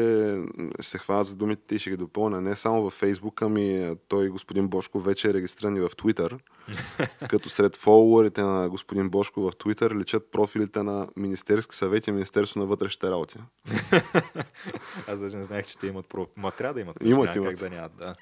се 0.81 0.99
хвана 0.99 1.25
за 1.25 1.37
думите 1.37 1.63
ти, 1.67 1.79
ще 1.79 1.91
ги 1.91 1.97
допълня. 1.97 2.41
Не 2.41 2.57
само 2.57 2.83
във 2.83 2.93
Фейсбук, 2.93 3.43
ами 3.43 3.95
той 4.09 4.29
господин 4.29 4.69
Бошко 4.69 5.01
вече 5.01 5.29
е 5.29 5.35
регистриран 5.35 5.77
и 5.77 5.81
в 5.81 5.91
Твитър. 5.97 6.39
като 7.29 7.51
сред 7.51 7.77
фолуарите 7.77 8.43
на 8.43 8.69
господин 8.69 9.11
Бошко 9.11 9.41
в 9.41 9.57
Твитър 9.57 9.97
личат 9.97 10.31
профилите 10.31 10.83
на 10.83 11.09
Министерски 11.17 11.77
съвет 11.77 12.07
и 12.07 12.13
Министерство 12.13 12.61
на 12.61 12.67
вътрешните 12.67 13.11
работи. 13.11 13.39
Аз 15.09 15.21
даже 15.21 15.37
не 15.37 15.43
знаех, 15.43 15.67
че 15.67 15.79
те 15.79 15.87
имат 15.87 16.09
про... 16.09 16.27
Ма 16.37 16.51
трябва 16.51 16.75
да 16.75 16.81
имат. 16.81 16.97
Имат, 17.05 17.35
няма 17.35 17.37
имат. 17.37 17.61
Как 17.61 17.71
да 17.71 17.77
нямат, 17.77 17.93
да. 17.97 18.15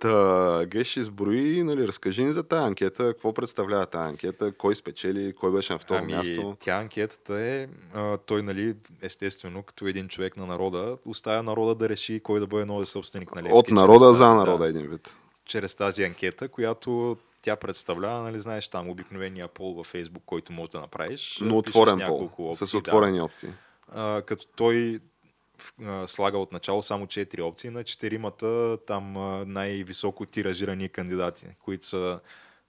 Та, 0.00 0.64
Геш 0.66 0.96
изброи, 0.96 1.62
нали, 1.62 1.86
разкажи 1.88 2.24
ни 2.24 2.32
за 2.32 2.42
тази 2.42 2.66
анкета, 2.66 3.04
какво 3.04 3.32
представлява 3.32 3.86
тази 3.86 4.08
анкета, 4.08 4.52
кой 4.52 4.76
спечели, 4.76 5.32
кой 5.32 5.52
беше 5.52 5.72
на 5.72 5.78
второ 5.78 5.98
ами, 5.98 6.12
място. 6.12 6.56
тя 6.60 6.76
анкетата 6.76 7.40
е, 7.40 7.68
а, 7.94 8.16
той, 8.18 8.42
нали, 8.42 8.74
естествено, 9.02 9.62
като 9.62 9.86
един 9.86 10.08
човек 10.08 10.36
на 10.36 10.46
народа, 10.46 10.96
оставя 11.04 11.42
народа 11.42 11.74
да 11.74 11.88
реши 11.88 12.20
кой 12.20 12.40
да 12.40 12.46
бъде 12.46 12.64
новия 12.64 12.86
собственик 12.86 13.34
на 13.34 13.42
Левски. 13.42 13.54
От 13.58 13.70
народа 13.70 14.04
чрез 14.06 14.16
за 14.16 14.24
тази- 14.24 14.36
народа 14.36 14.58
Да, 14.64 14.68
един 14.70 14.86
вид. 14.86 15.14
чрез 15.44 15.74
тази 15.74 16.04
анкета, 16.04 16.48
която 16.48 17.16
тя 17.42 17.56
представлява, 17.56 18.22
нали, 18.22 18.40
знаеш, 18.40 18.68
там 18.68 18.88
обикновения 18.90 19.48
пол 19.48 19.74
във 19.74 19.86
Фейсбук, 19.86 20.22
който 20.26 20.52
можеш 20.52 20.70
да 20.70 20.80
направиш. 20.80 21.38
Но 21.42 21.58
отворен 21.58 22.00
пол, 22.06 22.30
опции, 22.38 22.66
с 22.66 22.70
да. 22.70 22.78
отворени 22.78 23.20
опции. 23.20 23.48
а, 23.94 24.22
като 24.22 24.46
той 24.56 25.00
слага 26.06 26.38
от 26.38 26.52
начало 26.52 26.82
само 26.82 27.06
4 27.06 27.42
опции 27.42 27.70
на 27.70 27.84
четиримата 27.84 28.78
там 28.86 29.14
най-високо 29.52 30.26
тиражирани 30.26 30.88
кандидати, 30.88 31.46
които 31.64 31.86
са 31.86 32.20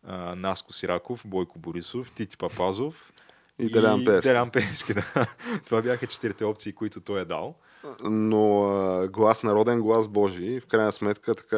а, 0.04 0.36
Наско 0.36 0.74
Сираков, 0.74 1.24
Бойко 1.26 1.60
Борисов, 1.60 2.12
Тити 2.12 2.38
Папазов 2.38 3.14
И 3.60 3.72
Делян 3.72 4.06
Пеевски. 4.06 4.28
Делян 4.28 4.50
Пеевски, 4.50 4.94
да. 4.94 5.28
Това 5.66 5.82
бяха 5.82 6.08
четирите 6.08 6.46
опции, 6.46 6.74
които 6.74 7.02
той 7.02 7.22
е 7.22 7.26
дал. 7.26 7.56
Но 8.04 8.64
а, 8.64 9.08
глас 9.08 9.44
народен, 9.44 9.82
глас 9.82 10.08
Божий. 10.08 10.60
В 10.60 10.66
крайна 10.66 10.92
сметка 10.92 11.36
така 11.36 11.58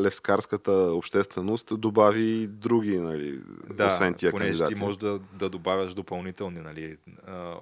левскарската 0.00 0.72
общественост 0.72 1.80
добави 1.80 2.22
и 2.22 2.46
други, 2.46 2.98
нали, 2.98 3.40
Да, 3.74 3.86
освен 3.86 4.14
тия 4.14 4.30
понеже 4.30 4.48
кандидати. 4.48 4.74
ти 4.74 4.80
можеш 4.80 4.96
да, 4.96 5.20
да 5.32 5.48
добавяш 5.48 5.94
допълнителни 5.94 6.60
нали, 6.60 6.96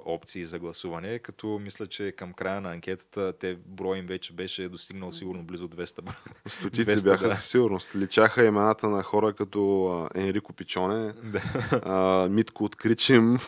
опции 0.07 0.45
за 0.45 0.59
гласуване, 0.59 1.19
като 1.19 1.59
мисля, 1.63 1.87
че 1.87 2.13
към 2.13 2.33
края 2.33 2.61
на 2.61 2.73
анкетата 2.73 3.33
те 3.41 3.57
броя 3.67 3.99
им 3.99 4.07
вече 4.07 4.33
беше 4.33 4.69
достигнал 4.69 5.13
сигурно 5.13 5.43
близо 5.43 5.69
200 5.69 6.03
броя. 6.03 6.17
Стотици 6.47 6.97
200, 6.97 7.05
бяха 7.05 7.29
да. 7.29 7.35
със 7.35 7.45
сигурност. 7.45 7.95
Личаха 7.97 8.45
имената 8.45 8.89
на 8.89 9.03
хора 9.03 9.33
като 9.33 10.09
Енрико 10.15 10.53
Пичоне, 10.53 11.13
Да. 11.25 11.41
а, 11.85 12.29
Митко 12.31 12.65
от 12.65 12.77
Кричим 12.77 13.39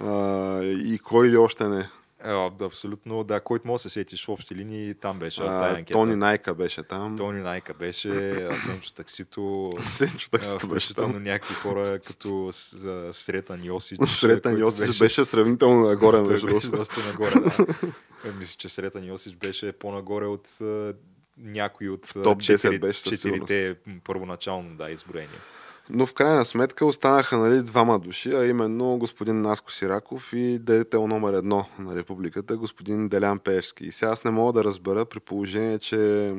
а, 0.00 0.62
и 0.62 0.98
кой 0.98 1.28
ли 1.28 1.36
още 1.36 1.68
не. 1.68 1.88
А, 2.26 2.50
да, 2.50 2.64
абсолютно, 2.64 3.24
да, 3.24 3.40
който 3.40 3.66
може 3.66 3.82
да 3.82 3.88
се 3.88 3.90
сетиш 3.90 4.24
в 4.24 4.28
общи 4.28 4.54
линии, 4.54 4.94
там 4.94 5.18
беше 5.18 5.42
А, 5.42 5.68
анкета. 5.70 5.92
Тони 5.92 6.16
Найка 6.16 6.54
беше 6.54 6.82
там. 6.82 7.16
Тони 7.16 7.40
Найка 7.42 7.74
беше, 7.74 8.08
Асенчо 8.50 8.92
Таксито, 8.94 9.72
Сенчо 9.90 10.30
таксито 10.30 10.68
беше 10.68 10.94
там. 10.94 11.22
някакви 11.22 11.54
хора 11.54 11.98
като 12.06 12.50
Сретан 13.12 13.64
Йосич. 13.64 13.98
Сретан 14.10 14.58
Йосич 14.58 14.98
беше 14.98 15.24
сравнително 15.24 15.88
нагоре, 15.88 16.20
между 16.30 16.46
беше 16.46 16.68
доста 16.70 17.00
нагоре, 17.06 17.30
да. 17.30 17.66
Е, 18.28 18.32
Мисля, 18.38 18.56
че 18.58 18.68
Сретан 18.68 19.04
Йосич 19.04 19.34
беше 19.34 19.72
по-нагоре 19.72 20.26
от 20.26 20.48
а, 20.60 20.94
някои 21.38 21.88
от 21.88 22.08
топ 22.24 22.38
10 22.38 22.40
четири- 22.40 22.78
беше 22.78 23.00
със 23.00 23.10
четирите 23.10 23.76
първоначално 24.04 24.76
да, 24.76 24.90
изброени. 24.90 25.28
Но 25.90 26.06
в 26.06 26.14
крайна 26.14 26.44
сметка 26.44 26.86
останаха 26.86 27.38
нали, 27.38 27.62
двама 27.62 27.98
души, 27.98 28.30
а 28.30 28.46
именно 28.46 28.98
господин 28.98 29.40
Наско 29.40 29.72
Сираков 29.72 30.32
и 30.32 30.58
деятел 30.58 31.06
номер 31.06 31.32
едно 31.32 31.66
на 31.78 31.94
републиката, 31.94 32.56
господин 32.56 33.08
Делян 33.08 33.38
Пеевски. 33.38 33.84
И 33.84 33.92
сега 33.92 34.12
аз 34.12 34.24
не 34.24 34.30
мога 34.30 34.52
да 34.52 34.64
разбера 34.64 35.04
при 35.04 35.20
положение, 35.20 35.78
че 35.78 36.34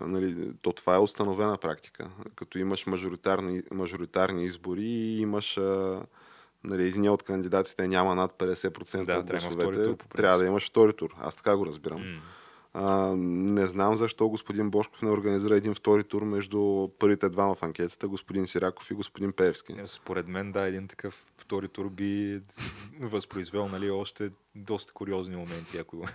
нали, 0.00 0.52
то 0.62 0.72
това 0.72 0.94
е 0.94 0.98
установена 0.98 1.58
практика. 1.58 2.08
Като 2.36 2.58
имаш 2.58 2.86
мажоритарни, 2.86 3.62
мажоритарни 3.72 4.44
избори 4.44 4.82
и 4.82 5.20
имаш 5.20 5.58
нали, 6.64 6.82
един 6.82 7.10
от 7.10 7.22
кандидатите 7.22 7.88
няма 7.88 8.14
над 8.14 8.32
50% 8.32 9.04
Да, 9.04 9.18
от 9.18 9.26
трябва 9.26 9.48
гласовете, 9.48 9.82
принцип. 9.82 10.14
трябва 10.14 10.38
да 10.38 10.46
имаш 10.46 10.70
втори 10.70 10.92
тур. 10.92 11.14
Аз 11.20 11.36
така 11.36 11.56
го 11.56 11.66
разбирам. 11.66 12.00
М. 12.00 12.20
А, 12.76 13.14
не 13.16 13.66
знам 13.66 13.96
защо 13.96 14.28
господин 14.28 14.70
Бошков 14.70 15.02
не 15.02 15.10
организира 15.10 15.56
един 15.56 15.74
втори 15.74 16.04
тур 16.04 16.22
между 16.22 16.88
първите 16.98 17.28
двама 17.28 17.54
в 17.54 17.62
анкетата, 17.62 18.08
господин 18.08 18.46
Сираков 18.46 18.90
и 18.90 18.94
господин 18.94 19.32
Певски. 19.32 19.72
Е, 19.72 19.86
Според 19.86 20.28
мен, 20.28 20.52
да, 20.52 20.60
един 20.66 20.88
такъв 20.88 21.24
втори 21.38 21.68
тур 21.68 21.88
би 21.88 22.40
възпроизвел 23.00 23.68
нали, 23.68 23.90
още 23.90 24.30
доста 24.54 24.92
куриозни 24.92 25.36
моменти, 25.36 25.78
ако 25.78 26.06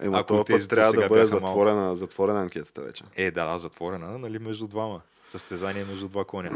Ема 0.00 0.18
Ако 0.18 0.44
този 0.44 0.44
път 0.44 0.68
трябва 0.68 0.92
да 0.92 1.08
бъде 1.08 1.22
бяха 1.22 1.40
малко. 1.40 1.46
затворена, 1.46 1.96
затворена 1.96 2.40
анкетата 2.40 2.82
вече. 2.82 3.04
Е, 3.16 3.30
да, 3.30 3.52
да, 3.52 3.58
затворена, 3.58 4.18
нали, 4.18 4.38
между 4.38 4.66
двама. 4.66 5.00
Състезание 5.30 5.84
между 5.84 6.08
два 6.08 6.24
коня. 6.24 6.50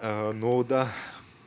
А, 0.00 0.32
но 0.34 0.62
да, 0.64 0.88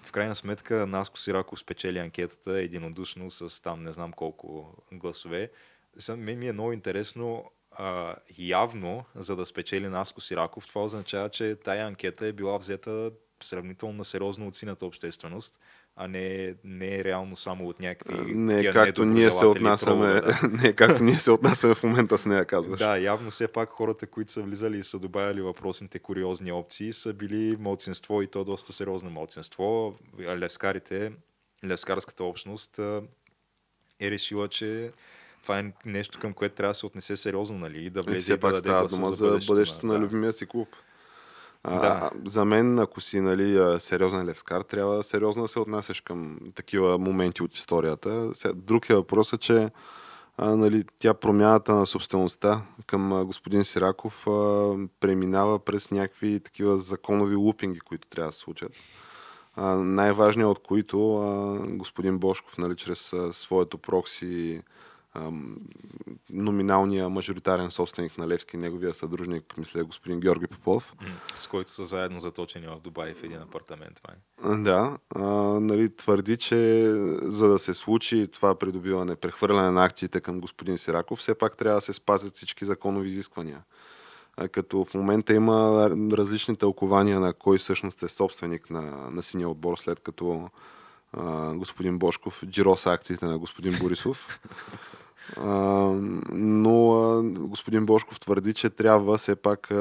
в 0.03 0.11
крайна 0.11 0.35
сметка 0.35 0.87
Наско 0.87 1.19
Сираков 1.19 1.59
спечели 1.59 1.99
анкетата 1.99 2.59
единодушно 2.59 3.31
с 3.31 3.61
там 3.61 3.83
не 3.83 3.93
знам 3.93 4.11
колко 4.11 4.75
гласове. 4.91 5.51
Мен 6.17 6.39
ми 6.39 6.47
е 6.47 6.53
много 6.53 6.73
интересно, 6.73 7.51
а, 7.71 8.15
явно, 8.37 9.05
за 9.15 9.35
да 9.35 9.45
спечели 9.45 9.87
Наско 9.87 10.21
Сираков, 10.21 10.67
това 10.67 10.83
означава, 10.83 11.29
че 11.29 11.55
тая 11.55 11.87
анкета 11.87 12.25
е 12.25 12.31
била 12.31 12.57
взета 12.57 13.11
сравнително 13.43 13.93
на 13.93 14.05
сериозно 14.05 14.47
от 14.47 14.55
синята 14.55 14.85
общественост, 14.85 15.59
а 15.95 16.07
не, 16.07 16.55
не 16.63 16.95
е 16.95 17.03
реално 17.03 17.35
само 17.35 17.67
от 17.67 17.79
някакви 17.79 18.35
Не 18.35 18.61
тия 18.61 18.73
както 18.73 19.05
ние 19.05 19.31
се 19.31 19.45
отнасяме, 19.45 20.21
да. 20.21 20.39
не 20.63 20.73
както 20.73 21.03
ние 21.03 21.15
се 21.15 21.31
отнасяме 21.31 21.75
в 21.75 21.83
момента 21.83 22.17
с 22.17 22.25
нея, 22.25 22.45
казваш. 22.45 22.79
Да, 22.79 22.97
явно 22.97 23.31
все 23.31 23.47
пак 23.47 23.69
хората, 23.69 24.07
които 24.07 24.31
са 24.31 24.41
влизали 24.41 24.77
и 24.77 24.83
са 24.83 24.99
добавяли 24.99 25.41
въпросните 25.41 25.99
куриозни 25.99 26.51
опции, 26.51 26.93
са 26.93 27.13
били 27.13 27.57
младсинство 27.59 28.21
и 28.21 28.27
то 28.27 28.43
доста 28.43 28.73
сериозно 28.73 29.09
младсинство. 29.09 29.95
Левскарите, 30.19 31.11
левскарската 31.65 32.23
общност 32.23 32.79
е 33.99 34.11
решила, 34.11 34.47
че 34.47 34.91
това 35.43 35.59
е 35.59 35.71
нещо, 35.85 36.19
към 36.19 36.33
което 36.33 36.55
трябва 36.55 36.71
да 36.71 36.75
се 36.75 36.85
отнесе 36.85 37.17
сериозно, 37.17 37.57
нали? 37.57 37.85
И 37.85 37.89
да 37.89 37.99
И 37.99 38.03
влезе 38.03 38.17
и 38.17 38.21
все 38.21 38.33
да 38.33 38.39
пак 38.39 38.57
става 38.57 38.87
дума 38.87 39.11
за 39.11 39.39
бъдещето 39.47 39.85
на 39.85 39.93
да. 39.93 39.99
любимия 39.99 40.33
си 40.33 40.45
клуб. 40.45 40.67
А, 41.63 41.79
Да. 41.79 42.11
За 42.25 42.45
мен, 42.45 42.79
ако 42.79 43.01
си 43.01 43.21
нали, 43.21 43.79
сериозен 43.79 44.25
левскар, 44.25 44.61
трябва 44.61 45.03
сериозно 45.03 45.41
да 45.41 45.47
се 45.47 45.59
отнасяш 45.59 46.01
към 46.01 46.39
такива 46.55 46.97
моменти 46.97 47.43
от 47.43 47.55
историята. 47.55 48.31
Друг 48.55 48.89
е 48.89 48.95
въпросът, 48.95 49.41
че 49.41 49.69
а, 50.37 50.55
нали, 50.55 50.83
тя 50.99 51.13
промяната 51.13 51.73
на 51.75 51.87
собствеността 51.87 52.61
към 52.87 53.13
а, 53.13 53.25
господин 53.25 53.65
Сираков 53.65 54.27
а, 54.27 54.73
преминава 54.99 55.59
през 55.59 55.91
някакви 55.91 56.39
такива 56.39 56.77
законови 56.77 57.35
лупинги, 57.35 57.79
които 57.79 58.07
трябва 58.07 58.29
да 58.29 58.33
се 58.33 58.39
случат. 58.39 58.71
А, 59.55 59.75
най-важният 59.75 60.49
от 60.49 60.59
които 60.59 61.17
а, 61.17 61.57
господин 61.67 62.19
Бошков, 62.19 62.57
нали, 62.57 62.75
чрез 62.75 63.13
а, 63.13 63.33
своето 63.33 63.77
прокси 63.77 64.61
ам, 65.15 65.57
номиналния 66.29 67.09
мажоритарен 67.09 67.71
собственик 67.71 68.17
на 68.17 68.27
Левски, 68.27 68.57
неговия 68.57 68.93
съдружник, 68.93 69.57
мисля, 69.57 69.83
господин 69.83 70.19
Георги 70.19 70.47
Попов. 70.47 70.95
С 71.35 71.47
който 71.47 71.71
са 71.71 71.85
заедно 71.85 72.19
заточени 72.19 72.67
в 72.67 72.79
Дубай 72.83 73.13
в 73.13 73.23
един 73.23 73.41
апартамент. 73.41 74.01
Май. 74.07 74.15
Да, 74.63 74.97
а, 75.15 75.21
нали, 75.59 75.95
твърди, 75.95 76.37
че 76.37 76.85
за 77.21 77.47
да 77.47 77.59
се 77.59 77.73
случи 77.73 78.27
това 78.27 78.55
придобиване, 78.55 79.15
прехвърляне 79.15 79.71
на 79.71 79.85
акциите 79.85 80.21
към 80.21 80.39
господин 80.39 80.77
Сираков, 80.77 81.19
все 81.19 81.35
пак 81.35 81.57
трябва 81.57 81.77
да 81.77 81.81
се 81.81 81.93
спазят 81.93 82.35
всички 82.35 82.65
законови 82.65 83.09
изисквания. 83.09 83.63
А, 84.37 84.47
като 84.47 84.85
в 84.85 84.93
момента 84.93 85.33
има 85.33 85.89
различни 86.11 86.55
тълкования 86.55 87.19
на 87.19 87.33
кой 87.33 87.57
всъщност 87.57 88.03
е 88.03 88.09
собственик 88.09 88.69
на, 88.69 88.81
на 89.11 89.23
синия 89.23 89.49
отбор, 89.49 89.77
след 89.77 89.99
като 89.99 90.49
а, 91.13 91.53
господин 91.53 91.99
Бошков 91.99 92.43
джироса 92.45 92.91
акциите 92.91 93.25
на 93.25 93.37
господин 93.37 93.79
Борисов. 93.79 94.39
Но 96.31 97.21
господин 97.23 97.85
Бошков 97.85 98.19
твърди, 98.19 98.53
че 98.53 98.69
трябва 98.69 99.17
все 99.17 99.35
пак 99.35 99.73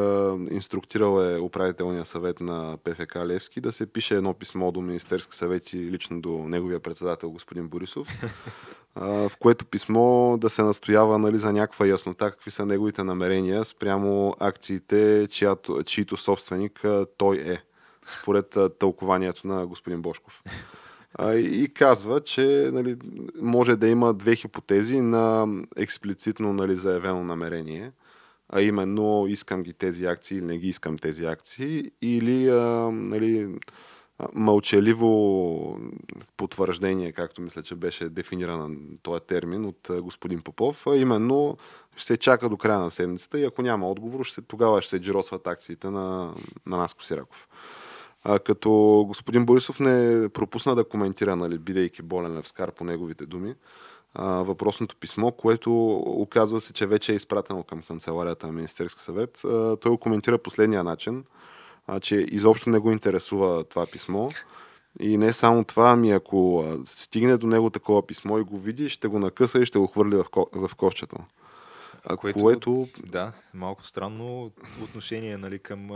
инструктирал 0.51 1.23
е 1.23 1.41
управителния 1.41 2.05
съвет 2.05 2.41
на 2.41 2.79
ПФК 2.85 3.17
Левски 3.17 3.61
да 3.61 3.73
се 3.73 3.87
пише 3.87 4.15
едно 4.15 4.35
писмо 4.35 4.73
до 4.73 4.81
Министерски 4.81 5.37
съвет 5.37 5.73
и 5.73 5.91
лично 5.91 6.21
до 6.21 6.39
неговия 6.39 6.81
председател 6.81 7.31
господин 7.31 7.69
Борисов, 7.69 8.09
в 8.97 9.33
което 9.39 9.65
писмо 9.65 10.37
да 10.37 10.51
се 10.51 10.63
настоява 10.63 11.19
нали, 11.19 11.39
за 11.39 11.53
някаква 11.53 11.87
яснота 11.87 12.31
какви 12.31 12.51
са 12.51 12.67
неговите 12.67 13.05
намерения 13.05 13.65
спрямо 13.65 14.35
акциите, 14.41 15.29
чиято, 15.31 15.83
чието 15.83 16.17
собственик 16.17 16.85
той 17.17 17.37
е, 17.37 17.59
според 18.21 18.57
тълкованието 18.79 19.47
на 19.47 19.67
господин 19.67 20.03
Бошков 20.03 20.43
и 21.31 21.75
казва, 21.75 22.21
че 22.21 22.71
нали, 22.73 22.97
може 23.43 23.77
да 23.77 23.89
има 23.89 24.15
две 24.15 24.37
хипотези 24.37 25.01
на 25.01 25.47
експлицитно 25.77 26.53
нали, 26.53 26.77
заявено 26.77 27.25
намерение, 27.25 27.93
а 28.49 28.63
именно 28.63 29.27
искам 29.29 29.63
ги 29.63 29.73
тези 29.73 30.05
акции 30.05 30.39
или 30.39 30.45
не 30.45 30.59
ги 30.59 30.69
искам 30.69 30.99
тези 30.99 31.25
акции, 31.25 31.91
или 32.03 32.49
а, 32.49 32.91
нали, 32.93 33.49
мълчаливо 34.35 35.81
потвърждение, 36.37 37.13
както 37.13 37.43
мисля, 37.43 37.63
че 37.63 37.75
беше 37.75 38.09
дефиниран 38.09 38.79
този 39.03 39.21
термин 39.21 39.65
от 39.65 39.91
господин 40.01 40.43
Попов, 40.43 40.87
а 40.87 40.97
именно 40.97 41.57
ще 41.97 42.07
се 42.07 42.17
чака 42.17 42.49
до 42.49 42.57
края 42.57 42.79
на 42.79 42.91
седмицата 42.91 43.41
и 43.41 43.45
ако 43.45 43.63
няма 43.63 43.91
отговор, 43.91 44.25
ще, 44.25 44.43
тогава 44.43 44.83
ще 44.83 44.91
се 44.91 45.01
джиросват 45.01 45.47
акциите 45.47 45.91
на, 45.91 46.35
на 46.67 46.77
Наско 46.77 47.05
Сираков. 47.05 47.49
А, 48.25 48.39
като 48.39 49.05
господин 49.09 49.47
Борисов 49.47 49.81
не 49.81 50.29
пропусна 50.29 50.75
да 50.75 50.85
коментира, 50.85 51.37
нали, 51.37 51.59
бидейки 51.59 52.03
болен 52.03 52.37
Левскар 52.37 52.73
по 52.73 52.85
неговите 52.85 53.27
думи, 53.27 53.55
а, 54.15 54.27
въпросното 54.27 54.97
писмо, 54.97 55.31
което 55.31 55.97
оказва 55.97 56.61
се, 56.61 56.73
че 56.73 56.87
вече 56.87 57.13
е 57.13 57.15
изпратено 57.15 57.63
към 57.63 57.83
канцеларията 57.83 58.47
на 58.47 58.53
Министерски 58.53 59.03
съвет. 59.03 59.45
А, 59.45 59.77
той 59.77 59.91
го 59.91 59.99
коментира 59.99 60.39
последния 60.39 60.85
начин, 60.85 61.25
а, 61.87 62.01
че 62.01 62.17
изобщо 62.17 62.71
не 62.71 62.79
го 62.79 62.93
интересува 62.93 63.65
това 63.65 63.87
писмо. 63.87 64.31
И 65.01 65.17
не 65.17 65.33
само 65.33 65.65
това, 65.65 65.91
ами 65.91 66.13
ако 66.13 66.65
стигне 66.85 67.37
до 67.37 67.47
него 67.47 67.71
такова 67.71 68.07
писмо 68.07 68.39
и 68.39 68.43
го 68.43 68.59
види, 68.59 68.89
ще 68.89 69.09
го 69.09 69.19
накъса 69.19 69.59
и 69.59 69.67
ще 69.67 69.79
го 69.79 69.87
хвърли 69.87 70.17
в, 70.17 70.25
ко- 70.25 70.69
в 70.69 70.75
кошчето. 70.75 71.17
А 72.05 72.17
което, 72.17 72.39
което... 72.39 72.89
Да, 73.07 73.33
малко 73.55 73.87
странно 73.87 74.51
отношение 74.83 75.37
нали, 75.37 75.59
към, 75.59 75.89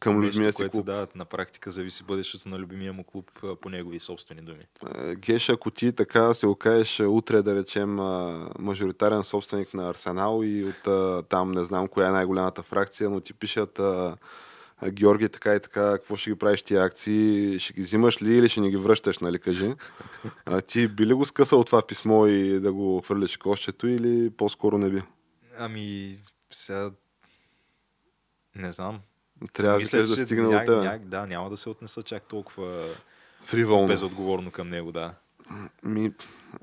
към 0.00 0.20
нещо, 0.20 0.42
си 0.42 0.52
което 0.56 0.70
клуб. 0.70 0.86
Да, 0.86 1.06
на 1.14 1.24
практика 1.24 1.70
зависи 1.70 2.04
бъдещето 2.04 2.48
на 2.48 2.58
любимия 2.58 2.92
му 2.92 3.04
клуб 3.04 3.30
по 3.60 3.68
негови 3.68 4.00
собствени 4.00 4.40
думи. 4.40 4.66
Геш, 5.16 5.48
ако 5.48 5.70
ти 5.70 5.92
така 5.92 6.34
се 6.34 6.46
окажеш 6.46 7.00
утре, 7.00 7.42
да 7.42 7.54
речем, 7.54 7.94
мажоритарен 8.58 9.22
собственик 9.22 9.74
на 9.74 9.88
Арсенал 9.88 10.40
и 10.44 10.64
от 10.64 11.28
там 11.28 11.50
не 11.50 11.64
знам 11.64 11.88
коя 11.88 12.08
е 12.08 12.12
най-голямата 12.12 12.62
фракция, 12.62 13.10
но 13.10 13.20
ти 13.20 13.34
пишат 13.34 13.80
Георги, 14.88 15.28
така 15.28 15.54
и 15.54 15.60
така, 15.60 15.92
какво 15.92 16.16
ще 16.16 16.30
ги 16.30 16.38
правиш 16.38 16.62
тия 16.62 16.84
акции, 16.84 17.58
ще 17.58 17.72
ги 17.72 17.82
взимаш 17.82 18.22
ли 18.22 18.36
или 18.36 18.48
ще 18.48 18.60
ни 18.60 18.70
ги 18.70 18.76
връщаш, 18.76 19.18
нали, 19.18 19.38
кажи. 19.38 19.74
А, 20.46 20.60
ти 20.60 20.88
би 20.88 21.06
ли 21.06 21.14
го 21.14 21.24
скъсал 21.24 21.64
това 21.64 21.82
писмо 21.82 22.26
и 22.26 22.60
да 22.60 22.72
го 22.72 23.00
хвърляш 23.00 23.36
кощето 23.36 23.86
или 23.86 24.30
по-скоро 24.30 24.78
не 24.78 24.90
би? 24.90 25.02
Ами, 25.62 26.18
сега... 26.50 26.90
Не 28.56 28.72
знам. 28.72 29.00
Трябва 29.52 29.78
Мисля, 29.78 29.98
да, 29.98 30.16
да 30.16 30.26
стигне 30.26 30.48
ня, 30.48 30.64
ня, 30.68 31.00
Да, 31.04 31.26
няма 31.26 31.50
да 31.50 31.56
се 31.56 31.68
отнеса 31.68 32.02
чак 32.02 32.22
толкова 32.22 32.84
Фриволно. 33.44 33.86
безотговорно 33.86 34.50
към 34.50 34.68
него, 34.68 34.92
да. 34.92 35.14
Ми, 35.82 36.12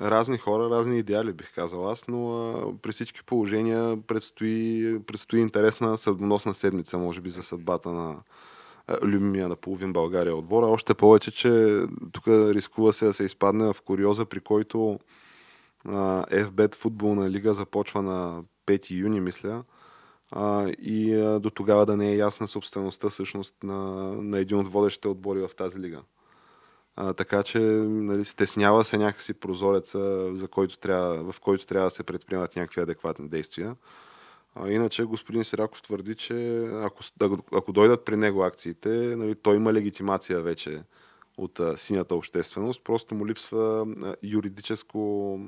разни 0.01 0.37
хора, 0.37 0.69
разни 0.69 0.99
идеали, 0.99 1.33
бих 1.33 1.53
казал 1.53 1.89
аз, 1.89 2.07
но 2.07 2.51
а, 2.51 2.77
при 2.81 2.91
всички 2.91 3.23
положения 3.23 4.01
предстои, 4.07 4.99
предстои 5.07 5.39
интересна 5.39 5.97
съдбоносна 5.97 6.53
седмица, 6.53 6.97
може 6.97 7.21
би, 7.21 7.29
за 7.29 7.43
съдбата 7.43 7.89
на 7.89 8.15
а, 8.87 8.97
любимия 9.01 9.47
на 9.47 9.55
половин 9.55 9.93
България 9.93 10.35
отбора. 10.35 10.65
Още 10.65 10.93
повече, 10.93 11.31
че 11.31 11.81
тук 12.11 12.27
рискува 12.27 12.93
се 12.93 13.05
да 13.05 13.13
се 13.13 13.23
изпадне 13.23 13.73
в 13.73 13.81
куриоза, 13.81 14.25
при 14.25 14.39
който 14.39 14.99
а, 15.85 16.25
FBET 16.25 16.75
футболна 16.75 17.29
лига 17.29 17.53
започва 17.53 18.01
на 18.01 18.43
5 18.67 18.91
юни, 18.91 19.21
мисля, 19.21 19.63
а, 20.31 20.69
и 20.69 21.15
а, 21.15 21.39
до 21.39 21.49
тогава 21.49 21.85
да 21.85 21.97
не 21.97 22.11
е 22.11 22.15
ясна 22.15 22.47
собствеността 22.47 23.09
всъщност 23.09 23.55
на, 23.63 23.83
на 24.21 24.39
един 24.39 24.57
от 24.57 24.71
водещите 24.71 25.07
отбори 25.07 25.39
в 25.39 25.55
тази 25.57 25.79
лига. 25.79 26.01
А, 26.95 27.13
така 27.13 27.43
че 27.43 27.59
нали, 27.59 28.25
стеснява 28.25 28.83
се 28.83 28.97
някакси 28.97 29.33
прозореца, 29.33 30.29
за 30.33 30.47
който 30.47 30.77
трябва, 30.77 31.31
в 31.31 31.39
който 31.39 31.65
трябва 31.65 31.87
да 31.87 31.91
се 31.91 32.03
предприемат 32.03 32.55
някакви 32.55 32.81
адекватни 32.81 33.29
действия. 33.29 33.75
А, 34.55 34.69
иначе 34.69 35.03
господин 35.03 35.43
Сираков 35.43 35.81
твърди, 35.81 36.15
че 36.15 36.65
ако, 36.73 37.03
ако 37.53 37.71
дойдат 37.71 38.05
при 38.05 38.17
него 38.17 38.43
акциите, 38.43 38.89
нали, 38.89 39.35
той 39.35 39.55
има 39.55 39.73
легитимация 39.73 40.41
вече 40.41 40.83
от 41.37 41.59
а, 41.59 41.77
синята 41.77 42.15
общественост, 42.15 42.83
просто 42.83 43.15
му 43.15 43.27
липсва 43.27 43.87
а, 44.03 44.15
юридическо 44.23 45.39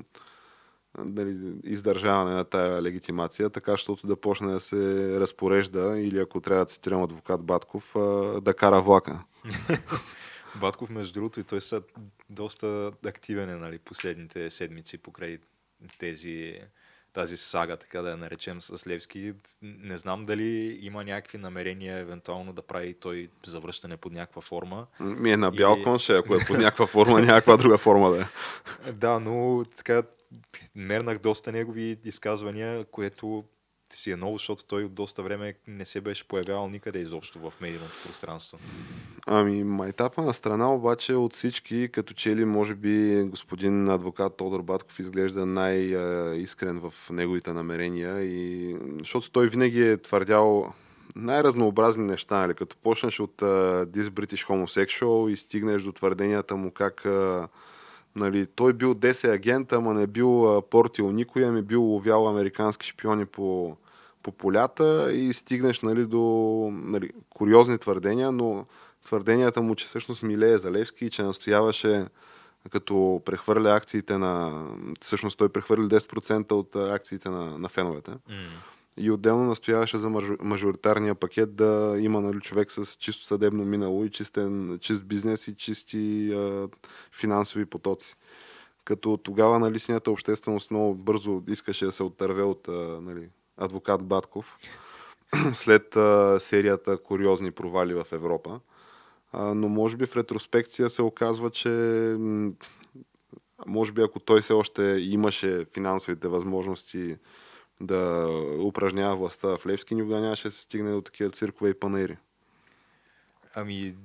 нали, 0.98 1.52
издържаване 1.64 2.34
на 2.34 2.44
тая 2.44 2.82
легитимация, 2.82 3.50
така 3.50 3.70
защото 3.70 4.06
да 4.06 4.16
почне 4.16 4.52
да 4.52 4.60
се 4.60 4.76
разпорежда 5.20 5.98
или 5.98 6.18
ако 6.18 6.40
трябва 6.40 6.64
да 6.64 6.68
цитирам 6.68 7.02
адвокат 7.02 7.42
Батков, 7.42 7.92
да 8.42 8.54
кара 8.54 8.80
влака. 8.80 9.22
Батков, 10.60 10.90
между 10.90 11.14
другото, 11.14 11.40
и 11.40 11.44
той 11.44 11.60
са 11.60 11.82
доста 12.30 12.92
активен 13.06 13.50
е, 13.50 13.54
нали, 13.54 13.78
последните 13.78 14.50
седмици 14.50 14.98
покрай 14.98 15.38
тези, 15.98 16.60
тази 17.12 17.36
сага, 17.36 17.76
така 17.76 18.02
да 18.02 18.10
я 18.10 18.16
наречем 18.16 18.62
с 18.62 18.86
Левски. 18.86 19.34
Не 19.62 19.98
знам 19.98 20.24
дали 20.24 20.78
има 20.82 21.04
някакви 21.04 21.38
намерения 21.38 21.98
евентуално 21.98 22.52
да 22.52 22.62
прави 22.62 22.94
той 22.94 23.30
завръщане 23.46 23.96
под 23.96 24.12
някаква 24.12 24.42
форма. 24.42 24.86
Ми 25.00 25.32
е 25.32 25.36
на 25.36 25.50
бял 25.50 25.76
и... 25.80 25.82
конше, 25.82 26.16
ако 26.16 26.34
е 26.34 26.46
под 26.46 26.58
някаква 26.58 26.86
форма, 26.86 27.20
някаква 27.20 27.56
друга 27.56 27.78
форма 27.78 28.10
да 28.10 28.20
е. 28.20 28.92
Да, 28.92 29.20
но 29.20 29.64
така 29.76 30.02
мернах 30.74 31.18
доста 31.18 31.52
негови 31.52 31.96
изказвания, 32.04 32.84
което 32.84 33.44
си 33.94 34.10
е 34.10 34.16
ново, 34.16 34.38
защото 34.38 34.64
той 34.64 34.84
от 34.84 34.94
доста 34.94 35.22
време 35.22 35.54
не 35.66 35.84
се 35.84 36.00
беше 36.00 36.28
появявал 36.28 36.68
никъде 36.68 36.98
изобщо 36.98 37.38
в 37.38 37.52
медийното 37.60 37.94
пространство. 38.06 38.58
Ами, 39.26 39.64
майтапа 39.64 40.22
на 40.22 40.34
страна 40.34 40.74
обаче 40.74 41.14
от 41.14 41.34
всички, 41.34 41.88
като 41.92 42.14
че 42.14 42.36
ли 42.36 42.44
може 42.44 42.74
би 42.74 43.22
господин 43.22 43.88
адвокат 43.88 44.36
Тодор 44.36 44.62
Батков 44.62 44.98
изглежда 44.98 45.46
най-искрен 45.46 46.80
в 46.80 46.94
неговите 47.10 47.52
намерения 47.52 48.22
и 48.22 48.76
защото 48.98 49.30
той 49.30 49.48
винаги 49.48 49.82
е 49.82 49.96
твърдял 49.96 50.72
най-разнообразни 51.16 52.04
неща, 52.04 52.38
нали? 52.40 52.54
като 52.54 52.76
почнеш 52.76 53.20
от 53.20 53.36
uh, 53.36 53.84
This 53.86 54.02
British 54.02 54.48
Homosexual 54.48 55.28
и 55.28 55.36
стигнеш 55.36 55.82
до 55.82 55.92
твърденията 55.92 56.56
му 56.56 56.70
как 56.70 57.02
uh, 57.04 57.48
Нали, 58.16 58.46
той 58.46 58.72
бил 58.72 58.94
10 58.94 59.34
агент, 59.34 59.72
ама 59.72 59.94
не 59.94 60.06
бил 60.06 60.56
а, 60.56 60.62
портил 60.62 61.12
никой, 61.12 61.44
ами 61.44 61.62
бил 61.62 61.82
ловял 61.82 62.28
американски 62.28 62.86
шпиони 62.86 63.26
по, 63.26 63.76
по 64.22 64.32
полята 64.32 65.12
и 65.12 65.32
стигнеш 65.32 65.80
нали, 65.80 66.06
до 66.06 66.20
нали, 66.72 67.10
куриозни 67.30 67.78
твърдения, 67.78 68.32
но 68.32 68.66
твърденията 69.04 69.62
му, 69.62 69.74
че 69.74 69.86
всъщност 69.86 70.22
милее 70.22 70.58
за 70.58 70.70
Левски 70.70 71.04
и 71.06 71.10
че 71.10 71.22
настояваше 71.22 72.06
като 72.70 73.22
прехвърля 73.24 73.70
акциите 73.74 74.18
на... 74.18 74.64
Всъщност 75.00 75.38
той 75.38 75.48
прехвърли 75.48 75.82
10% 75.82 76.52
от 76.52 76.76
акциите 76.76 77.28
на, 77.28 77.58
на 77.58 77.68
феновете. 77.68 78.10
Mm 78.10 78.46
и 78.96 79.10
отделно 79.10 79.44
настояваше 79.44 79.98
за 79.98 80.08
мажоритарния 80.40 81.14
пакет 81.14 81.56
да 81.56 81.96
има 81.98 82.20
нали, 82.20 82.40
човек 82.40 82.70
с 82.70 82.96
чисто 82.96 83.24
съдебно 83.24 83.64
минало 83.64 84.04
и 84.04 84.10
чистен, 84.10 84.78
чист 84.80 85.06
бизнес 85.06 85.48
и 85.48 85.56
чисти 85.56 86.32
а, 86.32 86.68
финансови 87.12 87.66
потоци. 87.66 88.14
Като 88.84 89.16
тогава 89.16 89.58
нали, 89.58 89.78
синята 89.78 90.10
общественост 90.10 90.70
много 90.70 90.94
бързо 90.94 91.42
искаше 91.48 91.84
да 91.84 91.92
се 91.92 92.02
оттърве 92.02 92.42
от 92.42 92.68
а, 92.68 93.00
нали, 93.00 93.28
адвокат 93.56 94.02
Батков 94.02 94.58
след 95.54 95.96
а, 95.96 96.38
серията 96.40 96.98
куриозни 96.98 97.50
провали 97.50 97.94
в 97.94 98.06
Европа. 98.12 98.60
А, 99.32 99.54
но 99.54 99.68
може 99.68 99.96
би 99.96 100.06
в 100.06 100.16
ретроспекция 100.16 100.90
се 100.90 101.02
оказва, 101.02 101.50
че 101.50 101.70
може 103.66 103.92
би 103.92 104.02
ако 104.02 104.20
той 104.20 104.40
все 104.40 104.52
още 104.52 104.82
имаше 105.00 105.66
финансовите 105.74 106.28
възможности 106.28 107.16
да 107.80 108.28
упражнява 108.58 109.16
властта 109.16 109.48
в 109.48 109.66
Левски, 109.66 109.94
никога 109.94 110.20
нямаше 110.20 110.48
да 110.48 110.52
се 110.52 110.60
стигне 110.60 110.92
до 110.92 111.00
такива 111.00 111.30
циркове 111.30 111.70
и 111.70 111.74
панери. 111.74 112.16
Ами, 113.54 113.96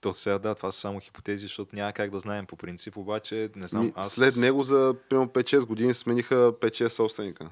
то 0.00 0.14
сега 0.14 0.38
да, 0.38 0.54
това 0.54 0.72
са 0.72 0.80
само 0.80 1.00
хипотези, 1.00 1.42
защото 1.42 1.76
няма 1.76 1.92
как 1.92 2.10
да 2.10 2.20
знаем 2.20 2.46
по 2.46 2.56
принцип, 2.56 2.96
обаче 2.96 3.50
не 3.56 3.66
знам. 3.66 3.84
Ми, 3.84 3.92
аз... 3.96 4.12
След 4.12 4.36
него 4.36 4.62
за 4.62 4.94
примерно 5.08 5.28
5-6 5.28 5.66
години 5.66 5.94
смениха 5.94 6.34
5-6 6.34 6.88
собственика. 6.88 7.50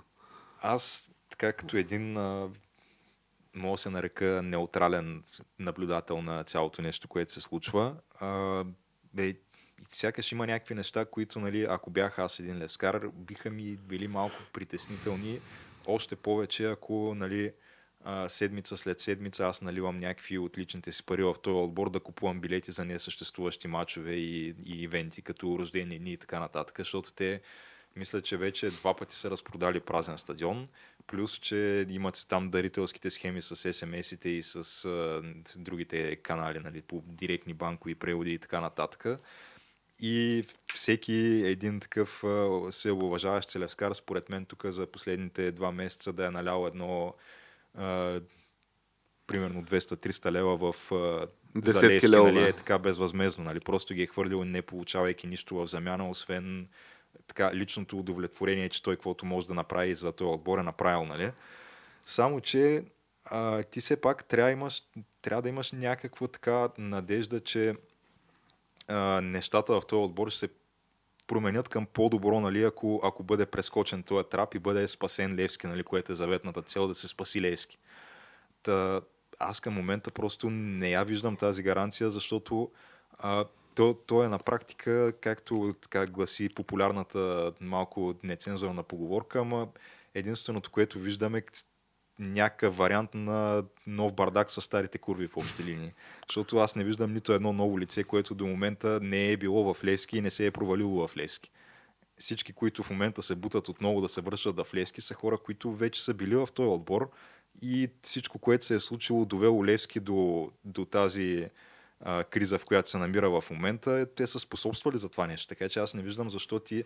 Аз 0.62 1.10
така 1.30 1.52
като 1.52 1.76
един 1.76 2.12
мога 3.54 3.74
да 3.74 3.78
се 3.78 3.90
нарека 3.90 4.42
неутрален 4.42 5.22
наблюдател 5.58 6.22
на 6.22 6.44
цялото 6.44 6.82
нещо, 6.82 7.08
което 7.08 7.32
се 7.32 7.40
случва. 7.40 7.96
А, 8.20 8.64
бе, 9.14 9.34
сякаш 9.88 10.32
има 10.32 10.46
някакви 10.46 10.74
неща, 10.74 11.04
които, 11.04 11.40
нали, 11.40 11.66
ако 11.68 11.90
бях 11.90 12.18
аз 12.18 12.40
един 12.40 12.58
левскар, 12.58 13.08
биха 13.14 13.50
ми 13.50 13.76
били 13.76 14.08
малко 14.08 14.36
притеснителни. 14.52 15.40
Още 15.86 16.16
повече, 16.16 16.64
ако 16.64 17.14
нали, 17.16 17.52
седмица 18.28 18.76
след 18.76 19.00
седмица 19.00 19.46
аз 19.46 19.62
наливам 19.62 19.96
някакви 19.96 20.38
от 20.38 20.58
личните 20.58 20.92
си 20.92 21.06
пари 21.06 21.22
в 21.22 21.34
този 21.42 21.54
отбор 21.54 21.90
да 21.90 22.00
купувам 22.00 22.40
билети 22.40 22.72
за 22.72 22.84
несъществуващи 22.84 23.68
матчове 23.68 24.12
и, 24.12 24.54
и 24.66 24.82
ивенти, 24.82 25.22
като 25.22 25.58
рождени 25.58 25.98
дни 25.98 26.12
и 26.12 26.16
така 26.16 26.40
нататък, 26.40 26.78
защото 26.78 27.12
те 27.12 27.40
мисля, 27.96 28.22
че 28.22 28.36
вече 28.36 28.70
два 28.70 28.96
пъти 28.96 29.16
са 29.16 29.30
разпродали 29.30 29.80
празен 29.80 30.18
стадион, 30.18 30.66
плюс, 31.06 31.38
че 31.38 31.86
имат 31.88 32.26
там 32.28 32.50
дарителските 32.50 33.10
схеми 33.10 33.42
с 33.42 33.56
SMS-ите 33.56 34.26
и 34.26 34.42
с 34.42 34.84
а, 34.84 35.22
другите 35.56 36.16
канали, 36.16 36.58
нали, 36.58 36.82
по 36.82 37.02
директни 37.06 37.54
банкови 37.54 37.94
преводи 37.94 38.32
и 38.32 38.38
така 38.38 38.60
нататък. 38.60 39.06
И 40.00 40.44
всеки 40.74 41.42
един 41.44 41.80
такъв 41.80 42.24
се 42.70 42.90
уважаващ 42.90 43.48
целевскар, 43.48 43.92
според 43.92 44.28
мен, 44.28 44.44
тук 44.44 44.66
за 44.66 44.86
последните 44.86 45.52
два 45.52 45.72
месеца 45.72 46.12
да 46.12 46.26
е 46.26 46.30
налял 46.30 46.66
едно 46.66 47.14
а, 47.74 48.20
примерно 49.26 49.64
200-300 49.64 50.30
лева 50.30 50.56
в 50.72 50.92
а, 50.92 51.26
за 51.64 51.88
левски, 51.88 52.08
лева, 52.08 52.32
нали, 52.32 52.48
е 52.48 52.52
така 52.52 52.78
безвъзмезно. 52.78 53.44
Нали, 53.44 53.60
просто 53.60 53.94
ги 53.94 54.02
е 54.02 54.06
хвърлил 54.06 54.44
не 54.44 54.62
получавайки 54.62 55.26
нищо 55.26 55.54
в 55.54 55.66
замяна, 55.66 56.10
освен 56.10 56.68
така, 57.26 57.54
личното 57.54 57.98
удовлетворение, 57.98 58.68
че 58.68 58.82
той 58.82 58.96
каквото 58.96 59.26
може 59.26 59.46
да 59.46 59.54
направи 59.54 59.94
за 59.94 60.12
този 60.12 60.28
отбор 60.28 60.58
е 60.58 60.62
направил. 60.62 61.04
Нали? 61.04 61.32
Само, 62.06 62.40
че 62.40 62.84
а, 63.24 63.62
ти 63.62 63.80
все 63.80 64.00
пак 64.00 64.24
трябва, 64.24 64.50
имаш, 64.50 64.82
трябва 65.22 65.42
да 65.42 65.48
имаш 65.48 65.72
някаква 65.72 66.28
така 66.28 66.68
надежда, 66.78 67.40
че 67.40 67.74
нещата 69.22 69.80
в 69.80 69.86
този 69.86 70.04
отбор 70.04 70.30
ще 70.30 70.38
се 70.38 70.48
променят 71.26 71.68
към 71.68 71.86
по-добро, 71.86 72.40
нали, 72.40 72.62
ако, 72.62 73.00
ако 73.04 73.22
бъде 73.22 73.46
прескочен 73.46 74.02
този 74.02 74.28
трап 74.28 74.54
и 74.54 74.58
бъде 74.58 74.88
спасен 74.88 75.34
Левски, 75.34 75.66
нали, 75.66 75.82
което 75.82 76.12
е 76.12 76.16
заветната 76.16 76.62
цел 76.62 76.88
да 76.88 76.94
се 76.94 77.08
спаси 77.08 77.40
Левски. 77.40 77.78
Та, 78.62 79.00
аз 79.38 79.60
към 79.60 79.74
момента 79.74 80.10
просто 80.10 80.50
не 80.50 80.90
я 80.90 81.04
виждам 81.04 81.36
тази 81.36 81.62
гаранция, 81.62 82.10
защото 82.10 82.70
а, 83.18 83.44
то, 83.74 83.94
то 84.06 84.24
е 84.24 84.28
на 84.28 84.38
практика, 84.38 85.12
както 85.20 85.74
така 85.82 86.06
гласи 86.06 86.48
популярната 86.48 87.52
малко 87.60 88.14
нецензурна 88.22 88.82
поговорка, 88.82 89.38
ама 89.38 89.68
единственото, 90.14 90.70
което 90.70 90.98
виждаме 90.98 91.42
някакъв 92.20 92.76
вариант 92.76 93.14
на 93.14 93.64
нов 93.86 94.12
бардак 94.12 94.50
с 94.50 94.60
старите 94.60 94.98
курви 94.98 95.26
в 95.26 95.36
общи 95.36 95.64
линии. 95.64 95.92
Защото 96.28 96.56
аз 96.56 96.76
не 96.76 96.84
виждам 96.84 97.14
нито 97.14 97.32
едно 97.32 97.52
ново 97.52 97.80
лице, 97.80 98.04
което 98.04 98.34
до 98.34 98.46
момента 98.46 99.00
не 99.02 99.32
е 99.32 99.36
било 99.36 99.74
в 99.74 99.84
Левски 99.84 100.18
и 100.18 100.20
не 100.20 100.30
се 100.30 100.46
е 100.46 100.50
провалило 100.50 101.08
в 101.08 101.16
Левски. 101.16 101.50
Всички, 102.18 102.52
които 102.52 102.82
в 102.82 102.90
момента 102.90 103.22
се 103.22 103.34
бутат 103.34 103.68
отново 103.68 104.00
да 104.00 104.08
се 104.08 104.20
връщат 104.20 104.56
в 104.56 104.66
Левски, 104.74 105.00
са 105.00 105.14
хора, 105.14 105.38
които 105.38 105.72
вече 105.72 106.02
са 106.02 106.14
били 106.14 106.36
в 106.36 106.48
този 106.54 106.68
отбор 106.68 107.10
и 107.62 107.88
всичко, 108.02 108.38
което 108.38 108.64
се 108.64 108.74
е 108.74 108.80
случило, 108.80 109.24
довело 109.24 109.66
Левски 109.66 110.00
до, 110.00 110.50
до 110.64 110.84
тази 110.84 111.48
а, 112.00 112.24
криза, 112.24 112.58
в 112.58 112.64
която 112.64 112.90
се 112.90 112.98
намира 112.98 113.40
в 113.40 113.50
момента, 113.50 114.06
те 114.16 114.26
са 114.26 114.38
способствали 114.38 114.98
за 114.98 115.08
това 115.08 115.26
нещо. 115.26 115.48
Така 115.48 115.68
че 115.68 115.80
аз 115.80 115.94
не 115.94 116.02
виждам 116.02 116.30
защо 116.30 116.58
ти 116.58 116.84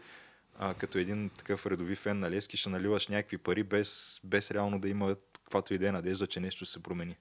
а, 0.58 0.74
като 0.74 0.98
един 0.98 1.30
такъв 1.38 1.66
редови 1.66 1.96
фен 1.96 2.18
на 2.18 2.30
Левски 2.30 2.56
ще 2.56 2.68
наливаш 2.68 3.08
някакви 3.08 3.38
пари 3.38 3.62
без, 3.62 4.20
без 4.24 4.50
реално 4.50 4.78
да 4.78 4.88
има 4.88 5.16
каквато 5.44 5.74
идея 5.74 5.92
надежда, 5.92 6.26
че 6.26 6.40
нещо 6.40 6.66
се 6.66 6.82
промени. 6.82 7.16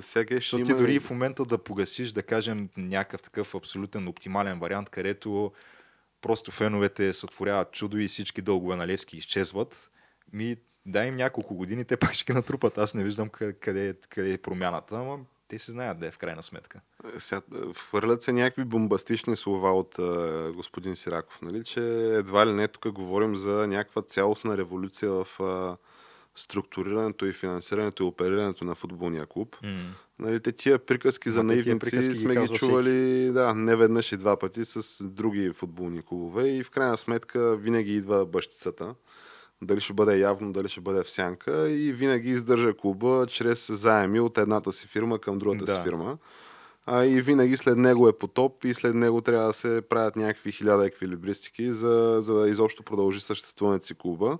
Сега 0.00 0.40
ще 0.40 0.56
има... 0.56 0.64
ти 0.64 0.74
дори 0.74 1.00
в 1.00 1.10
момента 1.10 1.44
да 1.44 1.58
погасиш, 1.58 2.12
да 2.12 2.22
кажем, 2.22 2.68
някакъв 2.76 3.22
такъв 3.22 3.54
абсолютен 3.54 4.08
оптимален 4.08 4.58
вариант, 4.58 4.88
където 4.88 5.52
просто 6.20 6.50
феновете 6.50 7.12
сътворяват 7.12 7.72
чудо 7.72 7.98
и 7.98 8.08
всички 8.08 8.42
дългове 8.42 8.76
на 8.76 8.86
Левски 8.86 9.16
изчезват, 9.16 9.90
ми 10.32 10.56
дай 10.86 11.08
им 11.08 11.16
няколко 11.16 11.54
години, 11.54 11.84
те 11.84 11.96
пак 11.96 12.12
ще 12.12 12.32
натрупат. 12.32 12.78
Аз 12.78 12.94
не 12.94 13.04
виждам 13.04 13.28
къде, 13.28 13.52
къде, 13.52 13.94
къде 14.08 14.32
е 14.32 14.38
промяната, 14.38 14.96
ама 14.96 15.18
те 15.52 15.58
си 15.58 15.70
знаят 15.70 15.98
да 15.98 16.06
е 16.06 16.10
в 16.10 16.18
крайна 16.18 16.42
сметка. 16.42 16.80
Сега, 17.18 17.42
хвърлят 17.76 18.22
се 18.22 18.32
някакви 18.32 18.64
бомбастични 18.64 19.36
слова 19.36 19.72
от 19.72 19.98
а, 19.98 20.52
господин 20.54 20.96
Сираков, 20.96 21.42
нали, 21.42 21.64
че 21.64 21.80
едва 22.18 22.46
ли 22.46 22.52
не 22.52 22.68
тук 22.68 22.92
говорим 22.92 23.36
за 23.36 23.66
някаква 23.66 24.02
цялостна 24.02 24.58
революция 24.58 25.10
в 25.10 25.40
а, 25.40 25.76
структурирането 26.36 27.26
и 27.26 27.32
финансирането 27.32 28.02
и 28.02 28.06
оперирането 28.06 28.64
на 28.64 28.74
футболния 28.74 29.26
клуб. 29.26 29.56
Mm. 29.64 29.84
Нали, 30.18 30.40
те 30.40 30.52
тия 30.52 30.78
приказки 30.78 31.30
за 31.30 31.42
наивници 31.42 31.78
приказки 31.78 32.14
сме 32.14 32.36
ги 32.36 32.48
чували 32.48 33.20
всеки. 33.20 33.32
да, 33.32 33.54
не 33.54 33.76
веднъж 33.76 34.12
и 34.12 34.16
два 34.16 34.38
пъти 34.38 34.64
с 34.64 35.04
други 35.04 35.52
футболни 35.52 36.02
клубове 36.02 36.48
и 36.48 36.62
в 36.62 36.70
крайна 36.70 36.96
сметка 36.96 37.56
винаги 37.56 37.96
идва 37.96 38.26
бащицата 38.26 38.94
дали 39.62 39.80
ще 39.80 39.92
бъде 39.92 40.18
явно, 40.18 40.52
дали 40.52 40.68
ще 40.68 40.80
бъде 40.80 41.02
в 41.02 41.10
сянка 41.10 41.70
и 41.70 41.92
винаги 41.92 42.30
издържа 42.30 42.76
клуба 42.76 43.26
чрез 43.28 43.72
заеми 43.72 44.20
от 44.20 44.38
едната 44.38 44.72
си 44.72 44.86
фирма 44.86 45.18
към 45.18 45.38
другата 45.38 45.64
да. 45.64 45.74
си 45.74 45.80
фирма. 45.82 46.18
А 46.86 47.04
и 47.04 47.20
винаги 47.20 47.56
след 47.56 47.76
него 47.76 48.08
е 48.08 48.18
потоп 48.18 48.64
и 48.64 48.74
след 48.74 48.94
него 48.94 49.20
трябва 49.20 49.46
да 49.46 49.52
се 49.52 49.82
правят 49.88 50.16
някакви 50.16 50.52
хиляда 50.52 50.86
еквилибристики, 50.86 51.72
за, 51.72 52.16
за 52.20 52.34
да 52.34 52.48
изобщо 52.48 52.82
продължи 52.82 53.20
съществуването 53.20 53.86
си 53.86 53.94
клуба. 53.94 54.38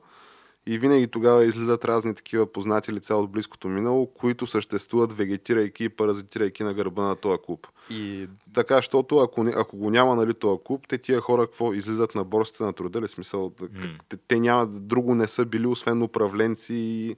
И 0.66 0.78
винаги 0.78 1.08
тогава 1.08 1.44
излизат 1.44 1.84
разни 1.84 2.14
такива 2.14 2.52
познати 2.52 2.92
лица 2.92 3.16
от 3.16 3.30
близкото 3.30 3.68
минало, 3.68 4.06
които 4.06 4.46
съществуват 4.46 5.12
вегетирайки 5.12 5.84
и 5.84 5.88
паразитирайки 5.88 6.64
на 6.64 6.74
гърба 6.74 7.02
на 7.02 7.16
този 7.16 7.42
клуб. 7.42 7.66
И... 7.90 8.28
Така, 8.54 8.76
защото 8.76 9.18
ако, 9.18 9.46
ако 9.54 9.76
го 9.76 9.90
няма 9.90 10.16
нали, 10.16 10.34
този 10.34 10.60
клуб, 10.64 10.86
те 10.88 10.98
тия 10.98 11.20
хора 11.20 11.46
какво 11.46 11.72
излизат 11.72 12.14
на 12.14 12.24
борсите 12.24 12.64
на 12.64 12.72
труда 12.72 13.00
ли? 13.00 13.08
Смисъл, 13.08 13.50
mm. 13.50 13.98
те, 14.08 14.16
те 14.16 14.40
нямат, 14.40 14.88
друго 14.88 15.14
не 15.14 15.28
са 15.28 15.44
били, 15.44 15.66
освен 15.66 16.02
управленци 16.02 16.74
и 16.74 17.16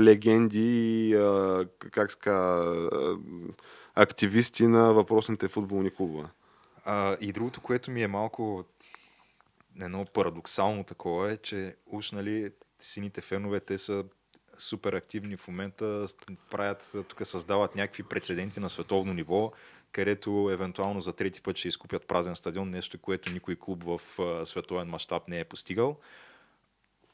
легенди 0.00 1.10
и 1.10 1.16
как 1.90 2.12
ска, 2.12 2.64
активисти 3.94 4.66
на 4.66 4.92
въпросните 4.92 5.48
футболни 5.48 5.90
клубове. 5.90 6.28
А, 6.84 7.16
и 7.20 7.32
другото, 7.32 7.60
което 7.60 7.90
ми 7.90 8.02
е 8.02 8.08
малко 8.08 8.64
едно 9.80 10.04
парадоксално 10.04 10.84
такова 10.84 11.32
е, 11.32 11.36
че 11.36 11.76
уж 11.86 12.10
нали, 12.10 12.50
сините 12.78 13.20
фенове, 13.20 13.60
те 13.60 13.78
са 13.78 14.04
супер 14.58 14.92
активни 14.92 15.36
в 15.36 15.48
момента, 15.48 16.06
правят, 16.50 16.96
тук 17.08 17.26
създават 17.26 17.76
някакви 17.76 18.02
прецеденти 18.02 18.60
на 18.60 18.70
световно 18.70 19.14
ниво, 19.14 19.52
където 19.92 20.50
евентуално 20.52 21.00
за 21.00 21.12
трети 21.12 21.42
път 21.42 21.56
ще 21.56 21.68
изкупят 21.68 22.06
празен 22.06 22.36
стадион, 22.36 22.70
нещо, 22.70 22.98
което 22.98 23.32
никой 23.32 23.56
клуб 23.56 23.84
в 23.84 24.00
световен 24.46 24.88
мащаб 24.88 25.28
не 25.28 25.40
е 25.40 25.44
постигал. 25.44 25.96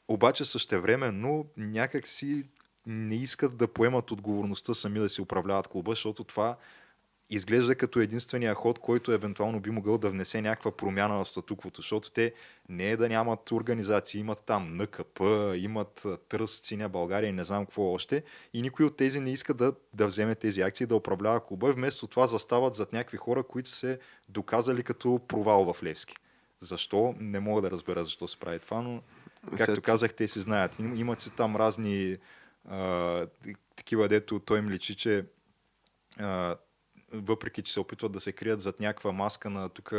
Обаче 0.07 0.45
същевременно 0.45 1.47
някак 1.57 2.07
си 2.07 2.49
не 2.85 3.15
искат 3.15 3.57
да 3.57 3.67
поемат 3.67 4.11
отговорността 4.11 4.73
сами 4.73 4.99
да 4.99 5.09
си 5.09 5.21
управляват 5.21 5.67
клуба, 5.67 5.91
защото 5.91 6.23
това 6.23 6.57
изглежда 7.35 7.75
като 7.75 7.99
единствения 7.99 8.53
ход, 8.53 8.79
който 8.79 9.11
евентуално 9.11 9.59
би 9.59 9.69
могъл 9.69 9.97
да 9.97 10.09
внесе 10.09 10.41
някаква 10.41 10.71
промяна 10.71 11.17
в 11.23 11.27
статуквото, 11.27 11.81
защото 11.81 12.11
те 12.11 12.33
не 12.69 12.91
е 12.91 12.97
да 12.97 13.09
нямат 13.09 13.51
организации, 13.51 14.19
имат 14.19 14.43
там 14.45 14.77
НКП, 14.77 15.23
имат 15.55 16.05
Тръст, 16.29 16.65
Синя 16.65 16.89
България 16.89 17.27
и 17.29 17.31
не 17.31 17.43
знам 17.43 17.65
какво 17.65 17.93
още 17.93 18.23
и 18.53 18.61
никой 18.61 18.85
от 18.85 18.97
тези 18.97 19.19
не 19.19 19.31
иска 19.31 19.53
да, 19.53 19.73
да 19.93 20.07
вземе 20.07 20.35
тези 20.35 20.61
акции, 20.61 20.85
да 20.85 20.95
управлява 20.95 21.45
клуба 21.45 21.71
вместо 21.71 22.07
това 22.07 22.27
застават 22.27 22.73
зад 22.73 22.93
някакви 22.93 23.17
хора, 23.17 23.43
които 23.43 23.69
се 23.69 23.99
доказали 24.29 24.83
като 24.83 25.19
провал 25.27 25.73
в 25.73 25.83
Левски. 25.83 26.15
Защо? 26.59 27.15
Не 27.19 27.39
мога 27.39 27.61
да 27.61 27.71
разбера 27.71 28.03
защо 28.03 28.27
се 28.27 28.37
прави 28.37 28.59
това, 28.59 28.81
но 28.81 29.01
както 29.57 29.81
казах, 29.81 30.13
те 30.13 30.27
си 30.27 30.39
знаят. 30.39 30.79
Имат 30.79 31.21
си 31.21 31.29
там 31.29 31.55
разни 31.55 32.17
а, 32.69 33.27
такива, 33.75 34.07
дето 34.07 34.39
той 34.39 34.59
им 34.59 34.69
личи, 34.69 34.95
че 34.95 35.25
а, 36.19 36.55
въпреки 37.13 37.61
че 37.61 37.73
се 37.73 37.79
опитват 37.79 38.11
да 38.11 38.19
се 38.19 38.31
крият 38.31 38.61
зад 38.61 38.79
някаква 38.79 39.11
маска 39.11 39.49
на 39.49 39.69
тук 39.69 39.93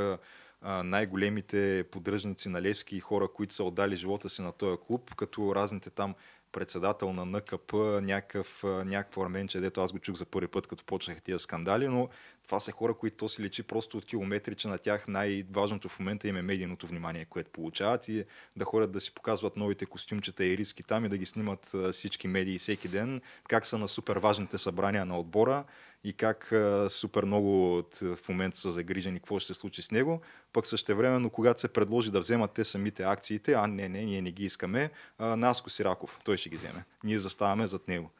най-големите 0.84 1.84
поддръжници 1.90 2.48
на 2.48 2.62
Левски 2.62 2.96
и 2.96 3.00
хора, 3.00 3.28
които 3.28 3.54
са 3.54 3.64
отдали 3.64 3.96
живота 3.96 4.28
си 4.28 4.42
на 4.42 4.52
този 4.52 4.78
клуб, 4.86 5.14
като 5.14 5.54
разните 5.54 5.90
там 5.90 6.14
председател 6.52 7.12
на 7.12 7.24
НКП, 7.24 7.72
някакъв, 8.02 8.62
някакво 8.64 9.22
арменче, 9.22 9.60
дето 9.60 9.80
аз 9.80 9.92
го 9.92 9.98
чух 9.98 10.16
за 10.16 10.24
първи 10.24 10.48
път, 10.48 10.66
като 10.66 10.84
почнаха 10.84 11.20
тия 11.20 11.38
скандали, 11.38 11.88
но 11.88 12.08
това 12.46 12.60
са 12.60 12.72
хора, 12.72 12.94
които 12.94 13.16
то 13.16 13.28
си 13.28 13.42
лечи 13.42 13.62
просто 13.62 13.98
от 13.98 14.04
километри, 14.04 14.54
че 14.54 14.68
на 14.68 14.78
тях 14.78 15.08
най-важното 15.08 15.88
в 15.88 15.98
момента 15.98 16.28
им 16.28 16.36
е 16.36 16.42
медийното 16.42 16.86
внимание, 16.86 17.24
което 17.24 17.50
получават 17.50 18.08
и 18.08 18.24
да 18.56 18.64
ходят 18.64 18.92
да 18.92 19.00
си 19.00 19.14
показват 19.14 19.56
новите 19.56 19.86
костюмчета 19.86 20.44
и 20.44 20.56
риски 20.56 20.82
там 20.82 21.04
и 21.04 21.08
да 21.08 21.18
ги 21.18 21.26
снимат 21.26 21.72
всички 21.92 22.28
медии 22.28 22.58
всеки 22.58 22.88
ден, 22.88 23.20
как 23.48 23.66
са 23.66 23.78
на 23.78 23.88
супер 23.88 24.16
важните 24.16 24.58
събрания 24.58 25.04
на 25.04 25.18
отбора 25.18 25.64
и 26.04 26.12
как 26.12 26.52
а, 26.52 26.90
супер 26.90 27.24
много 27.24 27.78
от, 27.78 27.96
в 27.96 28.28
момента 28.28 28.58
са 28.58 28.72
загрижени 28.72 29.18
какво 29.18 29.38
ще 29.38 29.54
се 29.54 29.60
случи 29.60 29.82
с 29.82 29.90
него. 29.90 30.20
Пък 30.52 30.66
същевременно, 30.66 31.30
когато 31.30 31.60
се 31.60 31.68
предложи 31.68 32.10
да 32.10 32.20
вземат 32.20 32.52
те 32.52 32.64
самите 32.64 33.02
акциите, 33.02 33.52
а 33.52 33.66
не, 33.66 33.88
не, 33.88 34.04
ние 34.04 34.22
не 34.22 34.30
ги 34.30 34.44
искаме, 34.44 34.90
а, 35.18 35.36
Наско 35.36 35.70
Сираков, 35.70 36.18
той 36.24 36.36
ще 36.36 36.48
ги 36.48 36.56
вземе. 36.56 36.84
Ние 37.04 37.18
заставаме 37.18 37.66
зад 37.66 37.88
него. 37.88 38.10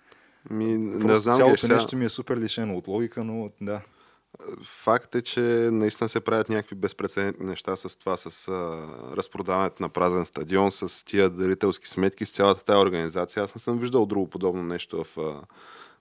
Ми, 0.51 0.79
не 0.79 1.21
знам, 1.21 1.37
цялото 1.37 1.61
сега... 1.61 1.75
нещо 1.75 1.97
ми 1.97 2.05
е 2.05 2.09
супер 2.09 2.37
лишено 2.37 2.77
от 2.77 2.89
логика, 2.89 3.25
но 3.25 3.51
да. 3.61 3.81
Факт 4.63 5.15
е, 5.15 5.23
че 5.23 5.41
наистина 5.73 6.09
се 6.09 6.21
правят 6.21 6.49
някакви 6.49 6.77
безпредседентни 6.77 7.47
неща 7.47 7.77
с 7.77 7.99
това, 7.99 8.17
с 8.17 8.49
а, 8.49 8.89
разпродаването 9.17 9.83
на 9.83 9.89
празен 9.89 10.25
стадион, 10.25 10.73
с 10.73 11.05
тия 11.05 11.31
дарителски 11.31 11.89
сметки, 11.89 12.25
с 12.25 12.33
цялата 12.33 12.65
тази 12.65 12.79
организация. 12.79 13.43
Аз 13.43 13.55
не 13.55 13.61
съм 13.61 13.79
виждал 13.79 14.07
друго 14.07 14.31
подобно 14.31 14.63
нещо 14.63 15.05
в 15.05 15.19
а, 15.19 15.41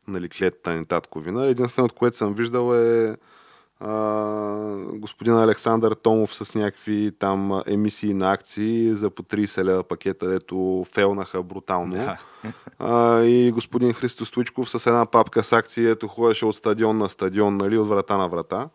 нали, 0.07 0.29
клетата 0.29 0.71
ни 0.71 0.85
татковина. 0.85 1.45
Единственото, 1.45 1.95
което 1.95 2.17
съм 2.17 2.33
виждал 2.33 2.75
е 2.75 3.17
господин 4.93 5.35
Александър 5.35 5.93
Томов 5.93 6.35
с 6.35 6.55
някакви 6.55 7.11
там 7.19 7.61
емисии 7.67 8.13
на 8.13 8.31
акции 8.31 8.95
за 8.95 9.09
по 9.09 9.23
30 9.23 9.63
лева 9.63 9.83
пакета, 9.83 10.27
дето 10.27 10.85
фелнаха 10.93 11.43
брутално. 11.43 11.93
Да. 11.93 12.17
А, 12.79 13.21
и 13.21 13.51
господин 13.51 13.93
Христо 13.93 14.25
Стоичков 14.25 14.69
с 14.69 14.87
една 14.87 15.05
папка 15.05 15.43
с 15.43 15.53
акции, 15.53 15.89
ето 15.89 16.07
ходеше 16.07 16.45
от 16.45 16.55
стадион 16.55 16.97
на 16.97 17.09
стадион, 17.09 17.57
нали, 17.57 17.77
от 17.77 17.87
врата 17.87 18.17
на 18.17 18.27
врата. 18.27 18.69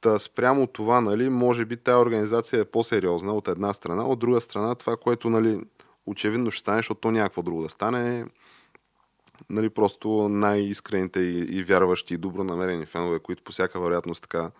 Та 0.00 0.18
спрямо 0.18 0.66
това, 0.66 1.00
нали, 1.00 1.28
може 1.28 1.64
би 1.64 1.76
тази 1.76 2.02
организация 2.02 2.60
е 2.60 2.64
по-сериозна 2.64 3.32
от 3.32 3.48
една 3.48 3.72
страна, 3.72 4.04
от 4.04 4.18
друга 4.18 4.40
страна 4.40 4.74
това, 4.74 4.96
което 4.96 5.30
нали, 5.30 5.60
очевидно 6.06 6.50
ще 6.50 6.60
стане, 6.60 6.78
защото 6.78 7.00
то 7.00 7.10
някакво 7.10 7.42
друго 7.42 7.62
да 7.62 7.68
стане, 7.68 8.20
е 8.20 8.24
нали, 9.50 9.70
просто 9.70 10.28
най-искрените 10.28 11.20
и, 11.20 11.58
и 11.58 11.62
вярващи 11.62 12.14
и 12.14 12.18
добронамерени 12.18 12.86
фенове, 12.86 13.18
които 13.18 13.42
по 13.42 13.52
всяка 13.52 13.80
вероятност 13.80 14.22
така 14.22 14.50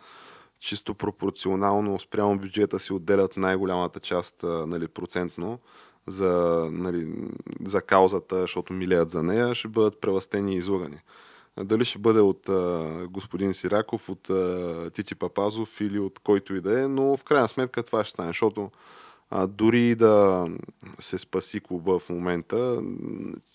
чисто 0.58 0.94
пропорционално 0.94 1.98
спрямо 1.98 2.38
бюджета 2.38 2.78
си 2.78 2.92
отделят 2.92 3.36
най-голямата 3.36 4.00
част 4.00 4.34
нали, 4.42 4.88
процентно 4.88 5.58
за, 6.06 6.66
нали, 6.72 7.14
за 7.64 7.82
каузата, 7.82 8.40
защото 8.40 8.72
милеят 8.72 9.10
за 9.10 9.22
нея, 9.22 9.54
ще 9.54 9.68
бъдат 9.68 10.00
превъстени 10.00 10.54
и 10.54 10.58
излагани. 10.58 11.00
Дали 11.64 11.84
ще 11.84 11.98
бъде 11.98 12.20
от 12.20 12.48
а, 12.48 12.90
господин 13.10 13.54
Сираков, 13.54 14.08
от 14.08 14.30
а, 14.30 14.90
Тити 14.90 15.14
Папазов 15.14 15.80
или 15.80 15.98
от 15.98 16.18
който 16.18 16.54
и 16.54 16.60
да 16.60 16.80
е, 16.80 16.88
но 16.88 17.16
в 17.16 17.24
крайна 17.24 17.48
сметка 17.48 17.82
това 17.82 18.04
ще 18.04 18.10
стане, 18.10 18.28
защото 18.28 18.70
а, 19.30 19.46
дори 19.46 19.94
да 19.94 20.46
се 21.00 21.18
спаси 21.18 21.60
клуба 21.60 21.98
в 21.98 22.08
момента, 22.10 22.82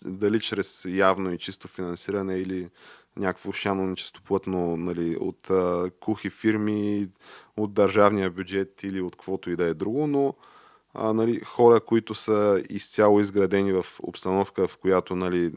дали 0.06 0.40
чрез 0.40 0.86
явно 0.86 1.34
и 1.34 1.38
чисто 1.38 1.68
финансиране 1.68 2.38
или 2.38 2.70
някакво 3.18 3.52
шано 3.52 3.88
нечистоплътно 3.88 4.78
нали, 4.78 5.18
от 5.20 5.50
а, 5.50 5.92
кухи 6.00 6.30
фирми, 6.30 7.10
от 7.58 7.74
държавния 7.74 8.32
бюджет 8.32 8.84
или 8.84 9.02
от 9.02 9.16
каквото 9.16 9.50
и 9.50 9.56
да 9.56 9.66
е 9.66 9.74
друго, 9.74 10.08
но 10.08 10.34
а, 10.94 11.14
нали, 11.14 11.40
хора, 11.40 11.80
които 11.80 12.16
са 12.16 12.64
изцяло 12.70 13.20
изградени 13.20 13.74
в 13.74 13.86
обстановка, 14.04 14.68
в 14.68 14.78
която 14.78 15.16
нали, 15.16 15.54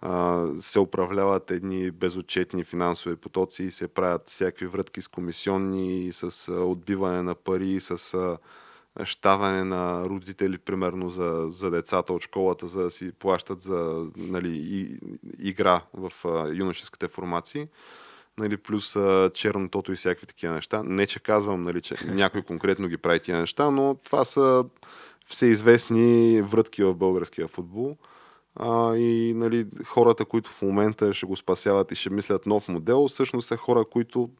а, 0.00 0.46
се 0.60 0.80
управляват 0.80 1.50
едни 1.50 1.90
безотчетни 1.90 2.64
финансови 2.64 3.16
потоци 3.16 3.64
и 3.64 3.70
се 3.70 3.88
правят 3.88 4.28
всякакви 4.28 4.66
врътки 4.66 5.02
с 5.02 5.08
комисионни, 5.08 6.12
с 6.12 6.48
а, 6.48 6.52
отбиване 6.52 7.22
на 7.22 7.34
пари, 7.34 7.80
с 7.80 8.14
а, 8.14 8.38
щаване 9.04 9.64
на 9.64 10.04
родители, 10.04 10.58
примерно, 10.58 11.10
за, 11.10 11.46
за 11.48 11.70
децата 11.70 12.12
от 12.12 12.22
школата, 12.22 12.66
за 12.66 12.82
да 12.82 12.90
си 12.90 13.12
плащат 13.12 13.60
за 13.60 14.06
нали, 14.16 14.50
и, 14.50 14.98
игра 15.38 15.82
в 15.94 16.12
а, 16.24 16.48
юношеските 16.54 17.08
формации. 17.08 17.68
Нали, 18.38 18.56
плюс 18.56 18.96
а, 18.96 19.30
чернотото 19.34 19.92
и 19.92 19.96
всякакви 19.96 20.26
такива 20.26 20.54
неща. 20.54 20.82
Не, 20.82 21.06
че 21.06 21.20
казвам, 21.20 21.62
нали, 21.62 21.80
че 21.80 21.96
някой 22.06 22.42
конкретно 22.42 22.88
ги 22.88 22.96
прави 22.96 23.20
тия 23.20 23.38
неща, 23.38 23.70
но 23.70 23.96
това 24.04 24.24
са 24.24 24.64
всеизвестни 25.26 26.42
врътки 26.42 26.82
в 26.82 26.94
българския 26.94 27.48
футбол. 27.48 27.96
А, 28.56 28.96
и 28.96 29.34
нали, 29.34 29.66
хората, 29.86 30.24
които 30.24 30.50
в 30.50 30.62
момента 30.62 31.14
ще 31.14 31.26
го 31.26 31.36
спасяват 31.36 31.92
и 31.92 31.94
ще 31.94 32.10
мислят 32.10 32.46
нов 32.46 32.68
модел, 32.68 33.08
всъщност 33.08 33.48
са 33.48 33.56
хора, 33.56 33.84
които 33.84 34.30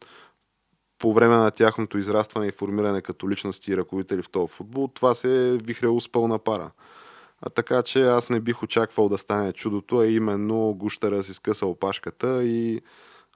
по 1.00 1.12
време 1.12 1.36
на 1.36 1.50
тяхното 1.50 1.98
израстване 1.98 2.46
и 2.46 2.52
формиране 2.52 3.00
като 3.00 3.30
личности 3.30 3.72
и 3.72 3.76
ръководители 3.76 4.22
в 4.22 4.30
този 4.30 4.52
футбол, 4.52 4.88
това 4.94 5.14
се 5.14 5.48
е 5.48 5.56
вихряло 5.56 6.00
с 6.00 6.08
пълна 6.08 6.38
пара. 6.38 6.70
А 7.42 7.50
така 7.50 7.82
че 7.82 8.02
аз 8.02 8.30
не 8.30 8.40
бих 8.40 8.62
очаквал 8.62 9.08
да 9.08 9.18
стане 9.18 9.52
чудото, 9.52 9.98
а 9.98 10.06
именно 10.06 10.74
гущера 10.74 11.22
си 11.22 11.34
скъса 11.34 11.66
опашката 11.66 12.44
и 12.44 12.80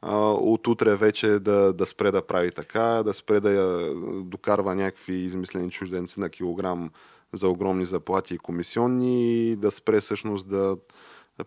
а, 0.03 0.17
от 0.31 0.67
утре 0.67 0.97
вече 0.97 1.29
да, 1.29 1.73
да 1.73 1.87
спре 1.87 2.11
да 2.11 2.27
прави 2.27 2.51
така, 2.51 3.03
да 3.05 3.15
спре 3.15 3.41
да 3.41 3.51
я 3.51 3.95
докарва 4.25 4.75
някакви 4.75 5.15
измислени 5.15 5.71
чужденци 5.71 6.21
на 6.21 6.29
килограм 6.29 6.91
за 7.33 7.49
огромни 7.49 7.85
заплати 7.85 8.35
и 8.35 8.39
комисионни 8.39 9.57
да 9.57 9.71
спре 9.71 10.01
всъщност 10.01 10.49
да 10.49 10.77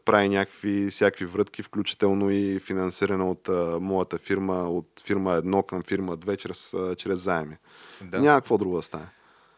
прави 0.05 0.29
някакви 0.29 0.89
всякакви 0.89 1.25
врътки, 1.25 1.63
включително 1.63 2.29
и 2.29 2.59
финансиране 2.59 3.23
от 3.23 3.49
а, 3.49 3.79
моята 3.81 4.17
фирма, 4.17 4.53
от 4.53 5.01
фирма 5.05 5.41
1 5.41 5.65
към 5.65 5.83
фирма 5.83 6.17
2 6.17 6.37
чрез, 6.37 6.73
а, 6.73 6.95
чрез 6.95 7.19
заеми. 7.19 7.55
Да. 8.01 8.19
Няма 8.19 8.41
какво 8.41 8.57
друго 8.57 8.75
да 8.75 8.81
стане. 8.81 9.07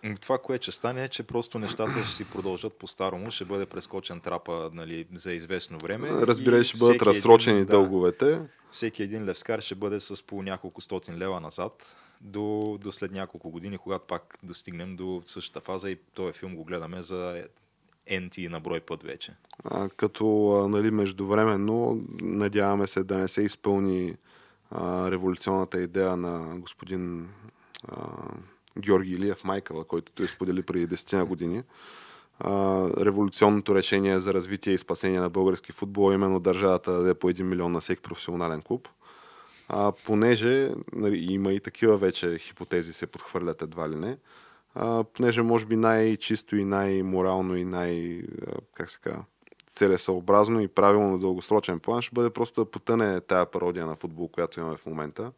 М, 0.04 0.16
Това, 0.22 0.38
което 0.38 0.64
ще 0.64 0.72
стане 0.72 1.04
е, 1.04 1.08
че 1.08 1.24
просто 1.24 1.60
нещата 1.60 2.06
ще 2.06 2.16
си 2.16 2.26
продължат 2.26 2.76
по-старому, 2.80 3.32
ще 3.32 3.46
бъде 3.46 3.66
прескочен 3.66 4.20
трапа 4.20 4.70
нали, 4.74 5.08
за 5.16 5.34
известно 5.34 5.78
време. 5.78 6.10
Разбира 6.10 6.64
ще 6.64 6.78
бъдат 6.78 7.02
разсрочени 7.02 7.60
един, 7.60 7.70
дълговете. 7.70 8.42
Всеки 8.72 9.04
един 9.04 9.26
левскар 9.26 9.60
ще 9.60 9.76
бъде 9.76 10.00
с 10.00 10.26
по 10.26 10.44
няколко 10.44 10.82
стотин 10.82 11.18
лева 11.18 11.40
назад 11.40 11.98
до, 12.22 12.78
до 12.82 12.92
след 12.92 13.12
няколко 13.12 13.50
години, 13.50 13.78
когато 13.78 14.06
пак 14.08 14.38
достигнем 14.44 14.96
до 14.96 15.24
същата 15.26 15.60
фаза 15.60 15.90
и 15.90 15.98
този 16.14 16.40
филм 16.40 16.56
го 16.56 16.64
гледаме 16.64 17.02
за 17.02 17.44
NT 18.12 18.48
на 18.48 18.60
брой 18.60 18.80
път 18.80 19.04
вече. 19.04 19.34
А, 19.64 19.90
като 19.90 20.26
нали, 20.70 20.92
междувременно 20.92 22.02
надяваме 22.22 22.88
се 22.88 23.04
да 23.04 23.18
не 23.18 23.28
се 23.28 23.42
изпълни 23.42 24.16
а, 24.72 25.12
революционната 25.12 25.82
идея 25.82 26.18
на 26.18 26.60
господин 26.60 27.30
а, 27.88 28.08
Георги 28.80 29.14
Илиев 29.14 29.44
Майкъла, 29.44 29.84
който 29.84 30.12
той 30.12 30.28
сподели 30.28 30.64
преди 30.64 30.88
10 30.88 31.18
на 31.18 31.26
години. 31.26 31.64
А, 32.40 32.84
революционното 33.06 33.76
решение 33.76 34.20
за 34.20 34.34
развитие 34.34 34.74
и 34.74 34.78
спасение 34.78 35.20
на 35.20 35.30
български 35.30 35.72
футбол 35.72 36.12
е 36.12 36.16
именно 36.16 36.40
държавата 36.40 36.92
да 36.92 36.98
даде 36.98 37.14
по 37.14 37.32
1 37.32 37.42
милион 37.42 37.72
на 37.72 37.80
всеки 37.80 38.02
професионален 38.02 38.62
клуб. 38.62 38.88
А, 39.70 39.92
понеже 40.06 40.72
нали, 40.94 41.34
има 41.34 41.54
и 41.54 41.60
такива 41.60 41.98
вече 41.98 42.38
хипотези 42.38 42.94
се 42.94 43.08
подхвърлят 43.08 43.62
едва 43.62 43.90
ли 43.90 43.96
не, 43.96 44.18
понеже 45.14 45.42
може 45.42 45.66
би 45.66 45.76
най-чисто 45.76 46.56
и 46.56 46.66
най-морално 46.66 47.56
и 47.56 47.66
най- 47.66 48.22
как 48.74 48.90
се 48.90 49.00
казва, 49.02 49.24
целесъобразно 49.72 50.60
и 50.62 50.68
правилно 50.68 51.12
на 51.12 51.20
дългосрочен 51.20 51.80
план 51.80 52.02
ще 52.02 52.14
бъде 52.14 52.30
просто 52.30 52.64
да 52.64 52.72
потъне 52.72 53.22
тая 53.22 53.46
пародия 53.46 53.86
на 53.86 53.96
футбол, 53.96 54.28
която 54.28 54.60
имаме 54.60 54.78
в 54.78 54.86
момента. 54.86 55.32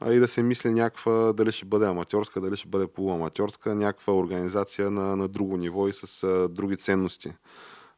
А 0.00 0.12
и 0.12 0.18
да 0.18 0.28
се 0.28 0.42
мисли 0.42 0.70
някаква, 0.70 1.32
дали 1.32 1.52
ще 1.52 1.64
бъде 1.64 1.86
аматьорска, 1.86 2.40
дали 2.40 2.56
ще 2.56 2.68
бъде 2.68 2.86
полуаматьорска, 2.86 3.74
някаква 3.74 4.14
организация 4.14 4.90
на, 4.90 5.16
на 5.16 5.28
друго 5.28 5.56
ниво 5.56 5.88
и 5.88 5.92
с 5.92 6.24
а, 6.24 6.48
други 6.48 6.76
ценности. 6.76 7.32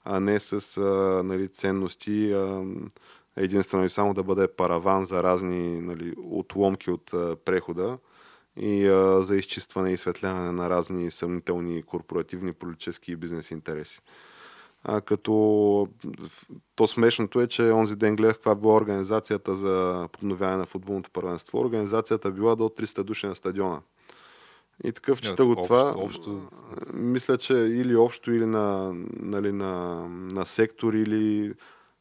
А 0.05 0.21
не 0.21 0.41
с 0.41 0.77
а, 0.77 1.23
нали, 1.25 1.49
ценности 1.49 2.33
а, 2.33 2.65
единствено 3.37 3.85
и 3.85 3.91
само 3.91 4.15
да 4.15 4.23
бъде 4.23 4.49
параван 4.49 5.05
за 5.05 5.23
разни 5.23 5.81
нали, 5.81 6.15
отломки 6.19 6.91
от 6.91 7.15
а, 7.15 7.37
прехода 7.37 7.99
и 8.59 8.87
а, 8.87 9.23
за 9.23 9.37
изчистване 9.37 9.93
и 9.93 9.97
светляване 9.97 10.53
на 10.53 10.71
разни 10.71 11.11
съмнителни 11.11 11.83
корпоративни, 11.83 12.53
политически 12.53 13.13
и 13.13 13.17
бизнес 13.17 13.51
интереси. 13.51 14.01
А, 14.85 15.01
като 15.01 15.89
то 16.75 16.87
смешното 16.87 17.41
е, 17.41 17.47
че 17.47 17.63
онзи 17.65 17.97
ден 17.97 18.17
гледах 18.17 18.35
каква 18.35 18.55
била 18.55 18.75
организацията 18.75 19.55
за 19.55 20.09
подновяване 20.13 20.57
на 20.57 20.67
футболното 20.67 21.11
първенство. 21.11 21.59
Организацията 21.59 22.31
била 22.31 22.57
до 22.57 22.65
300 22.65 23.03
души 23.03 23.27
на 23.27 23.35
стадиона. 23.35 23.81
И 24.85 24.93
такъв 24.93 25.23
чета 25.23 25.45
го 25.45 25.57
това. 25.57 25.95
общо- 25.97 26.49
Мисля, 26.93 27.39
че 27.39 27.55
или 27.55 27.97
общо, 27.97 28.33
или 28.33 28.47
на, 28.47 28.93
нали, 29.13 29.53
на, 29.53 29.75
на 30.09 30.47
сектор, 30.47 30.93
или 30.93 31.53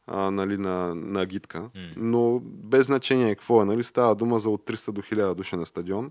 а, 0.06 0.30
нали, 0.30 0.56
на, 0.56 0.94
на 0.94 1.20
агитка. 1.20 1.60
М. 1.60 1.68
Но 1.96 2.40
без 2.42 2.86
значение 2.86 3.34
какво 3.34 3.62
е. 3.62 3.66
Нали, 3.66 3.82
става 3.82 4.14
дума 4.14 4.38
за 4.38 4.50
от 4.50 4.62
300 4.62 4.90
до 4.90 5.02
1000 5.02 5.34
души 5.34 5.56
на 5.56 5.66
стадион. 5.66 6.10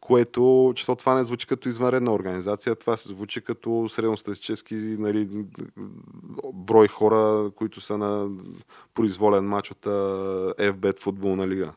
Което, 0.00 0.72
че 0.76 0.86
то 0.86 0.96
това 0.96 1.14
не 1.14 1.24
звучи 1.24 1.46
като 1.46 1.68
извънредна 1.68 2.12
организация, 2.12 2.76
това 2.76 2.96
се 2.96 3.08
звучи 3.08 3.40
като 3.40 3.88
средностатически 3.88 4.74
нали, 4.74 5.28
брой 6.54 6.88
хора, 6.88 7.50
които 7.56 7.80
са 7.80 7.98
на 7.98 8.28
произволен 8.94 9.44
матч 9.44 9.70
от 9.70 9.84
FBET 10.56 10.98
футболна 10.98 11.48
лига. 11.48 11.72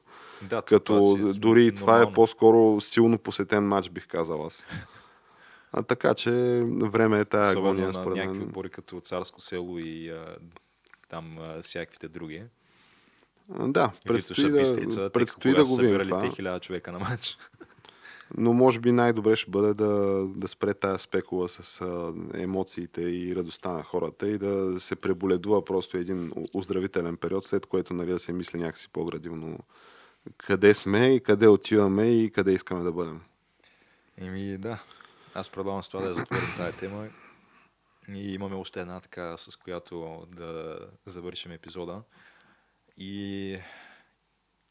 Да, 0.50 0.62
Като 0.62 1.16
това 1.16 1.30
е 1.30 1.34
дори 1.34 1.66
и 1.66 1.72
това 1.72 2.02
е 2.02 2.14
по-скоро 2.14 2.82
силно 2.82 3.18
посетен 3.18 3.68
матч, 3.68 3.90
бих 3.90 4.08
казал 4.08 4.46
аз. 4.46 4.66
А, 5.74 5.84
така 5.84 6.14
че 6.14 6.64
време 6.68 7.20
е 7.20 7.26
тая 7.26 7.50
Особено 7.50 7.70
агония, 7.70 7.94
според 7.94 8.16
някакви 8.18 8.40
мен. 8.40 8.48
отбори 8.48 8.70
като 8.70 9.00
Царско 9.00 9.42
село 9.42 9.80
и 9.80 10.10
а, 10.10 10.36
там 11.10 11.38
а, 11.40 11.62
всякаквите 11.62 12.08
други. 12.08 12.44
Да, 13.60 13.92
предстои 14.06 14.52
да, 14.52 15.12
предстои 15.12 15.54
да 15.54 15.66
го 15.66 15.76
видим 15.76 16.00
това. 16.04 16.22
те 16.22 16.30
хиляда 16.30 16.60
човека 16.60 16.92
на 16.92 17.00
матч. 17.00 17.38
Но 18.38 18.54
може 18.54 18.80
би 18.80 18.92
най-добре 18.92 19.36
ще 19.36 19.52
бъде 19.52 19.74
да, 19.74 20.26
да 20.28 20.48
спре 20.48 20.74
тая 20.74 21.00
спекула 21.00 21.50
с 21.50 21.86
емоциите 22.34 23.02
и 23.02 23.36
радостта 23.36 23.72
на 23.72 23.84
хората 23.84 24.28
и 24.28 24.38
да 24.38 24.80
се 24.80 24.96
преболедува 24.96 25.66
просто 25.66 25.98
един 25.98 26.32
оздравителен 26.54 27.18
период, 27.18 27.46
след 27.46 27.66
което 27.66 27.94
нали, 27.94 28.12
да 28.12 28.20
се 28.20 28.34
мисли 28.34 28.60
някакси 28.60 28.90
по-градивно 28.90 29.60
къде 30.38 30.74
сме 30.74 31.16
и 31.16 31.20
къде 31.20 31.48
отиваме 31.48 32.08
и 32.08 32.32
къде 32.32 32.52
искаме 32.52 32.84
да 32.84 32.92
бъдем. 32.92 33.22
Еми 34.18 34.58
да, 34.58 34.84
аз 35.34 35.50
предлагам 35.50 35.84
с 35.84 35.90
това 35.90 36.04
да 36.04 36.10
я 36.10 36.16
затворим 36.16 36.54
тази 36.58 36.78
тема. 36.78 37.08
И 38.10 38.34
имаме 38.34 38.56
още 38.56 38.82
една 38.82 39.00
така, 39.00 39.38
с 39.38 39.56
която 39.56 40.28
да 40.36 40.80
завършим 41.06 41.52
епизода. 41.52 42.02
И 42.98 43.58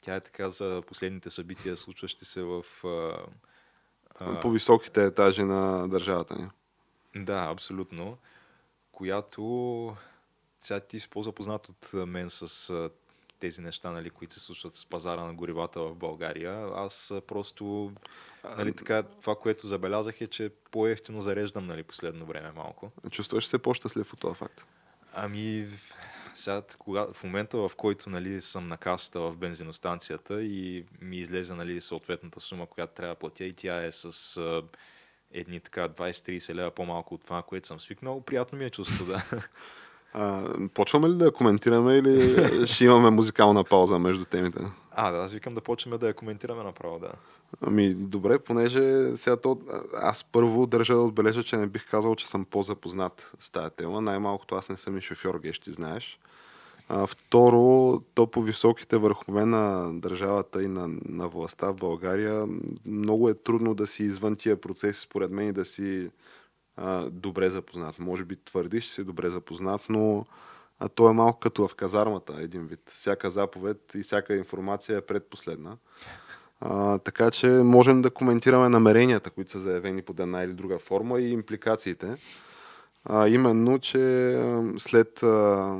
тя 0.00 0.14
е 0.14 0.20
така 0.20 0.50
за 0.50 0.82
последните 0.86 1.30
събития, 1.30 1.76
случващи 1.76 2.24
се 2.24 2.42
в... 2.42 2.64
а, 4.20 4.40
По 4.40 4.50
високите 4.50 5.04
етажи 5.04 5.42
на 5.42 5.88
държавата 5.88 6.36
ни. 6.36 6.48
Да, 7.24 7.48
абсолютно. 7.50 8.16
Която 8.92 9.96
сега 10.58 10.80
ти 10.80 11.00
си 11.00 11.08
по-запознат 11.08 11.68
от 11.68 11.92
мен 11.92 12.30
с 12.30 12.72
тези 13.40 13.60
неща, 13.60 13.90
нали, 13.90 14.10
които 14.10 14.34
се 14.34 14.40
случват 14.40 14.74
с 14.74 14.86
пазара 14.86 15.24
на 15.24 15.34
горивата 15.34 15.80
в 15.80 15.94
България. 15.94 16.68
Аз 16.74 17.12
просто, 17.26 17.92
нали, 18.56 18.72
така, 18.72 19.02
това, 19.02 19.34
което 19.36 19.66
забелязах 19.66 20.20
е, 20.20 20.26
че 20.26 20.50
по-ефтино 20.70 21.22
зареждам, 21.22 21.66
нали, 21.66 21.82
последно 21.82 22.26
време 22.26 22.52
малко. 22.56 22.90
Чувстваш 23.10 23.46
се 23.46 23.58
по-щастлив 23.58 24.12
от 24.12 24.20
това 24.20 24.34
факт. 24.34 24.64
Ами, 25.14 25.68
сега, 26.34 26.62
кога, 26.78 27.06
в 27.12 27.24
момента, 27.24 27.58
в 27.58 27.72
който 27.76 28.10
нали, 28.10 28.40
съм 28.40 28.66
на 28.66 28.76
касата 28.76 29.20
в 29.20 29.36
бензиностанцията 29.36 30.42
и 30.42 30.84
ми 31.00 31.16
излезе 31.16 31.54
нали, 31.54 31.80
съответната 31.80 32.40
сума, 32.40 32.66
която 32.66 32.94
трябва 32.94 33.14
да 33.14 33.18
платя 33.18 33.44
и 33.44 33.52
тя 33.52 33.84
е 33.84 33.92
с 33.92 34.36
а, 34.36 34.62
едни 35.32 35.60
така 35.60 35.88
20-30 35.88 36.54
лева 36.54 36.70
по-малко 36.70 37.14
от 37.14 37.24
това, 37.24 37.42
което 37.42 37.66
съм 37.66 37.80
свикнал, 37.80 38.20
приятно 38.20 38.58
ми 38.58 38.64
е 38.64 38.70
чувство, 38.70 39.04
да. 39.04 39.22
А, 40.12 40.42
почваме 40.74 41.08
ли 41.08 41.14
да 41.14 41.32
коментираме 41.32 41.96
или 41.96 42.66
ще 42.66 42.84
имаме 42.84 43.10
музикална 43.10 43.64
пауза 43.64 43.98
между 43.98 44.24
темите? 44.24 44.60
А, 44.90 45.10
да, 45.10 45.18
аз 45.18 45.32
викам 45.32 45.54
да 45.54 45.60
почнем 45.60 45.98
да 45.98 46.08
я 46.08 46.14
коментираме 46.14 46.62
направо, 46.62 46.98
да. 46.98 47.12
Ами, 47.60 47.94
добре, 47.94 48.38
понеже 48.38 49.16
сега 49.16 49.36
то, 49.36 49.58
аз 49.94 50.24
първо 50.24 50.66
държа 50.66 50.94
да 50.94 51.00
отбележа, 51.00 51.42
че 51.42 51.56
не 51.56 51.66
бих 51.66 51.90
казал, 51.90 52.14
че 52.14 52.28
съм 52.28 52.44
по-запознат 52.44 53.32
с 53.40 53.50
тази 53.50 53.70
тема. 53.70 54.00
Най-малкото 54.00 54.54
аз 54.54 54.68
не 54.68 54.76
съм 54.76 54.98
и 54.98 55.00
шофьор, 55.00 55.38
геш, 55.38 55.58
ти 55.58 55.72
знаеш. 55.72 56.18
А, 56.88 57.06
второ, 57.06 58.00
то 58.14 58.26
по 58.26 58.42
високите 58.42 58.96
върхове 58.96 59.46
на 59.46 59.92
държавата 59.94 60.62
и 60.62 60.68
на, 60.68 60.88
на 61.08 61.28
властта 61.28 61.70
в 61.70 61.76
България 61.76 62.46
много 62.86 63.28
е 63.28 63.34
трудно 63.34 63.74
да 63.74 63.86
си 63.86 64.02
извън 64.02 64.36
тия 64.36 64.60
процеси, 64.60 65.00
според 65.00 65.30
мен, 65.30 65.48
и 65.48 65.52
да 65.52 65.64
си 65.64 66.10
добре 67.10 67.50
запознат. 67.50 67.98
Може 67.98 68.24
би 68.24 68.36
твърдиш, 68.36 68.84
че 68.84 68.92
си 68.92 69.04
добре 69.04 69.30
запознат, 69.30 69.80
но 69.88 70.26
а, 70.78 70.88
то 70.88 71.10
е 71.10 71.12
малко 71.12 71.38
като 71.38 71.68
в 71.68 71.74
казармата, 71.74 72.34
един 72.38 72.66
вид. 72.66 72.90
Всяка 72.94 73.30
заповед 73.30 73.92
и 73.94 74.02
всяка 74.02 74.36
информация 74.36 74.98
е 74.98 75.00
предпоследна. 75.00 75.76
А, 76.60 76.98
така 76.98 77.30
че 77.30 77.48
можем 77.48 78.02
да 78.02 78.10
коментираме 78.10 78.68
намеренията, 78.68 79.30
които 79.30 79.50
са 79.50 79.60
заявени 79.60 80.02
под 80.02 80.20
една 80.20 80.42
или 80.42 80.52
друга 80.52 80.78
форма 80.78 81.20
и 81.20 81.30
импликациите. 81.30 82.16
А, 83.04 83.28
именно, 83.28 83.78
че 83.78 84.34
след 84.78 85.22
а, 85.22 85.76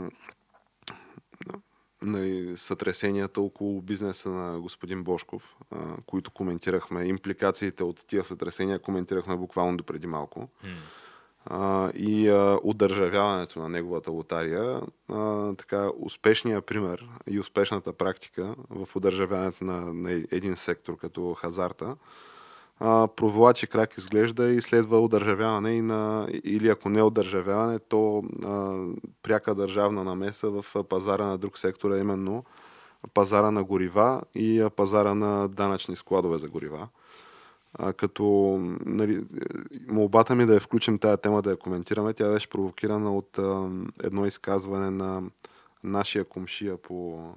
нали, 2.02 2.56
сътресенията 2.56 3.40
около 3.40 3.82
бизнеса 3.82 4.28
на 4.28 4.60
господин 4.60 5.04
Бошков, 5.04 5.56
а, 5.70 5.96
които 6.06 6.30
коментирахме, 6.30 7.04
импликациите 7.04 7.84
от 7.84 8.06
тия 8.06 8.24
сътресения 8.24 8.78
коментирахме 8.78 9.36
буквално 9.36 9.76
до 9.76 9.84
преди 9.84 10.06
малко. 10.06 10.48
А, 11.44 11.90
и 11.90 12.28
а, 12.28 12.58
удържавяването 12.62 13.58
на 13.58 13.68
неговата 13.68 14.10
лотария, 14.10 14.80
а, 15.08 15.54
така 15.54 15.90
успешният 15.98 16.66
пример 16.66 17.08
и 17.26 17.40
успешната 17.40 17.92
практика 17.92 18.54
в 18.70 18.96
удържавяването 18.96 19.64
на, 19.64 19.94
на 19.94 20.10
един 20.10 20.56
сектор 20.56 20.96
като 20.96 21.34
хазарта, 21.34 21.96
а, 22.80 23.08
провлачи 23.16 23.66
крак 23.66 23.98
изглежда 23.98 24.48
и 24.48 24.60
следва 24.60 25.00
удържавяване 25.00 25.72
и 25.72 25.82
на, 25.82 26.28
или 26.44 26.68
ако 26.68 26.88
не 26.88 27.02
удържавяване, 27.02 27.78
то 27.78 28.22
а, 28.44 28.84
пряка 29.22 29.54
държавна 29.54 30.04
намеса 30.04 30.50
в 30.50 30.64
пазара 30.84 31.26
на 31.26 31.38
друг 31.38 31.58
сектор, 31.58 31.96
именно 31.96 32.44
пазара 33.14 33.50
на 33.50 33.64
горива 33.64 34.22
и 34.34 34.68
пазара 34.76 35.14
на 35.14 35.48
данъчни 35.48 35.96
складове 35.96 36.38
за 36.38 36.48
горива. 36.48 36.88
А, 37.74 37.92
като 37.92 38.56
нали, 38.86 39.24
молбата 39.88 40.34
ми 40.34 40.46
да 40.46 40.54
я 40.54 40.60
включим 40.60 40.98
тая 40.98 41.16
тема, 41.16 41.42
да 41.42 41.50
я 41.50 41.56
коментираме, 41.56 42.12
тя 42.12 42.30
беше 42.30 42.50
провокирана 42.50 43.16
от 43.16 43.38
а, 43.38 43.70
едно 44.02 44.26
изказване 44.26 44.90
на 44.90 45.22
нашия 45.84 46.24
комшия 46.24 46.76
по 46.76 47.28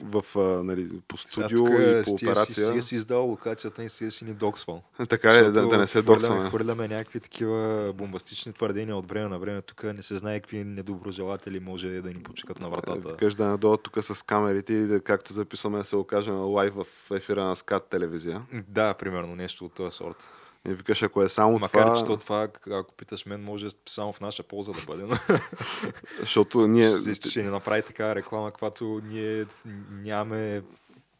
в, 0.00 0.24
а, 0.36 0.40
нали, 0.40 0.88
по 1.08 1.16
студио 1.16 1.66
и 1.66 2.04
по 2.04 2.10
операция. 2.10 2.72
си, 2.72 2.82
си 2.82 2.96
издал 2.96 3.26
локацията 3.26 3.84
и 3.84 3.88
си, 3.88 4.10
си 4.10 4.24
ни 4.24 4.34
доксвал. 4.34 4.82
Така 5.08 5.34
е, 5.34 5.42
да, 5.42 5.68
да 5.68 5.78
не 5.78 5.86
се 5.86 6.02
доксваме. 6.02 6.48
Хвърляме 6.48 6.88
някакви 6.88 7.20
такива 7.20 7.92
бомбастични 7.94 8.52
твърдения 8.52 8.96
от 8.96 9.08
време 9.08 9.28
на 9.28 9.38
време. 9.38 9.62
Тук 9.62 9.82
не 9.84 10.02
се 10.02 10.18
знае 10.18 10.40
какви 10.40 10.64
недоброжелатели 10.64 11.60
може 11.60 11.88
да 11.88 12.08
ни 12.08 12.22
почекат 12.22 12.60
на 12.60 12.68
вратата. 12.68 13.08
Викаш 13.08 13.34
да 13.34 13.44
надолу 13.44 13.76
тук 13.76 14.04
с 14.04 14.22
камерите 14.26 14.72
и 14.72 14.86
да, 14.86 15.00
както 15.00 15.32
записваме 15.32 15.78
да 15.78 15.84
се 15.84 15.96
окажем 15.96 16.34
лайв 16.34 16.74
в 16.74 16.86
ефира 17.14 17.44
на 17.44 17.56
СКАТ 17.56 17.84
телевизия. 17.84 18.42
Да, 18.68 18.94
примерно 18.94 19.36
нещо 19.36 19.64
от 19.64 19.72
този 19.72 19.96
сорт. 19.96 20.30
И 20.68 20.74
викаш, 20.74 21.02
ако 21.02 21.22
е 21.22 21.28
само 21.28 21.58
Макар, 21.58 21.82
това, 21.82 21.96
че 21.96 22.04
то 22.04 22.16
това, 22.16 22.48
ако 22.70 22.94
питаш 22.94 23.26
мен, 23.26 23.44
може 23.44 23.68
само 23.88 24.12
в 24.12 24.20
наша 24.20 24.42
полза 24.42 24.72
да 24.72 24.82
бъде. 24.86 25.04
защото 26.20 26.66
ние... 26.66 27.14
ще, 27.14 27.30
ще 27.30 27.42
ни 27.42 27.48
направи 27.48 27.82
такава 27.82 28.14
реклама, 28.14 28.50
каквато 28.50 29.00
ние 29.04 29.46
нямаме 29.90 30.62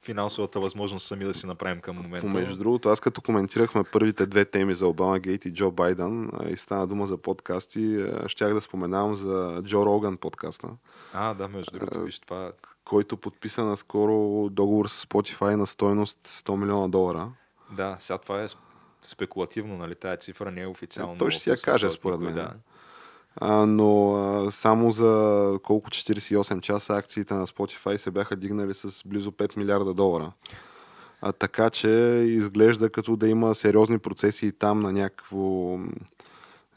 финансовата 0.03 0.61
възможност 0.61 1.07
сами 1.07 1.25
да 1.25 1.35
си 1.35 1.47
направим 1.47 1.81
към 1.81 1.97
момента. 1.97 2.29
Между 2.29 2.57
другото, 2.57 2.89
аз 2.89 3.01
като 3.01 3.21
коментирахме 3.21 3.85
първите 3.85 4.27
две 4.27 4.45
теми 4.45 4.75
за 4.75 4.87
Обама 4.87 5.19
Гейт 5.19 5.45
и 5.45 5.55
Джо 5.55 5.71
Байден 5.71 6.31
и 6.49 6.57
стана 6.57 6.87
дума 6.87 7.07
за 7.07 7.17
подкасти, 7.17 8.07
щях 8.27 8.55
да 8.55 8.61
споменавам 8.61 9.17
за 9.17 9.63
Джо 9.63 9.87
Роган 9.87 10.17
подкаста, 10.17 10.69
А, 11.13 11.35
да, 11.35 11.49
между 11.49 11.79
другото, 11.79 12.01
виж 12.01 12.19
това. 12.19 12.53
който 12.85 13.17
подписа 13.17 13.65
наскоро 13.65 14.49
договор 14.51 14.87
с 14.87 15.07
Spotify 15.07 15.55
на 15.55 15.67
стойност 15.67 16.19
100 16.27 16.57
милиона 16.57 16.89
долара. 16.89 17.29
Да, 17.73 17.97
сега 18.01 18.19
това 18.19 18.43
е 18.43 18.49
спекулативно, 19.03 19.77
нали? 19.77 19.95
Тая 19.95 20.17
цифра 20.17 20.51
не 20.51 20.61
е 20.61 20.67
официално. 20.67 21.15
Е, 21.15 21.19
той 21.19 21.31
ще 21.31 21.43
си 21.43 21.51
я 21.51 21.57
каже, 21.57 21.87
от 21.87 21.93
според 21.93 22.21
мен. 22.21 22.35
Да. 22.35 22.53
А, 23.37 23.67
но 23.67 24.15
а, 24.15 24.53
само 24.53 24.91
за 24.91 25.59
колко 25.63 25.91
48 25.91 26.61
часа 26.61 26.95
акциите 26.95 27.35
на 27.35 27.47
Spotify 27.47 27.97
се 27.97 28.11
бяха 28.11 28.37
дигнали 28.37 28.75
с 28.75 29.03
близо 29.07 29.33
5 29.33 29.57
милиарда 29.57 29.95
долара. 29.95 30.33
А, 31.21 31.33
така 31.33 31.71
че 31.71 31.89
изглежда 32.27 32.91
като 32.91 33.17
да 33.17 33.29
има 33.29 33.55
сериозни 33.55 33.99
процеси 33.99 34.47
и 34.47 34.53
там 34.53 34.81
на 34.81 34.93
някакво 34.93 35.79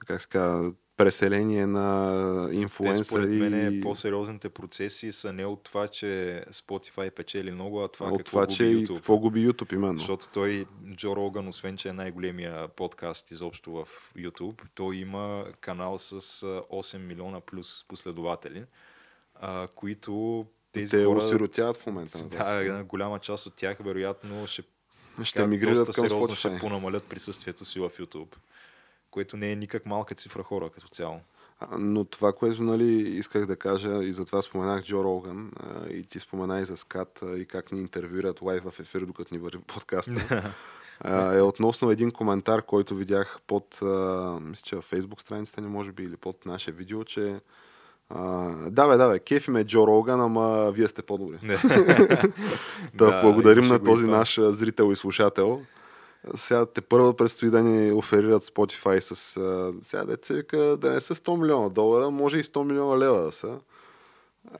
как 0.05 0.21
се 0.21 0.27
казва, 0.27 0.71
преселение 0.97 1.67
на 1.67 2.47
Те, 2.49 2.55
инфлуенсъри. 2.55 3.03
според 3.05 3.29
мен, 3.29 3.73
и- 3.73 3.81
по-сериозните 3.81 4.49
процеси 4.49 5.11
са 5.11 5.33
не 5.33 5.45
от 5.45 5.63
това, 5.63 5.87
че 5.87 6.05
Spotify 6.51 7.11
печели 7.11 7.51
много, 7.51 7.83
а 7.83 7.87
това 7.87 8.07
от 8.07 8.17
какво 8.17 8.23
това, 8.25 8.41
губи 8.41 8.55
че 8.55 8.63
YouTube. 8.63 8.95
какво 8.95 9.17
губи 9.17 9.47
YouTube 9.47 9.73
именно. 9.73 9.99
Защото 9.99 10.25
той, 10.27 10.65
Джо 10.95 11.15
Роган, 11.15 11.47
освен 11.47 11.77
че 11.77 11.89
е 11.89 11.93
най-големия 11.93 12.67
подкаст 12.67 13.31
изобщо 13.31 13.71
в 13.71 13.87
YouTube, 14.17 14.61
той 14.75 14.95
има 14.95 15.45
канал 15.61 15.99
с 15.99 16.11
а, 16.11 16.17
8 16.71 16.97
милиона 16.97 17.39
плюс 17.39 17.85
последователи, 17.87 18.63
а, 19.35 19.67
които 19.75 20.45
тези 20.71 20.91
Те 20.91 21.05
хора... 21.05 21.17
осиротяват 21.19 21.77
в 21.77 21.85
момента. 21.85 22.23
Да, 22.23 22.83
голяма 22.83 23.19
част 23.19 23.45
от 23.45 23.53
тях 23.53 23.77
вероятно 23.79 24.47
ще, 24.47 24.63
ще 25.23 25.47
мигрират 25.47 25.85
към 25.85 26.09
сериозно 26.09 26.35
ще 26.35 26.47
Spotify. 26.47 26.59
понамалят 26.59 27.03
присъствието 27.03 27.65
си 27.65 27.79
в 27.79 27.89
YouTube, 27.89 28.35
което 29.13 29.37
не 29.37 29.51
е 29.51 29.55
никак 29.55 29.85
малка 29.85 30.15
цифра 30.15 30.43
хора 30.43 30.69
като 30.69 30.87
цяло. 30.87 31.19
Но 31.77 32.05
това, 32.05 32.33
което 32.33 32.63
нали, 32.63 32.93
исках 32.93 33.45
да 33.45 33.55
кажа 33.55 34.03
и 34.03 34.13
затова 34.13 34.41
споменах 34.41 34.83
Джо 34.83 35.03
Роган 35.03 35.51
и 35.89 36.03
ти 36.03 36.19
спомена 36.19 36.59
и 36.59 36.65
за 36.65 36.77
Скат 36.77 37.23
и 37.37 37.45
как 37.45 37.71
ни 37.71 37.79
интервюират 37.79 38.41
лайв 38.41 38.63
в 38.63 38.79
ефир, 38.79 39.01
докато 39.01 39.35
ни 39.35 39.39
върви 39.39 39.63
подкаста. 39.67 40.53
е 41.35 41.41
относно 41.41 41.91
един 41.91 42.11
коментар, 42.11 42.61
който 42.61 42.95
видях 42.95 43.39
под, 43.47 43.79
мисля, 44.41 44.63
че 44.63 44.75
във 44.75 44.91
Facebook 44.91 45.21
страницата 45.21 45.61
ни, 45.61 45.67
може 45.67 45.91
би, 45.91 46.03
или 46.03 46.17
под 46.17 46.45
наше 46.45 46.71
видео, 46.71 47.03
че 47.03 47.39
а, 48.09 48.21
да, 48.69 48.87
бе, 48.87 48.97
да, 48.97 49.09
бе, 49.09 49.19
кефи 49.19 49.51
ме 49.51 49.63
Джо 49.63 49.87
Роган, 49.87 50.21
ама 50.21 50.71
вие 50.71 50.87
сте 50.87 51.01
по-добри. 51.01 51.37
Да, 51.47 52.21
Да, 52.93 53.21
благодарим 53.21 53.67
на 53.67 53.83
този 53.83 54.07
наш 54.07 54.39
зрител 54.41 54.91
и 54.91 54.95
слушател. 54.95 55.61
Сега 56.35 56.65
те 56.65 56.81
първо 56.81 57.13
предстои 57.13 57.49
да 57.49 57.63
ни 57.63 57.91
оферират 57.91 58.43
Spotify 58.43 58.99
с... 58.99 59.15
Сега 59.81 60.05
деца 60.05 60.33
вика 60.33 60.57
да 60.57 60.89
не 60.89 61.01
са 61.01 61.15
100 61.15 61.41
милиона 61.41 61.69
долара, 61.69 62.09
може 62.09 62.37
и 62.37 62.43
100 62.43 62.63
милиона 62.63 62.97
лева 62.99 63.21
да 63.21 63.31
са. 63.31 63.59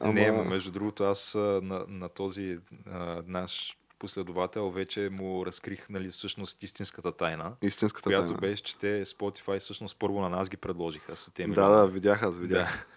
Не, 0.01 0.21
ама 0.21 0.43
между 0.43 0.71
другото, 0.71 1.03
аз 1.03 1.35
на, 1.35 1.85
на 1.87 2.09
този 2.09 2.59
а, 2.91 3.23
наш 3.27 3.77
последовател 3.99 4.69
вече 4.69 5.09
му 5.11 5.45
разкрих 5.45 5.89
нали, 5.89 6.09
всъщност 6.09 6.63
истинската 6.63 7.11
тайна, 7.11 7.55
Истинската 7.61 8.09
която 8.09 8.27
тайна. 8.27 8.39
беше, 8.39 8.63
че 8.63 8.77
те 8.77 9.05
Spotify 9.05 9.59
всъщност 9.59 9.99
първо 9.99 10.21
на 10.21 10.29
нас 10.29 10.49
ги 10.49 10.57
предложиха 10.57 11.15
с 11.15 11.31
те 11.33 11.47
Да, 11.47 11.69
да, 11.69 11.87
видях 11.87 12.23
аз, 12.23 12.37
видях. 12.37 12.87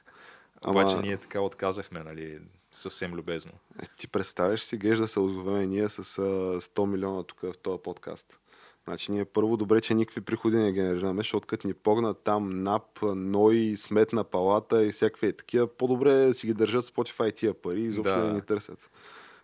Да. 0.62 0.70
Обаче 0.70 0.96
ние 0.96 1.16
така 1.16 1.40
отказахме, 1.40 2.02
нали, 2.04 2.40
съвсем 2.72 3.14
любезно. 3.14 3.52
Е, 3.82 3.86
ти 3.96 4.08
представяш 4.08 4.62
си, 4.62 4.76
геш 4.76 4.98
да 4.98 5.08
се 5.08 5.20
озовем 5.20 5.68
ние 5.70 5.88
с 5.88 5.98
а, 5.98 6.22
100 6.60 6.86
милиона 6.86 7.22
тук 7.22 7.40
в 7.40 7.52
този 7.62 7.82
подкаст. 7.82 8.38
Значи 8.88 9.12
ние 9.12 9.24
първо 9.24 9.56
добре, 9.56 9.80
че 9.80 9.94
никакви 9.94 10.20
приходи 10.20 10.56
не 10.56 10.72
генерираме, 10.72 11.20
защото 11.20 11.46
като 11.46 11.66
ни 11.66 11.74
погнат 11.74 12.18
там 12.24 12.62
НАП, 12.62 13.02
НОИ, 13.02 13.76
сметна 13.76 14.24
палата 14.24 14.84
и 14.86 14.92
всякакви 14.92 15.32
такива, 15.32 15.66
по-добре 15.66 16.34
си 16.34 16.46
ги 16.46 16.54
държат 16.54 16.84
Spotify 16.84 17.34
тия 17.34 17.54
пари 17.54 17.80
и 17.80 17.84
изобщо 17.84 18.16
Да. 18.16 18.26
не 18.26 18.32
ни 18.32 18.40
търсят. 18.40 18.90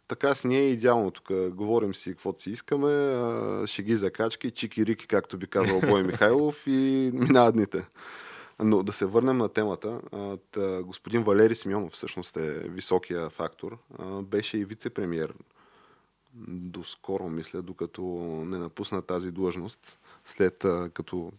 Така 0.09 0.35
с 0.35 0.45
ние 0.45 0.61
е 0.61 0.71
идеално 0.71 1.11
тук. 1.11 1.31
Говорим 1.51 1.95
си 1.95 2.11
каквото 2.11 2.43
си 2.43 2.51
искаме, 2.51 2.91
а, 2.91 3.67
шеги 3.67 3.97
закачки, 3.97 4.51
чики-рики, 4.51 5.07
както 5.07 5.39
би 5.39 5.47
казал 5.47 5.81
Бой 5.81 6.03
Михайлов 6.13 6.67
и 6.67 7.11
минават 7.15 7.55
дните. 7.55 7.87
Но 8.61 8.83
да 8.83 8.93
се 8.93 9.07
върнем 9.07 9.37
на 9.39 9.49
темата. 9.49 10.01
Господин 10.83 11.23
Валери 11.23 11.55
Симеонов 11.55 11.93
всъщност 11.93 12.37
е 12.37 12.59
високия 12.69 13.31
фактор. 13.31 13.79
Беше 14.23 14.59
и 14.59 14.67
вице-премьер 14.67 15.33
доскоро, 16.49 17.29
мисля, 17.29 17.63
докато 17.63 18.03
не 18.47 18.59
напусна 18.59 19.03
тази 19.03 19.33
длъжност, 19.33 19.99
след 20.25 20.65
като 20.95 21.33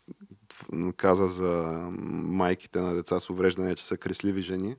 каза 0.97 1.27
за 1.27 1.87
майките 2.13 2.81
на 2.81 2.93
деца 2.93 3.19
с 3.19 3.29
увреждане, 3.29 3.75
че 3.75 3.85
са 3.85 3.97
кресливи 3.97 4.41
жени, 4.41 4.75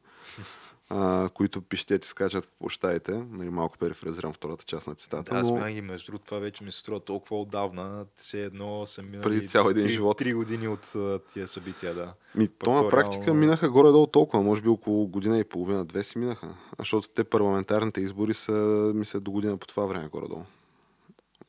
а, 0.88 1.28
които 1.28 1.62
пищят 1.62 2.04
и 2.04 2.08
скачат 2.08 2.48
по 2.48 2.58
площадите. 2.58 3.24
Нали, 3.30 3.50
малко 3.50 3.78
перифразирам 3.78 4.32
втората 4.32 4.64
част 4.64 4.86
на 4.86 4.94
цитата. 4.94 5.36
Аз 5.36 5.48
но... 5.48 5.54
бях 5.54 5.74
и 5.74 5.80
между 5.80 6.06
другото 6.06 6.24
това 6.24 6.38
вече 6.38 6.64
ми 6.64 6.72
се 6.72 6.78
струва 6.78 7.00
толкова 7.00 7.40
отдавна, 7.40 8.06
все 8.14 8.44
едно 8.44 8.86
съм 8.86 9.06
минали 9.06 9.22
Преди 9.22 9.48
цял 9.48 9.68
един 9.68 9.82
три, 9.82 9.92
живот. 9.92 10.18
Три 10.18 10.34
години 10.34 10.68
от 10.68 10.92
тия 11.32 11.48
събития, 11.48 11.94
да. 11.94 12.12
Ми, 12.34 12.48
Пък 12.48 12.64
то 12.64 12.72
на 12.72 12.88
практика 12.90 13.24
реално- 13.24 13.40
минаха 13.40 13.70
горе-долу 13.70 14.06
толкова, 14.06 14.42
може 14.42 14.62
би 14.62 14.68
около 14.68 15.06
година 15.06 15.38
и 15.38 15.44
половина, 15.44 15.84
две 15.84 16.02
си 16.02 16.18
минаха. 16.18 16.54
Защото 16.78 17.08
те 17.08 17.24
парламентарните 17.24 18.00
избори 18.00 18.34
са, 18.34 18.52
мисля, 18.94 19.20
до 19.20 19.30
година 19.30 19.56
по 19.56 19.66
това 19.66 19.86
време 19.86 20.08
горе-долу. 20.08 20.42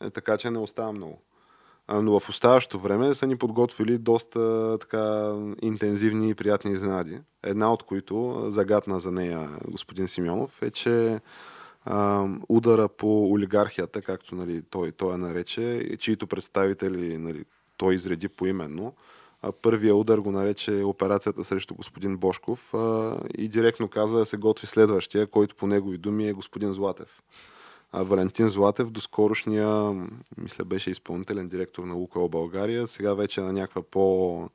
Е, 0.04 0.10
така 0.10 0.38
че 0.38 0.50
не 0.50 0.60
остава 0.60 0.92
много. 0.92 1.22
Но 1.94 2.20
в 2.20 2.30
оставащото 2.30 2.80
време 2.80 3.14
са 3.14 3.28
ни 3.28 3.38
подготвили 3.38 3.98
доста 3.98 4.78
така 4.82 5.34
интензивни 5.62 6.30
и 6.30 6.36
приятни 6.36 6.72
изненади. 6.72 7.20
Една 7.44 7.74
от 7.74 7.84
които, 7.84 8.46
загадна 8.48 9.00
за 9.00 9.12
нея 9.12 9.50
господин 9.68 10.08
Симеонов, 10.08 10.62
е, 10.62 10.72
че 10.72 11.20
а, 11.86 12.28
удара 12.50 12.88
по 12.88 13.32
олигархията, 13.32 14.02
както 14.02 14.36
нали, 14.36 14.62
той, 14.70 14.92
той 14.92 15.12
я 15.12 15.18
нарече, 15.18 15.90
чието 16.00 16.28
представители 16.28 17.18
нали, 17.18 17.46
той 17.78 17.96
изреди 17.96 18.30
поименно. 18.30 18.94
А, 19.42 19.52
Първия 19.52 19.96
удар 19.96 20.18
го 20.18 20.32
нарече 20.32 20.84
операцията 20.84 21.44
срещу 21.44 21.76
господин 21.76 22.18
Бошков 22.18 22.74
а, 22.74 23.18
и 23.38 23.48
директно 23.48 23.88
каза 23.88 24.18
да 24.18 24.26
се 24.26 24.38
готви 24.38 24.68
следващия, 24.68 25.28
който 25.28 25.56
по 25.56 25.68
негови 25.68 25.98
думи 25.98 26.28
е 26.28 26.34
господин 26.34 26.74
Златев. 26.74 27.22
А, 27.98 28.04
Валентин 28.04 28.50
Златев, 28.50 28.90
доскорошния, 28.90 29.94
мисля, 30.38 30.66
беше 30.66 30.90
изпълнителен 30.92 31.48
директор 31.48 31.84
на 31.84 31.94
Лукойл 31.94 32.30
България, 32.30 32.88
сега 32.88 33.14
вече 33.14 33.42
е 33.42 33.44
на 33.44 33.54
някаква 33.54 33.82
по 33.82 34.50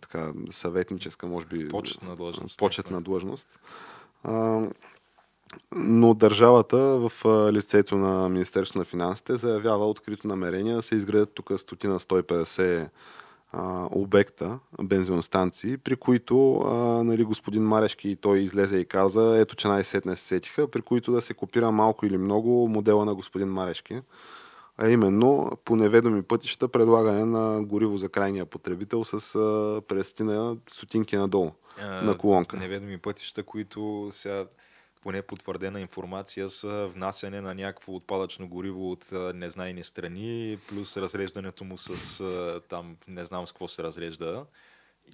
така, 0.00 0.32
съветническа, 0.50 1.26
може 1.26 1.46
би, 1.46 1.68
Почетна 1.68 2.16
длъжност. 2.16 2.58
почетна 2.58 3.02
длъжност. 3.02 3.60
А, 4.22 4.62
но 5.76 6.14
държавата 6.14 6.78
в 6.78 7.12
лицето 7.52 7.96
на 7.96 8.28
Министерството 8.28 8.78
на 8.78 8.84
финансите 8.84 9.36
заявява 9.36 9.90
открито 9.90 10.28
намерение 10.28 10.74
да 10.74 10.82
се 10.82 10.94
изградят 10.96 11.34
тук 11.34 11.52
стотина 11.56 12.00
150 12.00 12.88
а, 13.52 13.88
обекта, 13.90 14.58
бензиностанции, 14.82 15.76
при 15.76 15.96
които 15.96 16.58
а, 16.58 16.74
нали, 17.04 17.24
господин 17.24 17.62
Марешки 17.62 18.16
той 18.16 18.38
излезе 18.38 18.76
и 18.76 18.84
каза, 18.84 19.38
ето 19.38 19.56
че 19.56 19.68
най-сетне 19.68 20.16
се 20.16 20.24
сетиха, 20.24 20.68
при 20.68 20.82
които 20.82 21.12
да 21.12 21.20
се 21.20 21.34
копира 21.34 21.70
малко 21.70 22.06
или 22.06 22.18
много 22.18 22.68
модела 22.68 23.04
на 23.04 23.14
господин 23.14 23.48
Марешки. 23.48 24.00
А 24.78 24.88
именно 24.88 25.50
по 25.64 25.76
неведоми 25.76 26.22
пътища 26.22 26.68
предлагане 26.68 27.24
на 27.24 27.62
гориво 27.62 27.96
за 27.96 28.08
крайния 28.08 28.46
потребител 28.46 29.04
с 29.04 29.12
а, 29.12 29.18
50 29.18 30.20
на 30.20 30.56
стотинки 30.68 31.16
надолу 31.16 31.50
А, 31.80 32.02
на 32.02 32.18
колонка. 32.18 32.56
Неведоми 32.56 32.98
пътища, 32.98 33.42
които 33.42 34.08
сега 34.12 34.44
поне 35.00 35.22
потвърдена 35.22 35.80
информация 35.80 36.50
са 36.50 36.90
внасяне 36.94 37.40
на 37.40 37.54
някакво 37.54 37.94
отпадъчно 37.94 38.48
гориво 38.48 38.90
от 38.90 39.12
незнайни 39.34 39.84
страни, 39.84 40.58
плюс 40.68 40.96
разреждането 40.96 41.64
му 41.64 41.78
с 41.78 42.60
там 42.68 42.96
не 43.08 43.24
знам 43.24 43.46
с 43.46 43.52
какво 43.52 43.68
се 43.68 43.82
разрежда. 43.82 44.46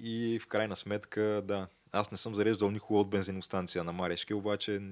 И 0.01 0.39
в 0.43 0.47
крайна 0.47 0.76
сметка, 0.76 1.43
да, 1.45 1.66
аз 1.93 2.11
не 2.11 2.18
съм 2.18 2.34
зареждал 2.34 2.70
никога 2.70 3.01
от 3.01 3.11
бензиностанция 3.11 3.84
на 3.84 3.93
Марешки, 3.93 4.34
обаче 4.34 4.82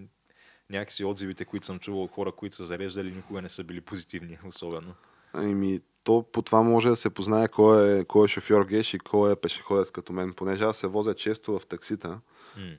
някакси 0.71 1.05
отзивите, 1.05 1.45
които 1.45 1.67
съм 1.67 1.79
чувал 1.79 2.03
от 2.03 2.11
хора, 2.11 2.33
които 2.33 2.57
са 2.57 2.67
зареждали, 2.67 3.13
никога 3.13 3.43
не 3.43 3.49
са 3.49 3.65
били 3.65 3.81
позитивни, 3.81 4.39
особено. 4.47 4.95
Ами, 5.33 5.81
то 6.05 6.25
по 6.33 6.43
това 6.43 6.63
може 6.63 6.89
да 6.89 6.97
се 6.97 7.11
познае 7.11 7.49
кой 7.49 7.99
е, 7.99 8.05
кой 8.05 8.25
е 8.25 8.29
шофьор 8.29 8.65
геш 8.65 8.95
и 8.95 8.99
кой 8.99 9.33
е 9.33 9.37
пешеходец 9.37 9.91
като 9.91 10.13
мен, 10.13 10.33
понеже 10.33 10.65
аз 10.65 10.77
се 10.77 10.87
возя 10.87 11.15
често 11.15 11.59
в 11.59 11.67
таксита 11.67 12.21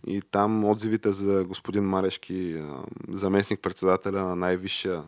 И 0.07 0.21
там 0.21 0.65
отзивите 0.65 1.11
за 1.11 1.43
господин 1.43 1.84
Марешки, 1.84 2.63
заместник 3.09 3.61
председателя 3.61 4.23
на 4.23 4.36
най-висшия 4.36 5.03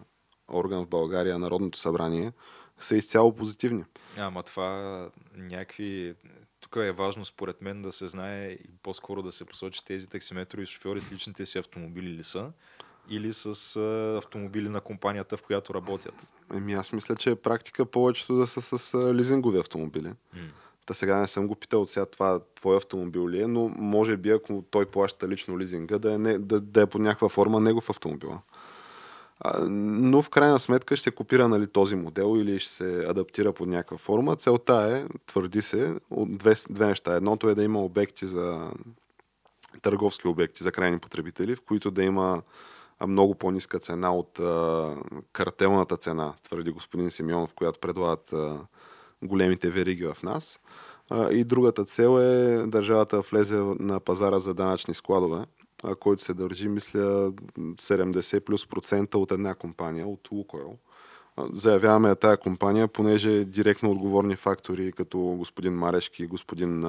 орган 0.53 0.85
в 0.85 0.89
България, 0.89 1.39
Народното 1.39 1.79
събрание, 1.79 2.31
са 2.79 2.95
изцяло 2.95 3.35
позитивни. 3.35 3.83
Ама 4.17 4.43
това 4.43 5.09
някакви... 5.35 6.15
Тук 6.59 6.75
е 6.75 6.91
важно 6.91 7.25
според 7.25 7.61
мен 7.61 7.81
да 7.81 7.91
се 7.91 8.07
знае 8.07 8.47
и 8.47 8.69
по-скоро 8.83 9.23
да 9.23 9.31
се 9.31 9.45
посочи 9.45 9.85
тези 9.85 10.07
таксиметрови 10.07 10.65
шофьори 10.65 11.01
с 11.01 11.11
личните 11.11 11.45
си 11.45 11.57
автомобили 11.57 12.09
ли 12.09 12.23
са 12.23 12.51
или 13.09 13.33
с 13.33 13.75
а, 13.75 14.17
автомобили 14.17 14.69
на 14.69 14.81
компанията, 14.81 15.37
в 15.37 15.41
която 15.41 15.73
работят. 15.73 16.15
Еми, 16.53 16.73
аз 16.73 16.91
мисля, 16.91 17.15
че 17.15 17.29
е 17.29 17.35
практика 17.35 17.85
повечето 17.85 18.35
да 18.35 18.47
са 18.47 18.61
с 18.61 18.93
а, 18.93 19.13
лизингови 19.13 19.59
автомобили. 19.59 20.07
М. 20.07 20.41
Та 20.87 20.93
сега 20.93 21.17
не 21.17 21.27
съм 21.27 21.47
го 21.47 21.55
питал 21.55 21.81
от 21.81 21.89
сега 21.89 22.05
това 22.05 22.39
твой 22.55 22.77
автомобил 22.77 23.29
ли 23.29 23.41
е, 23.41 23.47
но 23.47 23.71
може 23.77 24.17
би 24.17 24.29
ако 24.29 24.63
той 24.71 24.85
плаща 24.85 25.27
лично 25.27 25.59
лизинга, 25.59 25.97
да 25.97 26.13
е, 26.13 26.17
не, 26.17 26.37
да, 26.37 26.61
да 26.61 26.81
е 26.81 26.85
под 26.85 27.01
някаква 27.01 27.29
форма 27.29 27.59
негов 27.59 27.89
автомобил. 27.89 28.39
А, 29.39 29.65
но 29.69 30.21
в 30.21 30.29
крайна 30.29 30.59
сметка 30.59 30.95
ще 30.95 31.03
се 31.03 31.11
копира 31.11 31.47
нали, 31.47 31.67
този 31.67 31.95
модел 31.95 32.37
или 32.37 32.59
ще 32.59 32.71
се 32.71 33.05
адаптира 33.07 33.53
под 33.53 33.67
някаква 33.67 33.97
форма. 33.97 34.35
Целта 34.35 34.73
е, 34.73 35.15
твърди 35.25 35.61
се, 35.61 35.95
две, 36.11 36.53
две 36.69 36.85
неща. 36.87 37.15
Едното 37.15 37.49
е 37.49 37.55
да 37.55 37.63
има 37.63 37.83
обекти 37.83 38.25
за 38.25 38.71
търговски 39.81 40.27
обекти 40.27 40.63
за 40.63 40.71
крайни 40.71 40.99
потребители, 40.99 41.55
в 41.55 41.61
които 41.61 41.91
да 41.91 42.03
има 42.03 42.41
много 43.07 43.35
по-ниска 43.35 43.79
цена 43.79 44.15
от 44.15 44.39
а, 44.39 44.95
картелната 45.33 45.97
цена, 45.97 46.33
твърди 46.43 46.71
господин 46.71 47.11
Симеонов, 47.11 47.53
която 47.53 47.79
предлагат 47.79 48.33
а, 48.33 48.59
големите 49.23 49.69
вериги 49.69 50.03
в 50.03 50.17
нас. 50.23 50.59
И 51.31 51.43
другата 51.43 51.85
цел 51.85 52.19
е 52.19 52.63
държавата 52.67 53.15
да 53.15 53.21
влезе 53.21 53.55
на 53.79 53.99
пазара 53.99 54.39
за 54.39 54.53
данъчни 54.53 54.93
складове, 54.93 55.45
който 55.99 56.23
се 56.23 56.33
държи, 56.33 56.69
мисля, 56.69 57.31
70 57.59 58.39
плюс 58.39 58.67
процента 58.67 59.17
от 59.17 59.31
една 59.31 59.55
компания, 59.55 60.07
от 60.07 60.31
Лукойл. 60.31 60.77
Заявяваме 61.53 62.15
тая 62.15 62.37
компания, 62.37 62.87
понеже 62.87 63.45
директно 63.45 63.91
отговорни 63.91 64.35
фактори, 64.35 64.91
като 64.91 65.19
господин 65.19 65.73
Марешки 65.73 66.23
и 66.23 66.27
господин 66.27 66.85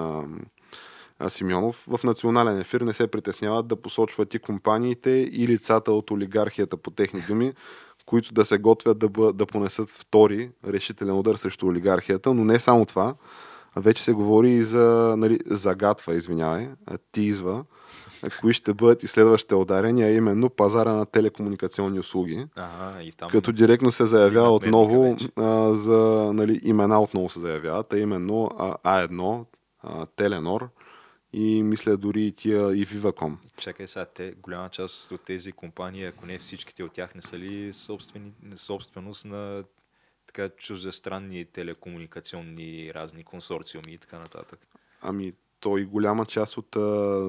Симеонов, 1.28 1.84
в 1.88 2.04
национален 2.04 2.60
ефир 2.60 2.80
не 2.80 2.92
се 2.92 3.06
притесняват 3.06 3.66
да 3.66 3.76
посочват 3.76 4.34
и 4.34 4.38
компаниите 4.38 5.10
и 5.32 5.48
лицата 5.48 5.92
от 5.92 6.10
олигархията 6.10 6.76
по 6.76 6.90
техни 6.90 7.24
думи, 7.28 7.52
които 8.08 8.34
да 8.34 8.44
се 8.44 8.58
готвят 8.58 8.98
да, 8.98 9.08
бъ, 9.08 9.32
да 9.32 9.46
понесат 9.46 9.90
втори 9.90 10.50
решителен 10.66 11.18
удар 11.18 11.34
срещу 11.34 11.66
олигархията, 11.66 12.34
но 12.34 12.44
не 12.44 12.58
само 12.58 12.86
това, 12.86 13.14
вече 13.76 14.02
се 14.02 14.12
говори 14.12 14.50
и 14.50 14.62
за, 14.62 15.14
нали, 15.18 15.38
загатва, 15.46 16.14
извинявай, 16.14 16.68
тизва, 17.12 17.64
кои 18.40 18.52
ще 18.52 18.74
бъдат 18.74 19.02
и 19.02 19.06
следващите 19.06 19.54
ударения, 19.54 20.14
именно 20.14 20.50
пазара 20.50 20.92
на 20.92 21.06
телекомуникационни 21.06 22.00
услуги. 22.00 22.46
Ага, 22.56 23.02
и 23.02 23.12
там... 23.12 23.30
Като 23.30 23.52
директно 23.52 23.90
се 23.90 24.06
заявява 24.06 24.50
отново 24.50 25.16
а, 25.36 25.74
за 25.74 26.30
нали, 26.34 26.60
имена 26.64 27.00
отново 27.00 27.28
се 27.28 27.40
заявяват, 27.40 27.92
а 27.92 27.98
именно 27.98 28.50
а, 28.58 29.06
А1, 29.06 29.44
а, 29.82 30.06
Теленор 30.06 30.68
и 31.32 31.62
мисля 31.62 31.96
дори 31.96 32.26
и 32.26 32.32
тия 32.32 32.76
и 32.76 32.86
Viva.com. 32.86 33.36
Чакай 33.60 33.88
сега, 33.88 34.04
те, 34.04 34.32
голяма 34.32 34.68
част 34.68 35.10
от 35.10 35.24
тези 35.24 35.52
компании, 35.52 36.04
ако 36.04 36.26
не 36.26 36.38
всичките 36.38 36.84
от 36.84 36.92
тях 36.92 37.14
не 37.14 37.22
са 37.22 37.38
ли 37.38 37.72
собствени, 37.72 38.32
собственост 38.56 39.24
на 39.24 39.64
така 40.26 40.48
чуждестранни 40.48 41.44
телекомуникационни 41.44 42.94
разни 42.94 43.24
консорциуми 43.24 43.92
и 43.92 43.98
така 43.98 44.18
нататък? 44.18 44.58
Ами, 45.02 45.32
то 45.60 45.78
и 45.78 45.84
голяма 45.84 46.26
част 46.26 46.56
от 46.56 46.76
а, 46.76 46.80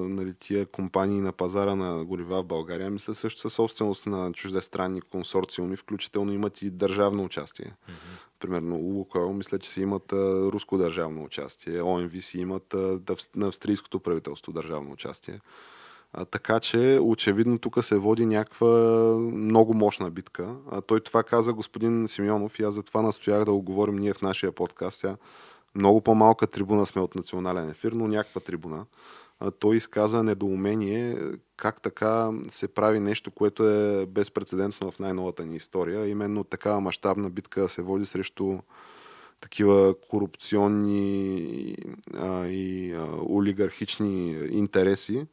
нали, 0.08 0.34
тия 0.34 0.66
компании 0.66 1.20
на 1.20 1.32
пазара 1.32 1.74
на 1.74 2.04
горива 2.04 2.42
в 2.42 2.46
България, 2.46 2.90
мисля 2.90 3.14
също 3.14 3.40
са 3.40 3.50
собственост 3.50 4.06
на 4.06 4.32
чуждестранни 4.32 5.00
консорциуми, 5.00 5.76
включително 5.76 6.32
имат 6.32 6.62
и 6.62 6.70
държавно 6.70 7.24
участие. 7.24 7.66
Mm-hmm. 7.66 8.29
Примерно 8.40 8.76
Лукойл, 8.76 9.32
мисля, 9.32 9.58
че 9.58 9.70
си 9.70 9.80
имат 9.80 10.12
а, 10.12 10.16
руско 10.52 10.78
държавно 10.78 11.24
участие, 11.24 11.82
ОМВ 11.82 12.20
си 12.20 12.38
имат 12.38 12.74
а, 12.74 13.00
на 13.36 13.48
австрийското 13.48 14.00
правителство 14.00 14.52
държавно 14.52 14.92
участие. 14.92 15.40
А, 16.12 16.24
така 16.24 16.60
че, 16.60 16.98
очевидно, 17.02 17.58
тук 17.58 17.84
се 17.84 17.98
води 17.98 18.26
някаква 18.26 18.68
много 19.18 19.74
мощна 19.74 20.10
битка. 20.10 20.54
А, 20.70 20.80
той 20.80 21.00
това 21.00 21.22
каза 21.22 21.52
господин 21.52 22.08
Симеонов 22.08 22.58
и 22.58 22.62
аз 22.62 22.74
затова 22.74 23.02
настоях 23.02 23.44
да 23.44 23.52
го 23.52 23.62
говорим 23.62 23.96
ние 23.96 24.14
в 24.14 24.22
нашия 24.22 24.52
подкаст. 24.52 25.00
Тя 25.00 25.16
много 25.74 26.00
по-малка 26.00 26.46
трибуна 26.46 26.86
сме 26.86 27.02
от 27.02 27.14
национален 27.14 27.70
ефир, 27.70 27.92
но 27.92 28.08
някаква 28.08 28.40
трибуна. 28.40 28.86
Той 29.58 29.76
изказа 29.76 30.22
недоумение 30.22 31.18
как 31.56 31.80
така 31.80 32.30
се 32.50 32.68
прави 32.68 33.00
нещо, 33.00 33.30
което 33.30 33.68
е 33.68 34.06
безпредседентно 34.06 34.90
в 34.90 34.98
най-новата 34.98 35.46
ни 35.46 35.56
история. 35.56 36.08
Именно 36.08 36.44
такава 36.44 36.80
мащабна 36.80 37.30
битка 37.30 37.68
се 37.68 37.82
води 37.82 38.06
срещу 38.06 38.58
такива 39.40 39.94
корупционни 40.08 41.76
а, 42.14 42.46
и 42.46 42.92
а, 42.92 43.06
олигархични 43.28 44.30
интереси, 44.50 45.26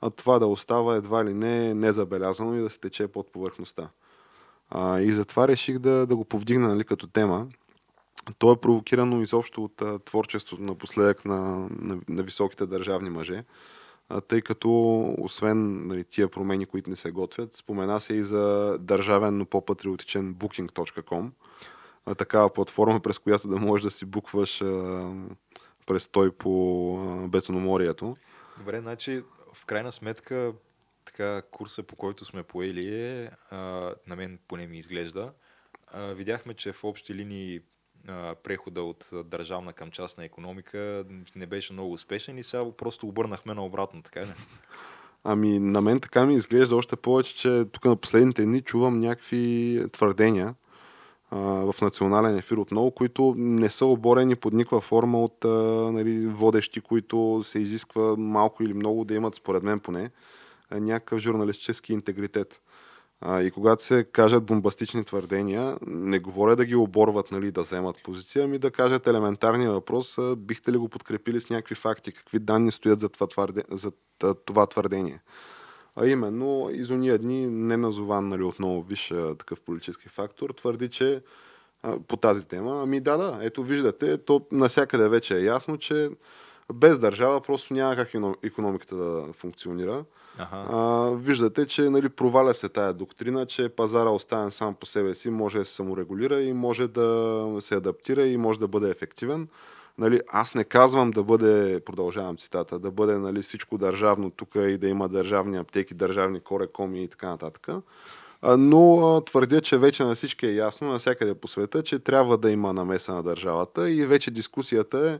а 0.00 0.10
това 0.10 0.38
да 0.38 0.46
остава 0.46 0.96
едва 0.96 1.24
ли 1.24 1.34
не 1.34 1.74
незабелязано 1.74 2.54
и 2.54 2.60
да 2.60 2.70
се 2.70 2.80
тече 2.80 3.08
под 3.08 3.32
повърхността. 3.32 3.88
А, 4.70 5.00
и 5.00 5.12
затова 5.12 5.48
реших 5.48 5.78
да, 5.78 6.06
да 6.06 6.16
го 6.16 6.24
повдигна 6.24 6.68
нали, 6.68 6.84
като 6.84 7.06
тема. 7.06 7.46
То 8.38 8.52
е 8.52 8.60
провокирано 8.60 9.22
изобщо 9.22 9.64
от 9.64 9.82
а, 9.82 9.98
творчеството 9.98 10.62
напоследък 10.62 11.24
на, 11.24 11.68
на, 11.70 12.00
на 12.08 12.22
високите 12.22 12.66
държавни 12.66 13.10
мъже, 13.10 13.44
а, 14.08 14.20
тъй 14.20 14.40
като 14.40 15.00
освен 15.18 15.86
нали, 15.86 16.04
тия 16.04 16.28
промени, 16.28 16.66
които 16.66 16.90
не 16.90 16.96
се 16.96 17.10
готвят, 17.10 17.54
спомена 17.54 18.00
се 18.00 18.14
и 18.14 18.22
за 18.22 18.76
държавен, 18.80 19.38
но 19.38 19.44
по-патриотичен 19.44 20.34
booking.com, 20.34 21.30
а, 22.06 22.14
такава 22.14 22.52
платформа, 22.52 23.00
през 23.00 23.18
която 23.18 23.48
да 23.48 23.56
можеш 23.56 23.84
да 23.84 23.90
си 23.90 24.04
букваш 24.04 24.62
а, 24.62 25.12
престой 25.86 26.30
по 26.30 26.96
а, 26.98 27.28
бетономорието. 27.28 28.16
Добре, 28.58 28.80
значи 28.80 29.22
в 29.52 29.66
крайна 29.66 29.92
сметка 29.92 30.52
така 31.04 31.42
курса, 31.42 31.82
по 31.82 31.96
който 31.96 32.24
сме 32.24 32.42
поели 32.42 32.94
е, 32.94 33.30
а, 33.50 33.58
на 34.06 34.16
мен 34.16 34.38
поне 34.48 34.66
ми 34.66 34.78
изглежда, 34.78 35.32
а, 35.86 36.06
видяхме, 36.06 36.54
че 36.54 36.72
в 36.72 36.84
общи 36.84 37.14
линии 37.14 37.60
а, 38.08 38.34
прехода 38.34 38.82
от 38.82 39.10
държавна 39.24 39.72
към 39.72 39.90
частна 39.90 40.24
економика 40.24 41.04
не 41.36 41.46
беше 41.46 41.72
много 41.72 41.92
успешен 41.92 42.38
и 42.38 42.44
сега 42.44 42.72
просто 42.76 43.06
обърнахме 43.06 43.54
на 43.54 43.64
обратно, 43.64 44.02
така 44.02 44.20
ли? 44.20 44.32
Ами, 45.24 45.58
на 45.58 45.80
мен 45.80 46.00
така 46.00 46.26
ми 46.26 46.34
изглежда 46.34 46.76
още 46.76 46.96
повече, 46.96 47.36
че 47.36 47.64
тук 47.72 47.84
на 47.84 47.96
последните 47.96 48.44
дни 48.44 48.60
чувам 48.60 48.98
някакви 48.98 49.80
твърдения, 49.92 50.54
в 51.34 51.74
национален 51.82 52.36
ефир 52.38 52.56
отново, 52.56 52.90
които 52.90 53.34
не 53.36 53.70
са 53.70 53.86
оборени 53.86 54.36
под 54.36 54.52
никаква 54.52 54.80
форма 54.80 55.22
от 55.22 55.44
а, 55.44 55.48
нали, 55.92 56.26
водещи, 56.26 56.80
които 56.80 57.40
се 57.44 57.58
изисква 57.58 58.16
малко 58.16 58.62
или 58.62 58.74
много 58.74 59.04
да 59.04 59.14
имат, 59.14 59.34
според 59.34 59.62
мен 59.62 59.80
поне, 59.80 60.10
някакъв 60.72 61.18
журналистически 61.18 61.92
интегритет. 61.92 62.60
А, 63.20 63.42
и 63.42 63.50
когато 63.50 63.82
се 63.82 64.04
кажат 64.04 64.44
бомбастични 64.44 65.04
твърдения, 65.04 65.78
не 65.86 66.18
говоря 66.18 66.56
да 66.56 66.64
ги 66.64 66.74
оборват, 66.74 67.32
нали, 67.32 67.50
да 67.50 67.62
вземат 67.62 68.02
позиция, 68.04 68.44
ами 68.44 68.58
да 68.58 68.70
кажат 68.70 69.06
елементарния 69.06 69.70
въпрос, 69.70 70.18
а, 70.18 70.36
бихте 70.36 70.72
ли 70.72 70.76
го 70.76 70.88
подкрепили 70.88 71.40
с 71.40 71.50
някакви 71.50 71.74
факти, 71.74 72.12
какви 72.12 72.38
данни 72.38 72.70
стоят 72.70 73.00
за 73.00 73.08
това, 73.08 73.26
твърде, 73.26 73.62
за 73.70 73.92
това 74.44 74.66
твърдение. 74.66 75.20
А 75.96 76.06
именно, 76.06 76.70
из 76.72 76.90
уния 76.90 77.18
дни, 77.18 77.46
не 77.46 77.76
назован 77.76 78.28
нали, 78.28 78.42
отново 78.42 78.82
виж 78.82 79.12
такъв 79.38 79.60
политически 79.60 80.08
фактор, 80.08 80.50
твърди, 80.50 80.88
че 80.88 81.22
а, 81.82 82.00
по 82.00 82.16
тази 82.16 82.48
тема, 82.48 82.82
ами 82.82 83.00
да, 83.00 83.16
да, 83.16 83.38
ето 83.42 83.62
виждате, 83.62 84.18
то 84.18 84.46
насякъде 84.52 85.08
вече 85.08 85.36
е 85.36 85.44
ясно, 85.44 85.78
че 85.78 86.10
без 86.72 86.98
държава 86.98 87.40
просто 87.40 87.74
няма 87.74 87.96
как 87.96 88.10
економиката 88.42 88.96
да 88.96 89.32
функционира. 89.32 90.04
Ага. 90.38 90.64
А, 90.70 91.10
виждате, 91.10 91.66
че 91.66 91.90
нали, 91.90 92.08
проваля 92.08 92.54
се 92.54 92.68
тая 92.68 92.92
доктрина, 92.92 93.46
че 93.46 93.68
пазара 93.68 94.10
оставен 94.10 94.50
сам 94.50 94.74
по 94.74 94.86
себе 94.86 95.14
си, 95.14 95.30
може 95.30 95.58
да 95.58 95.64
се 95.64 95.72
саморегулира 95.72 96.42
и 96.42 96.52
може 96.52 96.88
да 96.88 97.46
се 97.60 97.74
адаптира 97.74 98.26
и 98.26 98.36
може 98.36 98.58
да 98.58 98.68
бъде 98.68 98.90
ефективен 98.90 99.48
нали, 99.98 100.20
аз 100.28 100.54
не 100.54 100.64
казвам 100.64 101.10
да 101.10 101.22
бъде, 101.22 101.80
продължавам 101.80 102.36
цитата, 102.36 102.78
да 102.78 102.90
бъде 102.90 103.18
нали, 103.18 103.42
всичко 103.42 103.78
държавно 103.78 104.30
тук 104.30 104.54
и 104.54 104.78
да 104.78 104.88
има 104.88 105.08
държавни 105.08 105.56
аптеки, 105.56 105.94
държавни 105.94 106.40
корекоми 106.40 107.02
и 107.02 107.08
така 107.08 107.28
нататък. 107.28 107.68
Но 108.58 109.20
твърдя, 109.26 109.60
че 109.60 109.78
вече 109.78 110.04
на 110.04 110.14
всички 110.14 110.46
е 110.46 110.54
ясно, 110.54 110.92
навсякъде 110.92 111.34
по 111.34 111.48
света, 111.48 111.82
че 111.82 111.98
трябва 111.98 112.38
да 112.38 112.50
има 112.50 112.72
намеса 112.72 113.14
на 113.14 113.22
държавата 113.22 113.90
и 113.90 114.06
вече 114.06 114.30
дискусията 114.30 115.10
е 115.10 115.18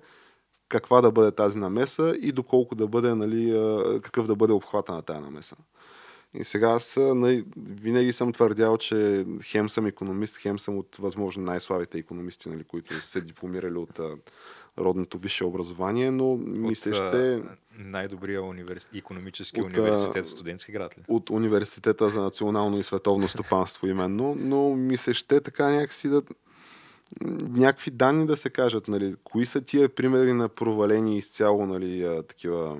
каква 0.75 1.01
да 1.01 1.11
бъде 1.11 1.31
тази 1.31 1.59
намеса 1.59 2.14
и 2.20 2.33
доколко 2.33 2.75
да 2.75 2.87
бъде, 2.87 3.14
нали, 3.14 3.53
какъв 4.03 4.27
да 4.27 4.37
бъде 4.37 4.53
обхвата 4.53 4.93
на 4.93 5.03
тази 5.03 5.20
намеса. 5.20 5.57
И 6.35 6.45
сега 6.45 6.70
аз 6.70 6.97
нали, 7.01 7.45
винаги 7.57 8.12
съм 8.12 8.33
твърдял, 8.33 8.77
че 8.77 9.27
хем 9.43 9.68
съм 9.68 9.87
економист, 9.87 10.37
хем 10.37 10.59
съм 10.59 10.79
от 10.79 10.97
възможно 10.97 11.43
най-слабите 11.43 11.99
економисти, 11.99 12.49
нали, 12.49 12.64
които 12.64 13.07
се 13.07 13.20
дипломирали 13.20 13.77
от 13.77 14.01
родното 14.79 15.18
висше 15.18 15.45
образование, 15.45 16.11
но 16.11 16.37
ми 16.37 16.75
се 16.75 16.95
ще... 16.95 17.43
Най-добрия 17.79 18.43
универс... 18.43 18.89
економически 18.95 19.61
от, 19.61 19.77
университет 19.77 20.25
в 20.27 20.31
студентски 20.31 20.72
град 20.72 20.99
ли? 20.99 21.03
От 21.09 21.31
университета 21.31 22.09
за 22.09 22.20
национално 22.20 22.79
и 22.79 22.83
световно 22.83 23.29
стопанство 23.29 23.87
именно, 23.87 24.35
но 24.39 24.75
ми 24.75 24.97
се 24.97 25.14
ще 25.14 25.41
така 25.41 25.68
някакси 25.68 26.09
да 26.09 26.22
някакви 27.51 27.91
данни 27.91 28.27
да 28.27 28.37
се 28.37 28.51
кажат, 28.51 28.89
нали, 28.89 29.15
кои 29.25 29.47
са 29.47 29.61
тия 29.61 29.95
примери 29.95 30.33
на 30.33 30.49
провалени 30.49 31.19
изцяло 31.19 31.67
нали, 31.67 32.23
такива 32.29 32.79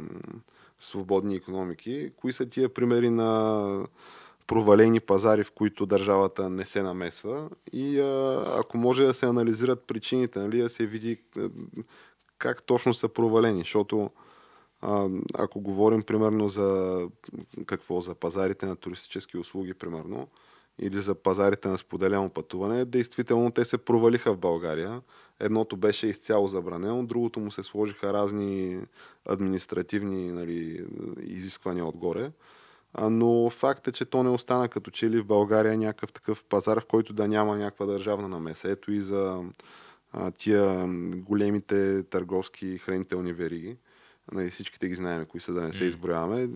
свободни 0.81 1.37
економики, 1.37 2.13
кои 2.17 2.33
са 2.33 2.47
тия 2.47 2.75
примери 2.75 3.11
на 3.11 3.87
провалени 4.47 5.01
пазари, 5.01 5.45
в 5.45 5.53
които 5.53 5.87
държавата 5.87 6.51
не 6.51 6.67
се 6.67 6.83
намесва? 6.83 7.51
И 7.73 8.01
ако 8.59 8.79
може 8.79 9.07
да 9.07 9.15
се 9.15 9.27
анализират 9.27 9.85
причините, 9.87 10.39
нали, 10.39 10.59
да 10.59 10.69
се 10.69 10.87
види 10.87 11.23
как 12.39 12.63
точно 12.63 12.95
са 12.95 13.09
провалени, 13.09 13.59
защото 13.59 14.11
ако 15.35 15.61
говорим 15.61 16.03
примерно 16.03 16.49
за 16.49 17.01
какво, 17.67 18.01
за 18.01 18.15
пазарите 18.15 18.67
на 18.67 18.77
туристически 18.77 19.39
услуги, 19.39 19.75
примерно, 19.75 20.29
или 20.79 21.01
за 21.01 21.15
пазарите 21.15 21.69
на 21.69 21.79
споделено 21.79 22.29
пътуване, 22.29 22.85
действително 22.85 23.51
те 23.51 23.65
се 23.65 23.79
провалиха 23.79 24.35
в 24.35 24.39
България. 24.39 25.03
Едното 25.41 25.77
беше 25.77 26.07
изцяло 26.07 26.47
забранено, 26.47 27.07
другото 27.07 27.41
му 27.41 27.51
се 27.51 27.63
сложиха 27.63 28.13
разни 28.13 28.81
административни 29.29 30.33
нали, 30.33 30.87
изисквания 31.23 31.87
отгоре. 31.87 32.31
Но 33.01 33.51
факт 33.51 33.89
е, 33.89 33.93
че 33.93 34.05
то 34.05 34.23
не 34.23 34.29
остана 34.29 34.69
като 34.69 34.91
че 34.91 35.11
ли 35.11 35.21
в 35.21 35.27
България 35.27 35.77
някакъв 35.77 36.13
такъв 36.13 36.45
пазар, 36.45 36.81
в 36.81 36.87
който 36.87 37.13
да 37.13 37.29
няма 37.29 37.57
някаква 37.57 37.87
държавна 37.87 38.29
намеса. 38.29 38.71
Ето 38.71 38.93
и 38.93 39.01
за 39.01 39.43
тия 40.39 40.87
големите 41.17 42.03
търговски 42.03 42.79
хранителни 42.79 43.33
вериги. 43.33 43.77
Нали, 44.33 44.51
всичките 44.51 44.89
ги 44.89 44.95
знаем, 44.95 45.27
кои 45.27 45.41
са 45.41 45.53
да 45.53 45.63
не 45.63 45.73
се 45.73 45.85
изброяваме, 45.85 46.47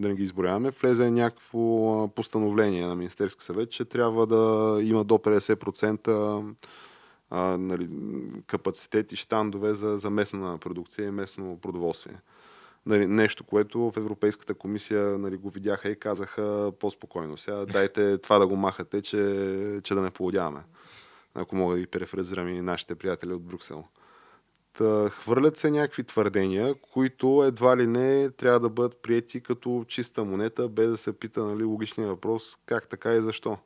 да 0.00 0.08
не 0.08 0.14
ги 0.14 0.22
изброяваме, 0.22 0.70
влезе 0.70 1.10
някакво 1.10 2.08
постановление 2.08 2.86
на 2.86 2.94
Министерски 2.94 3.44
съвет, 3.44 3.70
че 3.70 3.84
трябва 3.84 4.26
да 4.26 4.78
има 4.82 5.04
до 5.04 5.14
50% 5.14 6.54
а, 7.30 7.56
нали, 7.58 7.88
капацитет 8.46 9.12
и 9.12 9.16
штандове 9.16 9.74
за, 9.74 9.96
за 9.98 10.10
местна 10.10 10.58
продукция 10.58 11.08
и 11.08 11.10
местно 11.10 11.58
продоволствие. 11.62 12.16
Нали, 12.86 13.06
нещо, 13.06 13.44
което 13.44 13.90
в 13.90 13.96
Европейската 13.96 14.54
комисия 14.54 15.18
нали, 15.18 15.36
го 15.36 15.50
видяха 15.50 15.88
и 15.88 15.98
казаха 15.98 16.72
по-спокойно. 16.80 17.36
Сега 17.36 17.66
дайте 17.66 18.18
това 18.18 18.38
да 18.38 18.46
го 18.46 18.56
махате, 18.56 19.02
че, 19.02 19.80
че 19.84 19.94
да 19.94 20.02
не 20.02 20.10
полудяваме. 20.10 20.60
Ако 21.34 21.56
мога 21.56 21.74
да 21.74 21.80
ги 21.80 21.86
перефразирам 21.86 22.48
и 22.48 22.60
нашите 22.60 22.94
приятели 22.94 23.32
от 23.32 23.42
Брюксел. 23.42 23.84
Та, 24.78 25.10
хвърлят 25.10 25.56
се 25.56 25.70
някакви 25.70 26.04
твърдения, 26.04 26.74
които 26.74 27.44
едва 27.46 27.76
ли 27.76 27.86
не 27.86 28.30
трябва 28.30 28.60
да 28.60 28.68
бъдат 28.68 29.02
прияти 29.02 29.40
като 29.40 29.84
чиста 29.88 30.24
монета, 30.24 30.68
без 30.68 30.90
да 30.90 30.96
се 30.96 31.18
пита 31.18 31.44
нали, 31.44 31.64
логичния 31.64 32.08
въпрос 32.08 32.58
как 32.66 32.88
така 32.88 33.14
и 33.14 33.20
защо. 33.20 33.58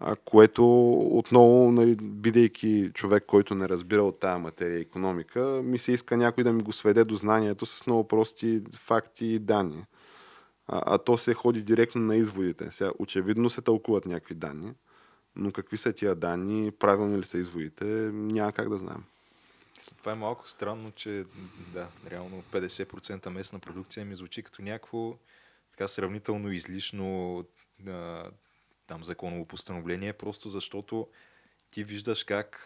А, 0.00 0.16
което 0.16 0.92
отново, 1.18 1.72
нали, 1.72 1.96
бидейки 2.02 2.90
човек, 2.94 3.24
който 3.26 3.54
не 3.54 3.68
разбира 3.68 4.02
от 4.02 4.20
тая 4.20 4.38
материя 4.38 4.80
економика, 4.80 5.60
ми 5.64 5.78
се 5.78 5.92
иска 5.92 6.16
някой 6.16 6.44
да 6.44 6.52
ми 6.52 6.62
го 6.62 6.72
сведе 6.72 7.04
до 7.04 7.14
знанието 7.14 7.66
с 7.66 7.86
много 7.86 8.08
прости 8.08 8.62
факти 8.78 9.26
и 9.26 9.38
данни. 9.38 9.84
А, 10.68 10.82
а 10.86 10.98
то 10.98 11.18
се 11.18 11.34
ходи 11.34 11.62
директно 11.62 12.00
на 12.02 12.16
изводите. 12.16 12.68
Сега, 12.70 12.90
очевидно 12.98 13.50
се 13.50 13.62
тълкуват 13.62 14.06
някакви 14.06 14.34
данни, 14.34 14.72
но 15.36 15.52
какви 15.52 15.76
са 15.76 15.92
тия 15.92 16.14
данни, 16.14 16.70
правилни 16.70 17.18
ли 17.18 17.24
са 17.24 17.38
изводите, 17.38 17.84
няма 18.12 18.52
как 18.52 18.68
да 18.68 18.78
знаем. 18.78 19.04
Това 19.98 20.12
е 20.12 20.14
малко 20.14 20.48
странно, 20.48 20.90
че 20.90 21.24
да, 21.72 21.88
реално 22.10 22.42
50% 22.52 23.28
местна 23.28 23.58
продукция 23.58 24.06
ми 24.06 24.14
звучи 24.14 24.42
като 24.42 24.62
някакво 24.62 25.14
така 25.70 25.88
сравнително 25.88 26.52
излишно 26.52 27.44
а, 27.88 28.24
там 28.86 29.04
законово 29.04 29.44
постановление, 29.44 30.12
просто 30.12 30.50
защото 30.50 31.08
ти 31.70 31.84
виждаш 31.84 32.24
как 32.24 32.62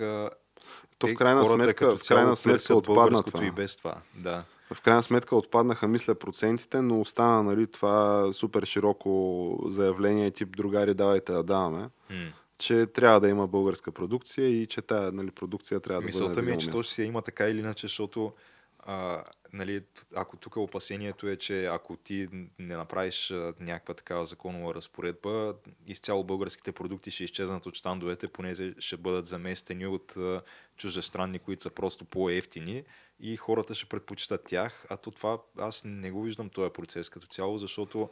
то 0.99 1.07
в 1.09 1.15
крайна 1.15 1.45
сметка, 1.45 1.97
в 1.97 2.09
крайна 2.09 2.37
сметка 2.37 2.75
отпадна 2.75 3.23
това. 3.23 3.47
и 3.47 3.51
без 3.51 3.77
това. 3.77 4.03
Да. 4.15 4.45
В 4.75 4.81
крайна 4.81 5.03
сметка 5.03 5.37
отпаднаха, 5.37 5.89
мисля, 5.89 6.15
процентите, 6.15 6.83
но 6.83 7.01
остана 7.01 7.43
нали, 7.43 7.67
това 7.67 8.29
супер 8.33 8.65
широко 8.65 9.65
заявление 9.69 10.31
тип 10.31 10.57
другари, 10.57 10.95
давайте 10.95 11.33
да 11.33 11.43
даваме. 11.43 11.89
Mm 12.11 12.33
че 12.61 12.87
трябва 12.87 13.21
да 13.21 13.29
има 13.29 13.47
българска 13.47 13.93
продукция 13.93 14.49
и 14.49 14.67
че 14.67 14.83
тази 14.83 15.17
нали, 15.17 15.31
продукция 15.31 15.81
трябва 15.81 16.03
Мисълта 16.03 16.35
да 16.35 16.35
бъде 16.35 16.51
ми 16.51 16.57
е, 16.57 16.59
че 16.59 16.71
то 16.71 16.83
ще 16.83 17.03
има 17.03 17.23
така 17.23 17.49
или 17.49 17.59
иначе, 17.59 17.87
защото 17.87 18.33
а, 18.79 19.25
нали, 19.53 19.83
ако 20.15 20.37
тук 20.37 20.57
опасението 20.57 21.29
е, 21.29 21.37
че 21.37 21.67
ако 21.67 21.97
ти 21.97 22.29
не 22.59 22.77
направиш 22.77 23.31
а, 23.31 23.55
някаква 23.61 23.95
такава 23.95 24.27
законова 24.27 24.75
разпоредба, 24.75 25.55
изцяло 25.87 26.25
българските 26.25 26.73
продукти 26.73 27.11
ще 27.11 27.25
изчезнат 27.25 27.67
от 27.67 27.75
щандовете, 27.75 28.29
понеже 28.29 28.75
ще 28.79 28.97
бъдат 28.97 29.27
заместени 29.27 29.87
от 29.87 30.17
а, 30.17 30.43
чуждестранни, 30.77 31.39
които 31.39 31.63
са 31.63 31.71
просто 31.71 32.05
по-ефтини 32.05 32.85
и 33.21 33.37
хората 33.37 33.75
ще 33.75 33.87
предпочитат 33.87 34.45
тях, 34.45 34.87
а 34.91 34.97
то 34.97 35.11
това 35.11 35.39
аз 35.59 35.83
не 35.85 36.11
го 36.11 36.23
виждам 36.23 36.49
този 36.49 36.71
процес 36.71 37.09
като 37.09 37.27
цяло, 37.27 37.59
защото 37.59 38.09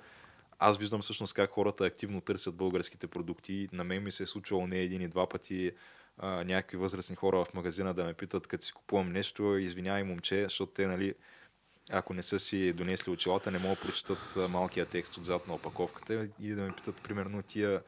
аз 0.58 0.78
виждам 0.78 1.02
всъщност 1.02 1.34
как 1.34 1.50
хората 1.50 1.84
активно 1.84 2.20
търсят 2.20 2.54
българските 2.54 3.06
продукти. 3.06 3.68
На 3.72 3.84
мен 3.84 4.02
ми 4.02 4.10
се 4.10 4.22
е 4.22 4.26
случвало 4.26 4.66
не 4.66 4.80
един 4.80 5.02
и 5.02 5.08
два 5.08 5.28
пъти 5.28 5.72
а, 6.18 6.44
някакви 6.44 6.76
възрастни 6.76 7.16
хора 7.16 7.44
в 7.44 7.54
магазина 7.54 7.94
да 7.94 8.04
ме 8.04 8.14
питат, 8.14 8.46
като 8.46 8.64
си 8.64 8.72
купувам 8.72 9.12
нещо, 9.12 9.56
извинявай 9.56 10.02
момче, 10.02 10.42
защото 10.42 10.72
те, 10.72 10.86
нали, 10.86 11.14
ако 11.90 12.14
не 12.14 12.22
са 12.22 12.38
си 12.38 12.72
донесли 12.72 13.12
очилата, 13.12 13.50
не 13.50 13.58
могат 13.58 13.78
да 13.78 13.84
прочитат 13.84 14.50
малкия 14.50 14.86
текст 14.86 15.16
отзад 15.16 15.48
на 15.48 15.54
опаковката 15.54 16.28
и 16.40 16.50
да 16.50 16.62
ме 16.62 16.72
питат, 16.72 17.02
примерно, 17.02 17.42
тия 17.42 17.82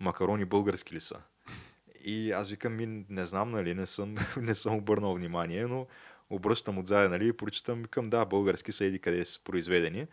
макарони 0.00 0.44
български 0.44 0.94
ли 0.94 1.00
са. 1.00 1.20
И 2.04 2.32
аз 2.32 2.50
викам, 2.50 2.76
ми, 2.76 3.04
не 3.08 3.26
знам, 3.26 3.50
нали, 3.50 3.74
не 3.74 3.86
съм, 3.86 4.14
не 4.36 4.54
съм 4.54 4.76
обърнал 4.76 5.14
внимание, 5.14 5.66
но 5.66 5.86
обръщам 6.30 6.78
отзад, 6.78 7.10
нали, 7.10 7.28
и 7.28 7.32
прочитам, 7.32 7.82
викам, 7.82 8.10
да, 8.10 8.24
български 8.24 8.72
са 8.72 8.84
еди 8.84 8.98
къде 8.98 9.24
са 9.24 9.40
произведени. 9.44 10.06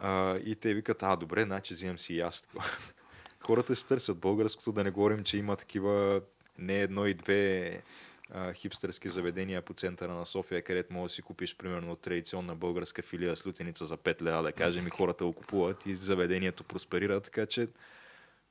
А, 0.00 0.36
и 0.44 0.54
те 0.54 0.74
викат, 0.74 1.02
а, 1.02 1.16
добре, 1.16 1.42
значи 1.42 1.74
взимам 1.74 1.98
си 1.98 2.14
и 2.14 2.20
аз. 2.20 2.48
Хората 3.40 3.76
се 3.76 3.86
търсят 3.86 4.18
българското, 4.18 4.72
да 4.72 4.84
не 4.84 4.90
говорим, 4.90 5.24
че 5.24 5.38
има 5.38 5.56
такива 5.56 6.20
не 6.58 6.80
едно 6.80 7.06
и 7.06 7.14
две 7.14 7.82
а, 8.30 8.52
хипстърски 8.52 9.08
заведения 9.08 9.62
по 9.62 9.74
центъра 9.74 10.14
на 10.14 10.26
София, 10.26 10.62
където 10.62 10.92
можеш 10.92 11.12
да 11.12 11.14
си 11.14 11.22
купиш 11.22 11.56
примерно 11.56 11.96
традиционна 11.96 12.54
българска 12.54 13.02
филия 13.02 13.36
с 13.36 13.46
лютеница 13.46 13.86
за 13.86 13.96
5 13.96 14.22
лева, 14.22 14.42
да 14.42 14.52
кажем, 14.52 14.86
и 14.86 14.90
хората 14.90 15.24
го 15.24 15.32
купуват 15.32 15.86
и 15.86 15.96
заведението 15.96 16.64
просперира, 16.64 17.20
така 17.20 17.46
че 17.46 17.68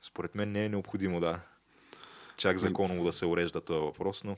според 0.02 0.36
мен 0.36 0.52
не 0.52 0.66
е 0.66 0.70
необходимо 0.70 1.20
да 1.20 1.40
чак 2.38 2.58
законово 2.58 3.04
да 3.04 3.14
се 3.14 3.26
урежда 3.26 3.62
този 3.62 3.80
въпрос, 3.80 4.24
но 4.24 4.38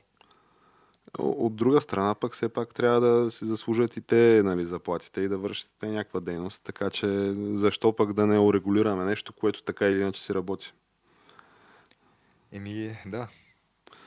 от 1.19 1.55
друга 1.55 1.81
страна 1.81 2.15
пък 2.15 2.33
все 2.33 2.49
пак 2.49 2.73
трябва 2.73 3.01
да 3.01 3.31
си 3.31 3.45
заслужат 3.45 3.97
и 3.97 4.01
те 4.01 4.41
нали, 4.43 4.65
заплатите 4.65 5.21
и 5.21 5.27
да 5.27 5.37
вършат 5.37 5.71
те 5.79 5.87
някаква 5.87 6.19
дейност. 6.19 6.63
Така 6.63 6.89
че 6.89 7.33
защо 7.35 7.95
пък 7.95 8.13
да 8.13 8.27
не 8.27 8.39
урегулираме 8.39 9.05
нещо, 9.05 9.33
което 9.33 9.63
така 9.63 9.87
или 9.87 10.01
иначе 10.01 10.21
си 10.21 10.33
работи? 10.33 10.73
Еми, 12.51 12.97
да. 13.05 13.27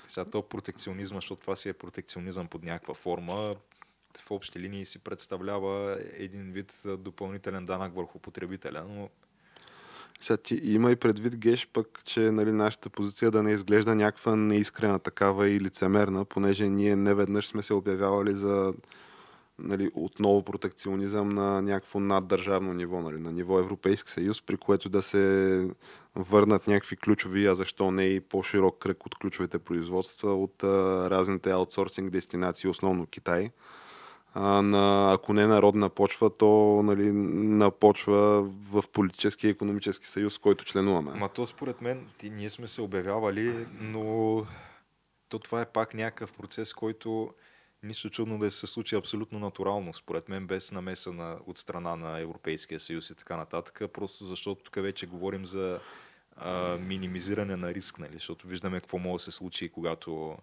Сега 0.09 0.25
то 0.25 0.43
протекционизма, 0.43 1.17
защото 1.17 1.41
това 1.41 1.57
си 1.57 1.69
е 1.69 1.73
протекционизъм 1.73 2.49
под 2.49 2.65
някаква 2.65 2.95
форма, 2.95 3.55
в 4.19 4.31
общи 4.31 4.61
линии 4.61 4.85
си 4.85 4.99
представлява 4.99 5.99
един 6.13 6.53
вид 6.53 6.83
допълнителен 6.99 7.65
данък 7.65 7.95
върху 7.95 8.19
потребителя, 8.19 8.85
но 8.89 9.09
сега 10.21 10.37
ти 10.37 10.61
има 10.63 10.91
и 10.91 10.97
предвид 10.97 11.37
Геш 11.37 11.69
пък, 11.73 12.01
че 12.05 12.21
нали, 12.21 12.53
нашата 12.53 12.91
позиция 12.91 13.31
да 13.31 13.43
не 13.43 13.53
изглежда 13.53 13.95
някаква 13.95 14.37
неискрена 14.37 14.99
такава 14.99 15.49
и 15.49 15.61
лицемерна, 15.61 16.25
понеже 16.25 16.69
ние 16.69 16.97
не 16.97 17.15
веднъж 17.15 17.47
сме 17.47 17.63
се 17.63 17.75
обявявали 17.75 18.35
за 18.35 18.75
нали, 19.59 19.91
отново 19.95 20.43
протекционизъм 20.43 21.29
на 21.29 21.63
някакво 21.63 22.01
наддържавно 22.01 22.73
ниво, 22.73 23.01
нали, 23.01 23.21
на 23.21 23.33
ниво 23.33 23.59
Европейски 23.59 24.11
съюз, 24.11 24.43
при 24.43 24.57
което 24.57 24.89
да 24.89 25.03
се 25.03 25.71
върнат 26.15 26.67
някакви 26.67 26.97
ключови, 26.97 27.47
а 27.47 27.55
защо 27.55 27.91
не 27.91 28.05
и 28.05 28.21
по-широк 28.21 28.79
кръг 28.79 29.07
от 29.07 29.15
ключовите 29.15 29.59
производства 29.59 30.35
от 30.35 30.65
а, 30.65 31.11
разните 31.11 31.51
аутсорсинг 31.51 32.11
дестинации, 32.11 32.71
основно 32.71 33.07
Китай 33.07 33.51
а, 34.35 34.63
на, 34.63 35.13
ако 35.13 35.33
не 35.33 35.47
народна 35.47 35.89
почва, 35.89 36.37
то 36.37 36.81
нали, 36.85 37.13
на 37.13 37.71
почва 37.71 38.43
в 38.43 38.85
политически 38.93 39.47
и 39.47 39.51
економически 39.51 40.07
съюз, 40.07 40.39
който 40.39 40.65
членуваме. 40.65 41.13
Ма 41.15 41.29
то 41.29 41.47
според 41.47 41.81
мен, 41.81 42.07
ти, 42.19 42.31
ние 42.31 42.51
сме 42.51 42.69
се 42.69 42.83
обявявали, 42.83 43.67
но 43.81 44.47
то 45.29 45.39
това 45.39 45.61
е 45.61 45.67
пак 45.67 45.95
някакъв 45.95 46.33
процес, 46.33 46.75
който 46.75 47.31
нищо 47.83 48.11
чудно 48.11 48.39
да 48.39 48.51
се 48.51 48.67
случи 48.67 48.95
абсолютно 48.95 49.39
натурално, 49.39 49.95
според 49.95 50.29
мен, 50.29 50.47
без 50.47 50.73
намеса 50.73 51.13
на, 51.13 51.39
от 51.47 51.59
страна 51.59 51.97
на 51.97 52.19
Европейския 52.19 52.81
съюз 52.81 53.11
и 53.11 53.15
така 53.15 53.37
нататък, 53.37 53.83
просто 53.93 54.25
защото 54.25 54.63
тук 54.63 54.75
вече 54.75 55.07
говорим 55.07 55.47
за 55.47 55.81
а, 56.37 56.77
минимизиране 56.79 57.57
на 57.57 57.75
риск, 57.75 57.99
нали? 57.99 58.13
защото 58.13 58.49
виждаме 58.49 58.81
какво 58.81 58.99
може 58.99 59.25
да 59.25 59.33
се 59.33 59.37
случи, 59.37 59.69
когато 59.69 60.37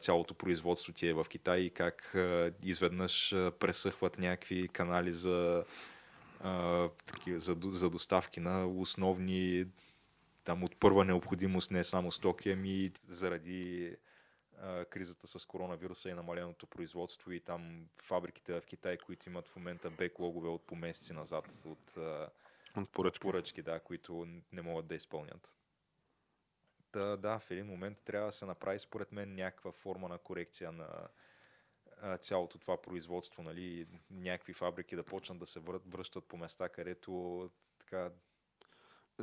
цялото 0.00 0.34
производство 0.34 0.92
ти 0.92 1.08
е 1.08 1.14
в 1.14 1.26
Китай 1.28 1.60
и 1.60 1.70
как 1.70 2.16
изведнъж 2.62 3.30
пресъхват 3.58 4.18
някакви 4.18 4.68
канали 4.68 5.12
за, 5.12 5.64
за, 7.26 7.56
за 7.62 7.90
доставки 7.90 8.40
на 8.40 8.66
основни 8.66 9.66
там 10.44 10.64
от 10.64 10.76
първа 10.76 11.04
необходимост 11.04 11.70
не 11.70 11.84
само 11.84 12.12
стоки, 12.12 12.50
ами 12.50 12.90
заради 13.08 13.96
кризата 14.90 15.26
с 15.26 15.44
коронавируса 15.44 16.10
и 16.10 16.14
намаленото 16.14 16.66
производство 16.66 17.32
и 17.32 17.40
там 17.40 17.86
фабриките 18.02 18.60
в 18.60 18.66
Китай, 18.66 18.96
които 18.96 19.28
имат 19.28 19.48
в 19.48 19.56
момента 19.56 19.90
беклогове 19.90 20.48
от 20.48 20.62
по 20.66 20.76
месеци 20.76 21.12
назад 21.12 21.48
от, 21.64 21.96
от 22.76 22.90
поръчки. 22.92 23.20
поръчки, 23.20 23.62
да, 23.62 23.80
които 23.80 24.26
не 24.52 24.62
могат 24.62 24.86
да 24.86 24.94
изпълнят. 24.94 25.54
Та, 26.92 27.16
да, 27.16 27.38
в 27.38 27.50
един 27.50 27.66
момент 27.66 27.98
трябва 28.04 28.28
да 28.28 28.32
се 28.32 28.46
направи 28.46 28.78
според 28.78 29.12
мен 29.12 29.34
някаква 29.34 29.72
форма 29.72 30.08
на 30.08 30.18
корекция 30.18 30.72
на 30.72 31.08
цялото 32.18 32.58
това 32.58 32.82
производство, 32.82 33.42
нали, 33.42 33.86
някакви 34.10 34.52
фабрики 34.52 34.96
да 34.96 35.02
почнат 35.02 35.38
да 35.38 35.46
се 35.46 35.60
връщат 35.60 36.24
по 36.24 36.36
места, 36.36 36.68
където 36.68 37.50
така 37.78 38.10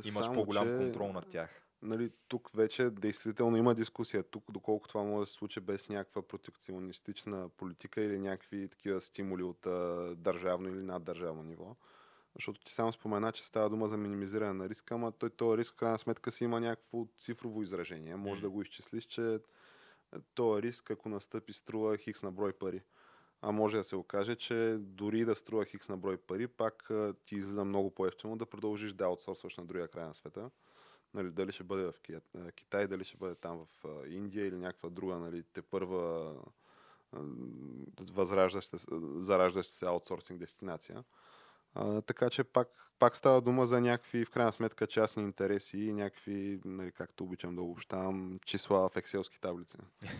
имаш 0.04 0.24
Само, 0.24 0.34
по-голям 0.34 0.64
че, 0.64 0.76
контрол 0.76 1.12
над 1.12 1.28
тях. 1.28 1.62
Нали, 1.82 2.10
тук 2.28 2.50
вече 2.54 2.90
действително 2.90 3.56
има 3.56 3.74
дискусия. 3.74 4.22
Тук 4.22 4.52
доколко 4.52 4.88
това 4.88 5.02
може 5.02 5.20
да 5.20 5.26
се 5.26 5.32
случи 5.32 5.60
без 5.60 5.88
някаква 5.88 6.22
протекционистична 6.22 7.48
политика 7.48 8.00
или 8.00 8.18
някакви 8.18 8.68
такива 8.68 9.00
стимули 9.00 9.42
от 9.42 9.66
а, 9.66 10.14
държавно 10.16 10.68
или 10.68 10.82
наддържавно 10.82 11.42
ниво. 11.42 11.76
Защото 12.34 12.60
ти 12.60 12.72
само 12.72 12.92
спомена, 12.92 13.32
че 13.32 13.46
става 13.46 13.70
дума 13.70 13.88
за 13.88 13.96
минимизиране 13.96 14.52
на 14.52 14.68
риска, 14.68 14.94
ама 14.94 15.12
той 15.12 15.30
този 15.30 15.58
риск 15.58 15.74
в 15.74 15.76
крайна 15.76 15.98
сметка 15.98 16.32
си 16.32 16.44
има 16.44 16.60
някакво 16.60 17.06
цифрово 17.18 17.62
изражение. 17.62 18.16
Може 18.16 18.40
mm. 18.40 18.42
да 18.42 18.50
го 18.50 18.62
изчислиш, 18.62 19.04
че 19.04 19.40
този 20.34 20.62
риск, 20.62 20.90
ако 20.90 21.08
настъпи, 21.08 21.52
струва 21.52 21.96
хикс 21.96 22.22
на 22.22 22.32
брой 22.32 22.52
пари. 22.52 22.82
А 23.42 23.52
може 23.52 23.76
да 23.76 23.84
се 23.84 23.96
окаже, 23.96 24.36
че 24.36 24.76
дори 24.80 25.24
да 25.24 25.34
струва 25.34 25.64
хикс 25.64 25.88
на 25.88 25.96
брой 25.96 26.16
пари, 26.16 26.48
пак 26.48 26.90
ти 27.26 27.36
излиза 27.36 27.64
много 27.64 27.90
по-ефтино 27.90 28.36
да 28.36 28.46
продължиш 28.46 28.92
да 28.92 29.04
аутсорсваш 29.04 29.56
на 29.56 29.64
другия 29.64 29.88
край 29.88 30.04
на 30.04 30.14
света. 30.14 30.50
Нали, 31.14 31.30
дали 31.30 31.52
ще 31.52 31.64
бъде 31.64 31.84
в 31.84 31.94
Китай, 32.54 32.86
дали 32.86 33.04
ще 33.04 33.16
бъде 33.16 33.34
там 33.34 33.66
в 33.66 33.86
Индия 34.06 34.46
или 34.46 34.56
някаква 34.56 34.88
друга, 34.88 35.16
нали, 35.16 35.42
те 35.52 35.62
първа 35.62 36.34
възраждаща, 38.10 38.76
зараждаща 39.22 39.72
се 39.72 39.86
аутсорсинг 39.86 40.40
дестинация. 40.40 41.04
А, 41.74 42.00
така 42.00 42.30
че 42.30 42.44
пак, 42.44 42.68
пак 42.98 43.16
става 43.16 43.40
дума 43.40 43.66
за 43.66 43.80
някакви, 43.80 44.24
в 44.24 44.30
крайна 44.30 44.52
сметка, 44.52 44.86
частни 44.86 45.22
интереси 45.22 45.78
и 45.78 45.92
някакви, 45.92 46.60
нали, 46.64 46.92
както 46.92 47.24
обичам 47.24 47.56
да 47.56 47.62
обобщавам, 47.62 48.38
числа 48.46 48.88
в 48.88 48.96
екселски 48.96 49.40
таблици. 49.40 49.76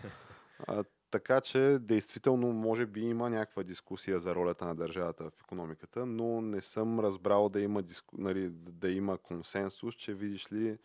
А, 0.66 0.84
така 1.10 1.40
че, 1.40 1.78
действително, 1.80 2.52
може 2.52 2.86
би 2.86 3.00
има 3.00 3.30
някаква 3.30 3.62
дискусия 3.62 4.18
за 4.18 4.34
ролята 4.34 4.64
на 4.64 4.74
държавата 4.74 5.30
в 5.30 5.40
економиката, 5.40 6.06
но 6.06 6.40
не 6.40 6.60
съм 6.60 7.00
разбрал 7.00 7.48
да 7.48 7.60
има, 7.60 7.82
диску... 7.82 8.16
нали, 8.18 8.50
да 8.50 8.90
има 8.90 9.18
консенсус, 9.18 9.94
че 9.94 10.14
видиш 10.14 10.52
ли, 10.52 10.78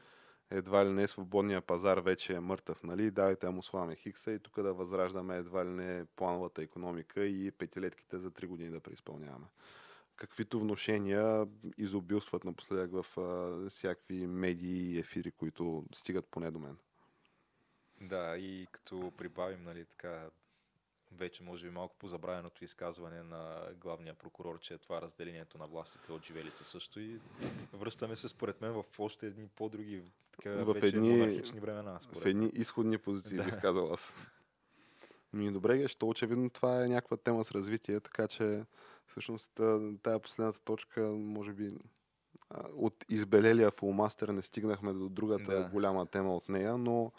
едва 0.52 0.86
ли 0.86 0.90
не 0.90 1.08
свободния 1.08 1.62
пазар 1.62 1.98
вече 1.98 2.34
е 2.34 2.40
мъртъв, 2.40 2.84
нали? 2.84 3.12
Дайте 3.12 3.46
да 3.46 3.52
му 3.52 3.64
слагаме 3.64 3.96
хикса 3.96 4.32
и 4.32 4.40
тук 4.40 4.62
да 4.62 4.74
възраждаме 4.74 5.38
едва 5.38 5.66
ли 5.66 5.70
не 5.70 6.06
плановата 6.16 6.62
економика 6.62 7.26
и 7.26 7.52
петилетките 7.52 8.18
за 8.18 8.32
три 8.32 8.48
години 8.48 8.70
да 8.70 8.80
преизпълняваме. 8.80 9.46
Каквито 10.16 10.60
вношения 10.60 11.48
изобилстват 11.78 12.44
напоследък 12.44 12.92
в 12.92 13.20
а, 13.20 13.70
всякакви 13.70 14.28
медии 14.28 14.92
и 14.92 15.00
ефири, 15.00 15.32
които 15.32 15.86
стигат 15.94 16.28
поне 16.28 16.52
до 16.52 16.60
мен. 16.60 16.78
Да, 18.02 18.38
и 18.38 18.68
като 18.72 19.12
прибавим, 19.18 19.64
нали, 19.64 19.86
така, 19.86 20.30
вече 21.12 21.44
може 21.44 21.66
би 21.66 21.72
малко 21.72 21.96
по-забравеното 22.00 22.64
изказване 22.64 23.24
на 23.24 23.68
главния 23.82 24.14
прокурор, 24.14 24.60
че 24.60 24.74
е 24.74 24.78
това 24.78 25.02
разделението 25.02 25.58
на 25.58 25.68
властите 25.68 26.12
от 26.12 26.26
живелица 26.26 26.66
също 26.66 27.00
и 27.00 27.20
връщаме 27.74 28.16
се 28.16 28.28
според 28.28 28.62
мен 28.62 28.72
в 28.72 28.84
още 29.00 29.28
едни 29.28 29.48
по-други 29.48 30.02
така, 30.32 30.50
в 30.50 30.74
вече 30.74 30.88
едни, 30.88 31.10
монархични 31.10 31.60
времена. 31.60 32.00
Според 32.00 32.24
в 32.24 32.26
едни 32.26 32.52
изходни 32.54 32.98
позиции, 32.98 33.38
да. 33.38 33.44
бих 33.44 33.62
казал 33.62 33.94
аз. 33.94 34.28
Ми 35.36 35.52
добре, 35.52 35.78
защото 35.78 36.10
очевидно 36.10 36.50
това 36.50 36.84
е 36.84 36.88
някаква 36.88 37.18
тема 37.18 37.44
с 37.44 37.52
развитие, 37.52 38.00
така 38.00 38.28
че 38.28 38.66
всъщност 39.08 39.52
тая 40.04 40.20
последната 40.20 40.60
точка, 40.60 41.02
може 41.02 41.54
би 41.54 41.68
от 42.76 43.06
избелелия 43.10 43.72
фулмастер 43.72 44.28
не 44.28 44.42
стигнахме 44.42 44.94
до 44.94 45.10
другата 45.10 45.52
да. 45.52 45.70
голяма 45.70 46.06
тема 46.06 46.36
от 46.36 46.50
нея, 46.50 46.78
но 46.78 47.12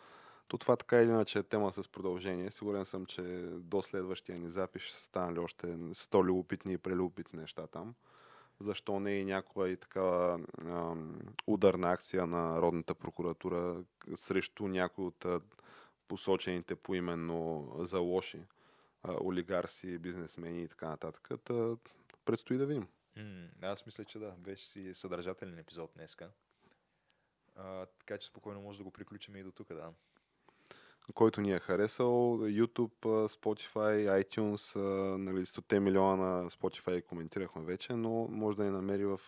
то 0.48 0.58
това 0.58 0.76
така 0.76 1.02
или 1.02 1.10
иначе 1.10 1.38
е 1.38 1.42
тема 1.42 1.72
с 1.72 1.88
продължение. 1.88 2.50
Сигурен 2.50 2.84
съм, 2.84 3.06
че 3.06 3.22
до 3.52 3.82
следващия 3.82 4.38
ни 4.38 4.48
запис 4.48 4.82
ще 4.82 4.96
станали 4.96 5.38
още 5.38 5.66
100 5.66 6.24
любопитни 6.24 6.72
и 6.72 6.78
прелюбопитни 6.78 7.40
неща 7.40 7.66
там. 7.66 7.94
Защо 8.60 9.00
не 9.00 9.10
и 9.10 9.24
някоя 9.24 9.72
и 9.72 9.76
такава 9.76 10.40
ударна 11.46 11.90
акция 11.90 12.26
на 12.26 12.62
Родната 12.62 12.94
прокуратура 12.94 13.84
срещу 14.14 14.68
някои 14.68 15.04
от 15.04 15.26
посочените 16.08 16.76
поименно 16.76 17.72
за 17.78 17.98
лоши 17.98 18.42
олигарси, 19.08 19.98
бизнесмени 19.98 20.62
и 20.62 20.68
така 20.68 20.88
нататък. 20.88 21.30
Та, 21.44 21.76
предстои 22.24 22.58
да 22.58 22.66
видим. 22.66 22.88
Mm, 23.16 23.48
аз 23.62 23.86
мисля, 23.86 24.04
че 24.04 24.18
да. 24.18 24.30
Беше 24.38 24.66
си 24.66 24.94
съдържателен 24.94 25.58
епизод 25.58 25.90
днеска. 25.96 26.30
А, 27.56 27.86
така 27.86 28.18
че 28.18 28.26
спокойно 28.26 28.60
може 28.60 28.78
да 28.78 28.84
го 28.84 28.90
приключим 28.90 29.36
и 29.36 29.42
до 29.42 29.52
тук, 29.52 29.68
да 29.68 29.92
който 31.14 31.40
ни 31.40 31.52
е 31.52 31.58
харесал. 31.58 32.38
YouTube, 32.40 33.28
Spotify, 33.28 34.24
iTunes, 34.24 34.76
нали, 35.16 35.46
100 35.46 35.78
милиона 35.78 36.16
на 36.16 36.50
Spotify 36.50 37.04
коментирахме 37.04 37.62
вече, 37.62 37.92
но 37.92 38.28
може 38.30 38.56
да 38.56 38.64
ни 38.64 38.70
намери 38.70 39.04
в 39.04 39.20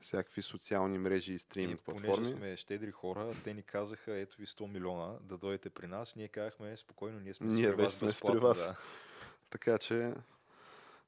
всякакви 0.00 0.42
социални 0.42 0.98
мрежи 0.98 1.32
и 1.32 1.38
стриминг 1.38 1.80
платформи. 1.80 2.14
Понеже 2.14 2.36
сме 2.36 2.56
щедри 2.56 2.90
хора, 2.90 3.34
те 3.44 3.54
ни 3.54 3.62
казаха, 3.62 4.16
ето 4.16 4.36
ви 4.38 4.46
100 4.46 4.72
милиона, 4.72 5.14
да 5.20 5.38
дойдете 5.38 5.70
при 5.70 5.86
нас. 5.86 6.16
Ние 6.16 6.28
казахме, 6.28 6.76
спокойно, 6.76 7.20
ние 7.20 7.34
сме 7.34 7.46
ние 7.46 7.76
при 7.76 7.82
вас 7.82 7.94
сме 7.94 8.12
при 8.26 8.38
вас. 8.38 8.58
Да. 8.58 8.76
Така 9.50 9.78
че 9.78 10.14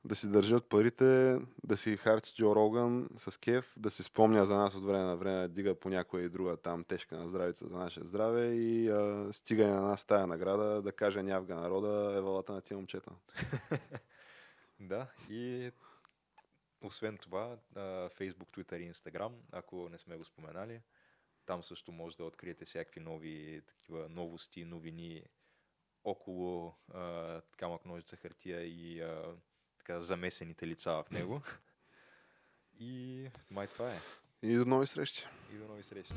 да 0.05 0.15
си 0.15 0.29
държат 0.29 0.69
парите, 0.69 1.39
да 1.65 1.77
си 1.77 1.97
харчи 1.97 2.35
Джо 2.35 2.55
Роган 2.57 3.09
с 3.19 3.37
кеф, 3.41 3.75
да 3.77 3.91
си 3.91 4.03
спомня 4.03 4.47
за 4.47 4.57
нас 4.57 4.75
от 4.75 4.85
време 4.85 5.05
на 5.05 5.17
време, 5.17 5.49
дига 5.49 5.75
по 5.75 5.89
някоя 5.89 6.25
и 6.25 6.29
друга 6.29 6.57
там 6.57 6.85
тежка 6.85 7.17
на 7.17 7.29
здравица 7.29 7.69
за 7.69 7.77
наше 7.77 8.01
здраве 8.01 8.47
и 8.47 8.89
а, 8.89 9.29
стига 9.33 9.67
на 9.67 9.83
нас 9.83 10.05
тая 10.05 10.27
награда 10.27 10.83
да 10.83 10.93
каже 10.93 11.23
нявга 11.23 11.55
народа 11.55 12.15
е 12.17 12.21
валата 12.21 12.53
на 12.53 12.61
тия 12.61 12.77
момчета. 12.77 13.11
да, 14.81 15.07
и 15.31 15.71
освен 16.81 17.19
това, 17.19 17.59
Facebook, 18.09 18.51
Twitter 18.51 18.77
и 18.77 18.93
Instagram, 18.93 19.33
ако 19.53 19.89
не 19.89 19.99
сме 19.99 20.17
го 20.17 20.25
споменали, 20.25 20.81
там 21.47 21.63
също 21.63 21.93
може 21.93 22.17
да 22.17 22.25
откриете 22.25 22.65
всякакви 22.65 23.01
нови 23.01 23.63
такива 23.67 24.09
новости, 24.09 24.65
новини 24.65 25.25
около 26.05 26.75
а, 26.95 27.41
камък 27.57 27.85
ножица 27.87 28.17
хартия 28.17 28.61
и 28.61 29.01
а, 29.01 29.35
така 29.79 30.01
замесените 30.01 30.67
лица 30.67 31.05
в 31.07 31.11
него. 31.11 31.43
И 32.81 33.29
май 33.51 33.67
това 33.67 33.91
е. 33.91 34.01
И 34.43 34.57
до 34.57 34.65
нови 34.65 34.87
срещи. 34.87 35.27
И 35.53 35.57
до 35.57 35.69
нови 35.69 35.83
срещи. 35.83 36.15